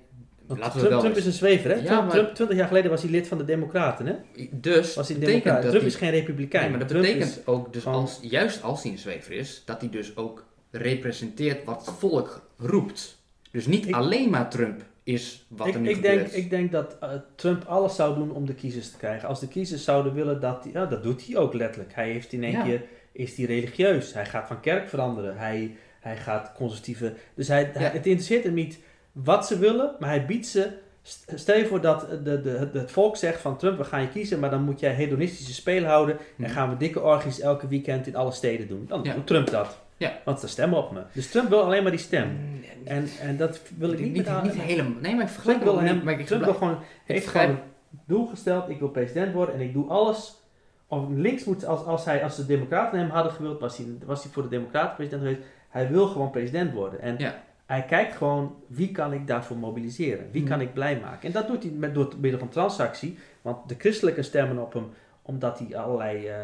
We 0.58 0.70
Trump, 0.98 1.16
is 1.16 1.26
een 1.26 1.32
zwever, 1.32 1.70
hè? 1.70 1.76
Ja, 1.76 1.82
Trump, 1.84 2.00
maar- 2.02 2.10
Trump, 2.10 2.34
20 2.34 2.56
jaar 2.56 2.66
geleden 2.68 2.90
was 2.90 3.02
hij 3.02 3.10
lid 3.10 3.28
van 3.28 3.38
de 3.38 3.44
Democraten, 3.44 4.06
hè? 4.06 4.14
dus 4.50 4.94
Was 4.94 5.08
hij 5.08 5.18
Democrat. 5.18 5.62
Trump 5.62 5.84
is 5.84 5.94
geen 5.94 6.10
republikein. 6.10 6.62
Nee, 6.62 6.70
maar 6.70 6.78
dat 6.80 6.88
Trump 6.88 7.02
betekent 7.04 7.30
is- 7.30 7.46
ook, 7.46 7.72
dus 7.72 7.86
als, 7.86 8.18
juist 8.22 8.62
als 8.62 8.82
hij 8.82 8.92
een 8.92 8.98
zwever 8.98 9.32
is, 9.32 9.62
dat 9.66 9.80
hij 9.80 9.90
dus 9.90 10.16
ook 10.16 10.44
representeert 10.70 11.64
wat 11.64 11.86
het 11.86 11.94
volk 11.98 12.42
roept. 12.58 13.18
Dus 13.50 13.66
niet 13.66 13.88
Ik- 13.88 13.94
alleen 13.94 14.30
maar 14.30 14.50
Trump 14.50 14.82
is 15.02 15.44
wat 15.48 15.66
ik, 15.66 15.74
er 15.74 15.80
nu 15.80 15.88
ik, 15.88 15.94
gebeurt. 15.94 16.14
denk, 16.32 16.44
ik 16.44 16.50
denk 16.50 16.72
dat 16.72 16.96
eh, 17.00 17.08
Trump 17.34 17.64
alles 17.64 17.94
zou 17.94 18.14
doen 18.14 18.30
om 18.32 18.46
de 18.46 18.54
kiezers 18.54 18.90
te 18.90 18.96
krijgen. 18.96 19.28
Als 19.28 19.40
de 19.40 19.48
kiezers 19.48 19.84
zouden 19.84 20.14
willen 20.14 20.40
dat 20.40 20.62
hij, 20.64 20.72
ja, 20.72 20.86
dat 20.86 21.02
doet 21.02 21.26
hij 21.26 21.36
ook 21.36 21.54
letterlijk. 21.54 21.94
Hij 21.94 22.10
heeft 22.10 22.32
in 22.32 22.42
één 22.44 22.52
Ja. 22.52 22.62
keer, 22.62 22.82
is 23.12 23.36
hij 23.36 23.46
religieus. 23.46 24.12
Hij 24.14 24.26
gaat 24.26 24.46
van 24.46 24.60
kerk 24.60 24.88
veranderen. 24.88 25.36
Hij, 25.38 25.76
hij 26.00 26.16
gaat 26.16 26.52
conservatieve. 26.56 27.14
Dus 27.34 27.48
hij, 27.48 27.70
het 27.74 28.06
interesseert 28.06 28.44
hem 28.44 28.54
niet 28.54 28.78
wat 29.12 29.46
ze 29.46 29.58
willen, 29.58 29.90
maar 29.98 30.08
hij 30.08 30.26
biedt 30.26 30.46
ze. 30.46 30.68
st- 31.02 31.32
Stel 31.34 31.56
je 31.56 31.66
voor 31.66 31.80
dat 31.80 32.06
de, 32.24 32.40
de, 32.40 32.68
het, 32.78 32.90
volk 32.90 33.16
zegt 33.16 33.40
van 33.40 33.56
Trump, 33.56 33.78
we 33.78 33.84
gaan 33.84 34.00
je 34.00 34.08
kiezen, 34.08 34.38
maar 34.40 34.50
dan 34.50 34.62
moet 34.62 34.80
jij 34.80 34.92
hedonistische 34.92 35.54
spelen 35.54 35.88
houden 35.88 36.16
en 36.18 36.24
Mhm. 36.36 36.50
gaan 36.50 36.68
we 36.70 36.76
dikke 36.76 37.00
orgies 37.02 37.40
elke 37.40 37.68
weekend 37.68 38.06
in 38.06 38.16
alle 38.16 38.32
steden 38.32 38.68
doen. 38.68 38.84
Dan 38.88 39.00
Ja. 39.02 39.14
doet 39.14 39.26
Trump 39.26 39.50
dat. 39.50 39.78
Ja. 39.96 40.18
Want 40.24 40.40
ze 40.40 40.48
stemmen 40.48 40.78
op 40.78 40.92
me. 40.92 41.00
Dus 41.12 41.30
Trump 41.30 41.48
wil 41.48 41.62
alleen 41.62 41.82
maar 41.82 41.90
die 41.90 42.00
stem. 42.00 42.28
Mm, 42.28 42.58
En, 42.84 43.08
en 43.20 43.36
dat 43.36 43.60
wil 43.78 43.92
ik 43.92 43.98
niet, 43.98 44.12
niet, 44.12 44.26
met 44.26 44.42
niet, 44.42 44.54
haar- 44.56 44.64
helemaal. 44.66 45.00
Nee, 45.00 45.14
maar 45.14 45.24
ik 45.24 45.28
Trump 45.28 45.30
vergelijk 45.30 45.62
wil 45.62 45.74
wel 45.74 45.82
hem. 45.84 46.04
Maar 46.04 46.20
ik 46.20 46.26
Trump 46.26 46.44
wil 46.44 46.54
gewoon, 46.54 46.78
heeft 47.04 47.26
gewoon 47.26 47.48
een 47.48 47.58
doel 48.06 48.26
gesteld, 48.26 48.68
ik 48.68 48.78
wil 48.78 48.88
president 48.88 49.32
worden 49.34 49.54
en 49.54 49.60
ik 49.60 49.72
doe 49.72 49.88
alles. 49.88 50.34
Of 50.86 51.04
links 51.14 51.44
moet, 51.44 51.64
als, 51.66 51.84
als, 51.84 52.04
hij, 52.04 52.22
als 52.22 52.36
de 52.36 52.46
democraten 52.46 52.98
hem 52.98 53.10
hadden 53.10 53.32
gewild, 53.32 53.60
was 53.60 53.76
hij, 53.76 53.86
was 54.06 54.22
hij 54.22 54.32
voor 54.32 54.42
de 54.42 54.48
democraten 54.48 54.94
president 54.96 55.22
geweest. 55.22 55.42
Hij 55.68 55.90
wil 55.90 56.06
gewoon 56.06 56.30
president 56.30 56.72
worden. 56.72 57.00
En 57.00 57.14
Ja. 57.18 57.42
Hij 57.70 57.84
kijkt 57.84 58.16
gewoon, 58.16 58.56
wie 58.66 58.92
kan 58.92 59.12
ik 59.12 59.26
daarvoor 59.26 59.56
mobiliseren? 59.56 60.26
Wie 60.30 60.42
Mhm. 60.42 60.50
kan 60.50 60.60
ik 60.60 60.72
blij 60.72 61.00
maken? 61.00 61.26
En 61.26 61.32
dat 61.32 61.46
doet 61.46 61.62
hij 61.62 61.72
met, 61.72 61.94
door 61.94 62.14
middel 62.20 62.38
van 62.40 62.48
transactie. 62.48 63.18
Want 63.42 63.68
de 63.68 63.74
christelijke 63.78 64.22
stemmen 64.22 64.58
op 64.58 64.72
hem, 64.72 64.86
omdat 65.22 65.58
hij 65.58 65.76
allerlei 65.76 66.26
eh, 66.26 66.36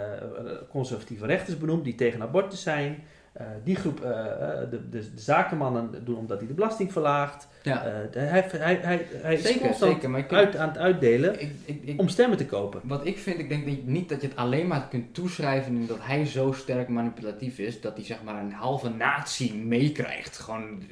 conservatieve 0.70 1.26
rechters 1.26 1.58
benoemt, 1.58 1.84
die 1.84 1.94
tegen 1.94 2.22
abortus 2.22 2.62
zijn. 2.62 3.02
Eh, 3.38 3.46
die 3.64 3.76
groep, 3.76 4.00
eh, 4.00 4.10
eh, 4.10 4.70
de, 4.70 4.88
de, 4.88 5.14
de 5.14 5.20
zakenmannen 5.20 6.04
doen 6.04 6.16
omdat 6.16 6.38
hij 6.38 6.46
de 6.48 6.54
belasting 6.54 6.92
verlaagt. 6.92 7.48
Ja, 7.62 7.82
de- 8.10 8.18
hij, 8.18 8.46
hij, 8.50 8.78
hij, 8.82 9.06
hij 9.12 9.34
is 9.34 9.42
zeker, 9.42 9.60
constant 9.60 9.92
zeker. 9.92 10.10
Maar 10.10 10.28
uit 10.28 10.56
aan 10.56 10.68
het 10.68 10.78
uitdelen 10.78 11.40
ik, 11.40 11.50
ik, 11.64 11.82
ik, 11.82 12.00
om 12.00 12.08
stemmen 12.08 12.38
te 12.38 12.46
kopen. 12.46 12.80
Wat 12.84 13.06
ik 13.06 13.18
vind, 13.18 13.38
ik 13.38 13.48
denk 13.48 13.66
niet 13.84 14.08
dat 14.08 14.20
je 14.20 14.28
het 14.28 14.36
alleen 14.36 14.66
maar 14.66 14.88
kunt 14.88 15.14
toeschrijven 15.14 15.74
in 15.76 15.86
dat 15.86 15.98
hij 16.00 16.26
zo 16.26 16.52
sterk 16.52 16.88
manipulatief 16.88 17.58
is, 17.58 17.80
dat 17.80 17.96
hij 17.96 18.04
zeg 18.04 18.22
maar 18.22 18.40
een 18.42 18.52
halve 18.52 18.88
natie 18.88 19.54
meekrijgt. 19.54 20.38
Gewoon, 20.38 20.82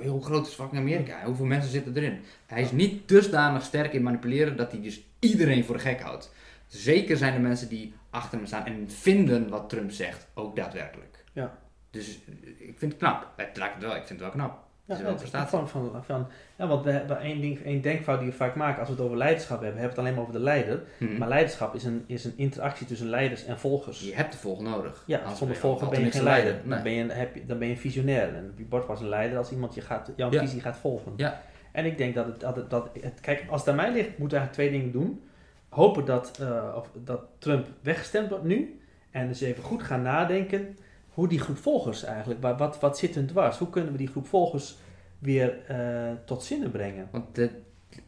heel 0.00 0.20
groot 0.20 0.46
is 0.46 0.52
fucking 0.54 0.80
Amerika. 0.80 1.24
Hoeveel 1.24 1.46
mensen 1.46 1.70
zitten 1.70 1.96
erin? 1.96 2.20
Hij 2.46 2.62
is 2.62 2.72
niet 2.72 3.08
dusdanig 3.08 3.62
sterk 3.62 3.92
in 3.92 4.02
manipuleren 4.02 4.56
dat 4.56 4.72
hij 4.72 4.80
dus 4.80 5.02
iedereen 5.18 5.64
voor 5.64 5.74
de 5.76 5.82
gek 5.82 6.00
houdt. 6.00 6.32
Zeker 6.66 7.16
zijn 7.16 7.34
er 7.34 7.40
mensen 7.40 7.68
die 7.68 7.94
achter 8.10 8.38
hem 8.38 8.46
staan 8.46 8.64
en 8.66 8.84
vinden 8.90 9.48
wat 9.48 9.68
Trump 9.68 9.90
zegt, 9.90 10.26
ook 10.34 10.56
daadwerkelijk. 10.56 11.24
Ja. 11.32 11.60
Dus 11.92 12.18
eh, 12.44 12.68
ik 12.68 12.78
vind 12.78 12.92
het 12.92 13.00
knap. 13.00 13.26
Het 13.36 13.48
het 13.60 13.82
wel, 13.82 13.90
ik 13.96 14.04
vind 14.04 14.08
het 14.08 14.18
wel 14.20 14.30
knap. 14.30 14.58
Ja, 14.84 14.94
is 14.94 15.02
wel 15.02 15.14
prestatie. 15.14 15.48
van, 15.58 15.68
van, 15.68 16.04
van, 16.04 16.26
ja, 16.58 16.66
want 16.66 16.84
we 16.84 16.90
hebben 16.90 17.18
één, 17.20 17.40
ding, 17.40 17.64
één 17.64 17.80
denkfout 17.80 18.18
die 18.20 18.28
we 18.28 18.34
vaak 18.34 18.54
maken 18.54 18.78
als 18.78 18.88
we 18.88 18.94
het 18.94 19.04
over 19.04 19.16
leiderschap 19.16 19.60
hebben, 19.60 19.80
hebben 19.80 19.96
we 19.96 20.00
het 20.02 20.06
alleen 20.06 20.12
maar 20.12 20.22
over 20.22 20.32
de 20.34 20.44
leider. 20.44 20.82
Hm. 20.98 21.18
Maar 21.18 21.28
leiderschap 21.28 21.74
is 21.74 21.84
een, 21.84 22.04
is 22.06 22.24
een 22.24 22.32
interactie 22.36 22.86
tussen 22.86 23.08
leiders 23.08 23.44
en 23.44 23.58
volgers. 23.58 24.00
Je 24.00 24.14
hebt 24.14 24.32
de 24.32 24.38
volg 24.38 24.60
nodig. 24.60 25.02
Ja, 25.06 25.34
zonder 25.34 25.56
je 25.56 25.62
volger 25.62 25.88
ben 25.88 26.04
je 26.04 26.10
geen 26.10 26.22
leider. 26.22 26.56
Dan, 26.68 26.82
ben 26.82 26.92
je, 26.92 27.02
een- 27.02 27.10
heb 27.10 27.34
je, 27.34 27.46
dan 27.46 27.58
ben 27.58 27.68
je 27.68 27.74
een 27.74 27.80
visionair. 27.80 28.34
En 28.34 28.52
wie 28.56 28.66
wordt 28.70 28.86
pas 28.86 29.00
een 29.00 29.08
leider 29.08 29.38
als 29.38 29.50
iemand 29.50 29.74
je 29.74 29.80
gaat, 29.80 30.10
jouw 30.16 30.30
Ja. 30.32 30.40
visie 30.40 30.60
gaat 30.60 30.76
volgen. 30.76 31.12
Ja. 31.16 31.42
En 31.72 31.84
ik 31.84 31.98
denk 31.98 32.14
dat 32.14 32.26
het, 32.26 32.40
dat 32.40 32.56
het, 32.56 32.70
dat 32.70 32.88
het, 33.00 33.20
kijk, 33.20 33.44
als 33.50 33.60
het 33.60 33.70
aan 33.70 33.76
mij 33.76 33.92
ligt, 33.92 34.18
moeten 34.18 34.38
we 34.38 34.44
eigenlijk 34.44 34.52
twee 34.52 34.70
dingen 34.70 34.92
doen. 34.92 35.22
Hopen 35.68 36.04
dat, 36.04 36.38
eh, 36.40 36.74
of, 36.76 36.88
dat 37.04 37.20
Trump 37.38 37.66
weggestemd 37.80 38.28
wordt 38.28 38.44
nu. 38.44 38.80
En 39.10 39.28
dus 39.28 39.40
even 39.40 39.62
goed 39.62 39.82
gaan 39.82 40.02
nadenken 40.02 40.76
hoe 41.14 41.28
die 41.28 41.40
groep 41.40 41.58
volgers 41.58 42.04
eigenlijk, 42.04 42.42
waar- 42.42 42.56
wat, 42.56 42.80
wat 42.80 42.98
zit 42.98 43.14
hun 43.14 43.26
dwars? 43.26 43.58
Hoe 43.58 43.70
kunnen 43.70 43.92
we 43.92 43.98
die 43.98 44.08
groep 44.08 44.26
volgers 44.26 44.76
weer 45.18 45.58
eh, 45.68 45.76
tot 46.24 46.42
zinnen 46.44 46.70
brengen? 46.70 47.08
Want 47.10 47.34
de, 47.34 47.50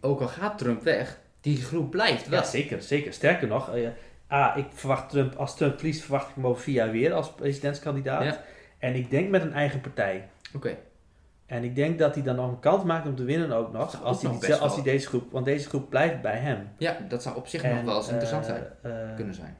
ook 0.01 0.21
al 0.21 0.29
gaat 0.29 0.59
Trump 0.59 0.83
weg, 0.83 1.19
die 1.41 1.57
groep 1.57 1.91
blijft 1.91 2.29
wel. 2.29 2.41
Ja, 2.41 2.47
zeker, 2.47 2.83
zeker. 2.83 3.13
Sterker 3.13 3.49
nog, 3.49 3.75
eh, 3.75 3.89
A, 4.33 4.57
ik 4.57 4.67
verwacht 4.73 5.11
Trump, 5.11 5.35
als 5.35 5.57
Trump 5.57 5.75
verliest, 5.79 6.03
verwacht 6.03 6.29
ik 6.29 6.35
hem 6.35 6.47
over 6.47 6.63
vier 6.63 6.75
jaar 6.75 6.91
weer 6.91 7.13
als 7.13 7.33
presidentskandidaat. 7.33 8.25
Ja. 8.25 8.41
En 8.79 8.95
ik 8.95 9.11
denk 9.11 9.31
met 9.31 9.43
een 9.43 9.53
eigen 9.53 9.81
partij. 9.81 10.29
Oké. 10.55 10.77
En 11.47 11.65
ik 11.65 11.75
denk 11.75 11.99
dat 11.99 12.15
hij 12.15 12.23
dan 12.23 12.37
nog 12.37 12.49
een 12.51 12.59
kans 12.61 12.85
maakt 12.85 13.07
om 13.07 13.15
te 13.17 13.25
winnen 13.25 13.53
ook 13.53 13.73
nog. 13.73 14.03
Als 14.03 14.17
ook 14.17 14.23
hij, 14.23 14.31
nog 14.31 14.41
die- 14.41 14.49
best 14.49 14.61
als 14.61 14.75
hij 14.75 14.83
deze 14.85 15.07
groep, 15.09 15.33
want 15.33 15.45
deze 15.45 15.69
groep 15.69 15.89
blijft 15.91 16.23
bij 16.23 16.37
hem. 16.37 16.69
Ja, 16.79 16.97
dat 17.09 17.23
zou 17.23 17.37
op 17.37 17.47
zich 17.47 17.63
En, 17.63 17.75
nog 17.75 17.85
wel 17.85 17.97
eens 17.97 18.09
interessant 18.09 18.47
eh, 18.47 18.55
zijn. 18.83 19.15
kunnen 19.15 19.35
zijn. 19.35 19.57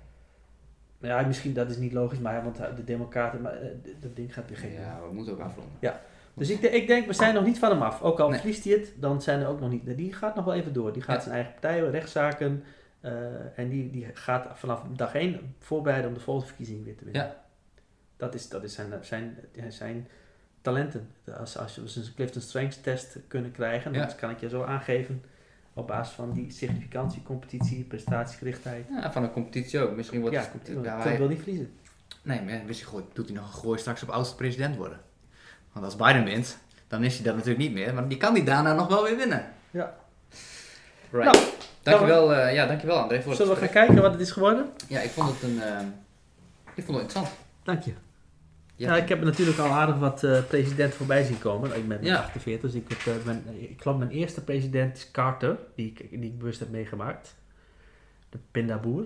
Ja, 1.05 1.21
misschien 1.27 1.53
dat 1.55 1.71
is 1.71 1.77
niet 1.77 1.93
logisch, 1.93 2.19
maar 2.19 2.45
want 2.45 2.57
de 2.57 2.85
democraten, 2.85 3.41
maar 3.43 3.53
eh, 3.61 3.69
dat 4.01 4.17
ding 4.17 4.35
gaat 4.35 4.49
weer 4.49 4.59
gek. 4.59 4.73
Ja, 4.73 5.01
we 5.09 5.15
moeten 5.15 5.33
ook 5.33 5.41
afronden. 5.41 5.73
Dus 6.37 6.51
ik, 6.51 6.61
ik 6.61 6.87
denk, 6.87 7.07
we 7.07 7.13
zijn 7.13 7.35
nog 7.35 7.45
niet 7.45 7.59
van 7.59 7.71
hem 7.71 7.83
af. 7.83 8.03
Ook 8.03 8.21
al 8.21 8.29
Nee. 8.29 8.39
verliest 8.39 8.65
hij 8.65 8.73
het, 8.73 8.93
dan 8.97 9.23
zijn 9.23 9.41
er 9.41 9.47
ook 9.47 9.61
nog 9.61 9.71
niet. 9.71 9.97
Die 9.97 10.13
gaat 10.13 10.35
nog 10.35 10.45
wel 10.45 10.55
even 10.55 10.73
door. 10.73 10.93
Die 10.93 11.03
gaat 11.03 11.17
Ja. 11.17 11.23
zijn 11.23 11.35
eigen 11.35 11.53
partij, 11.53 11.81
rechtszaken. 11.91 12.65
eh, 13.01 13.59
en 13.59 13.69
die, 13.69 13.91
die 13.91 14.07
gaat 14.15 14.49
vanaf 14.55 14.83
dag 14.97 15.15
één 15.15 15.55
voorbereiden 15.59 16.09
om 16.09 16.15
de 16.17 16.21
volgende 16.23 16.49
verkiezing 16.49 16.85
weer 16.85 16.97
te 16.97 17.05
winnen. 17.05 17.23
Ja. 17.23 17.37
Dat 18.17 18.35
is, 18.35 18.49
dat 18.49 18.63
is 18.63 18.75
zijn, 18.75 18.93
zijn, 19.01 19.37
zijn 19.69 20.09
talenten. 20.61 21.09
Als, 21.39 21.59
als 21.59 21.77
we 21.77 21.83
een 22.01 22.15
Clifton 22.15 22.41
Strengths 22.41 22.81
test 22.81 23.17
kunnen 23.29 23.51
krijgen, 23.53 23.93
dan 23.93 24.03
Ja. 24.03 24.09
kan 24.17 24.31
ik 24.31 24.41
je 24.41 24.49
zo 24.49 24.63
aangeven 24.63 25.23
op 25.75 25.87
basis 25.87 26.15
van 26.15 26.33
die 26.33 26.51
significantie, 26.53 27.23
competitie, 27.23 27.85
prestatiegerichtheid. 27.85 28.87
Ja, 28.91 29.13
van 29.13 29.23
een 29.23 29.33
competitie 29.33 29.81
ook. 29.81 29.97
Misschien 29.97 30.21
wordt 30.21 30.35
Ja, 30.37 30.43
het. 30.53 30.85
Ja, 30.85 30.99
hij- 31.01 31.19
wil 31.19 31.29
niet 31.29 31.39
verliezen. 31.43 31.73
Nee, 32.23 32.43
maar 32.43 32.63
wist 32.67 32.81
je 32.81 32.87
goed, 32.87 33.03
doet 33.13 33.27
hij 33.29 33.37
nog 33.37 33.47
een 33.47 33.61
gooi 33.61 33.79
straks 33.79 34.03
op 34.03 34.09
oudste 34.09 34.35
president 34.37 34.77
worden? 34.77 35.01
Want 35.73 35.85
als 35.85 35.97
Biden 35.97 36.25
wint, 36.25 36.59
dan 36.89 37.05
is 37.05 37.15
hij 37.15 37.25
dat 37.25 37.35
natuurlijk 37.35 37.63
niet 37.65 37.73
meer. 37.73 37.95
Maar 37.95 38.09
die 38.09 38.19
kan 38.19 38.35
die 38.35 38.45
daarna 38.45 38.75
nog 38.75 38.89
wel 38.89 39.03
weer 39.03 39.17
winnen. 39.17 39.53
Ja. 39.71 39.95
Right. 41.11 41.33
Nou, 41.33 41.45
dankjewel, 41.83 42.35
eh 42.35 42.55
ja, 42.55 42.67
dankjewel 42.67 42.97
André 42.99 43.21
voor 43.23 43.31
het 43.33 43.41
Zullen 43.41 43.55
we 43.55 43.61
gaan 43.61 43.71
kijken 43.71 44.03
wat 44.03 44.13
het 44.13 44.21
is 44.21 44.31
geworden? 44.31 44.69
Ja, 44.89 45.01
ik 45.01 45.11
vond 45.11 45.29
het 45.31 45.43
een... 45.43 45.63
eh, 45.63 45.79
ik 46.75 46.85
vond 46.85 46.99
het 46.99 47.07
interessant. 47.07 47.29
Dank 47.63 47.83
je. 47.83 47.93
Ja. 48.77 48.95
Ja, 48.97 49.03
ik 49.03 49.09
heb 49.09 49.23
natuurlijk 49.25 49.59
al 49.59 49.71
aardig 49.71 49.99
wat 49.99 50.25
eh 50.25 50.45
presidenten 50.49 50.97
voorbij 50.97 51.25
zien 51.25 51.39
komen. 51.39 51.77
Ik 51.77 51.89
ben 51.89 52.05
Ja. 52.05 52.17
48, 52.19 52.71
dus 52.71 52.81
ik, 52.81 52.89
heb, 52.89 53.17
eh, 53.17 53.25
mijn, 53.25 53.43
ik 53.71 53.83
geloof 53.83 53.99
mijn 53.99 54.11
eerste 54.11 54.45
president 54.45 54.97
is 54.97 55.11
Carter, 55.11 55.59
die 55.75 55.87
ik, 55.87 56.11
die 56.11 56.21
ik 56.31 56.39
bewust 56.39 56.59
heb 56.61 56.71
meegemaakt. 56.71 57.35
De 58.29 58.39
pindaboer. 58.51 59.05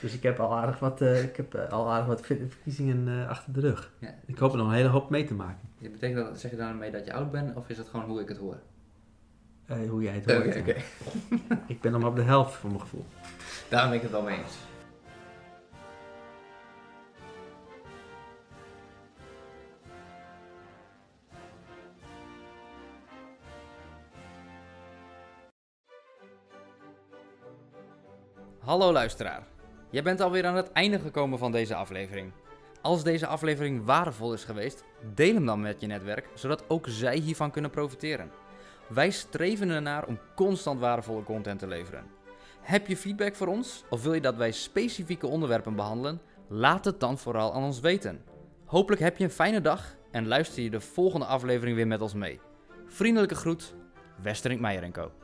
Dus 0.00 0.14
ik 0.14 0.22
heb 0.22 0.40
al 0.40 0.56
aardig 0.56 0.78
wat, 0.78 1.00
eh, 1.00 1.22
ik 1.22 1.36
heb, 1.36 1.54
eh, 1.54 1.68
al 1.72 1.90
aardig 1.90 2.06
wat 2.06 2.26
ver- 2.26 2.36
verkiezingen 2.48 3.08
eh, 3.08 3.28
achter 3.28 3.52
de 3.52 3.60
rug. 3.60 3.92
Ja. 3.98 4.14
Ik 4.26 4.38
hoop 4.38 4.50
er 4.52 4.58
nog 4.58 4.66
een 4.68 4.74
hele 4.74 4.88
hoop 4.88 5.10
mee 5.10 5.24
te 5.24 5.34
maken. 5.34 5.68
Je 5.78 5.90
betekent 5.90 6.26
dat, 6.26 6.40
zeg 6.40 6.50
je 6.50 6.56
daarmee 6.56 6.90
dat 6.90 7.04
je 7.04 7.12
oud 7.12 7.30
bent, 7.30 7.56
of 7.56 7.68
is 7.68 7.78
het 7.78 7.88
gewoon 7.88 8.06
hoe 8.06 8.20
ik 8.20 8.28
het 8.28 8.38
hoor? 8.38 8.56
Eh, 9.66 9.76
hoe 9.90 10.02
jij 10.02 10.14
het 10.14 10.32
hoort. 10.32 10.46
Oké, 10.46 10.58
oké. 10.58 10.74
Ik 11.66 11.80
ben 11.80 11.92
nog 11.92 12.00
maar 12.00 12.10
op 12.10 12.16
de 12.16 12.22
helft 12.22 12.54
voor 12.54 12.68
mijn 12.70 12.80
gevoel. 12.82 13.04
Daar 13.68 13.86
ben 13.88 13.96
ik 13.96 14.02
het 14.02 14.10
wel 14.10 14.22
mee 14.22 14.38
eens. 14.38 14.54
Hallo 28.64 28.92
luisteraar. 28.92 29.42
Jij 29.90 30.02
bent 30.02 30.20
alweer 30.20 30.46
aan 30.46 30.56
het 30.56 30.72
einde 30.72 30.98
gekomen 30.98 31.38
van 31.38 31.52
deze 31.52 31.74
aflevering. 31.74 32.32
Als 32.80 33.02
deze 33.04 33.26
aflevering 33.26 33.84
waardevol 33.84 34.32
is 34.32 34.44
geweest, 34.44 34.84
deel 35.14 35.34
hem 35.34 35.46
dan 35.46 35.60
met 35.60 35.80
je 35.80 35.86
netwerk, 35.86 36.28
zodat 36.34 36.64
ook 36.68 36.86
zij 36.88 37.16
hiervan 37.16 37.50
kunnen 37.50 37.70
profiteren. 37.70 38.30
Wij 38.86 39.10
streven 39.10 39.70
ernaar 39.70 40.06
om 40.06 40.18
constant 40.34 40.80
waardevolle 40.80 41.22
content 41.22 41.58
te 41.58 41.66
leveren. 41.66 42.04
Heb 42.60 42.86
je 42.86 42.96
feedback 42.96 43.34
voor 43.34 43.46
ons 43.46 43.84
of 43.90 44.02
wil 44.02 44.14
je 44.14 44.20
dat 44.20 44.36
wij 44.36 44.52
specifieke 44.52 45.26
onderwerpen 45.26 45.74
behandelen? 45.74 46.20
Laat 46.48 46.84
het 46.84 47.00
dan 47.00 47.18
vooral 47.18 47.54
aan 47.54 47.64
ons 47.64 47.80
weten. 47.80 48.22
Hopelijk 48.64 49.02
heb 49.02 49.16
je 49.16 49.24
een 49.24 49.30
fijne 49.30 49.60
dag 49.60 49.96
en 50.10 50.28
luister 50.28 50.62
je 50.62 50.70
de 50.70 50.80
volgende 50.80 51.26
aflevering 51.26 51.76
weer 51.76 51.86
met 51.86 52.00
ons 52.00 52.14
mee. 52.14 52.40
Vriendelijke 52.86 53.34
groet, 53.34 53.74
Westerink 54.22 54.60
Meijer 54.60 54.90
Co. 54.90 55.21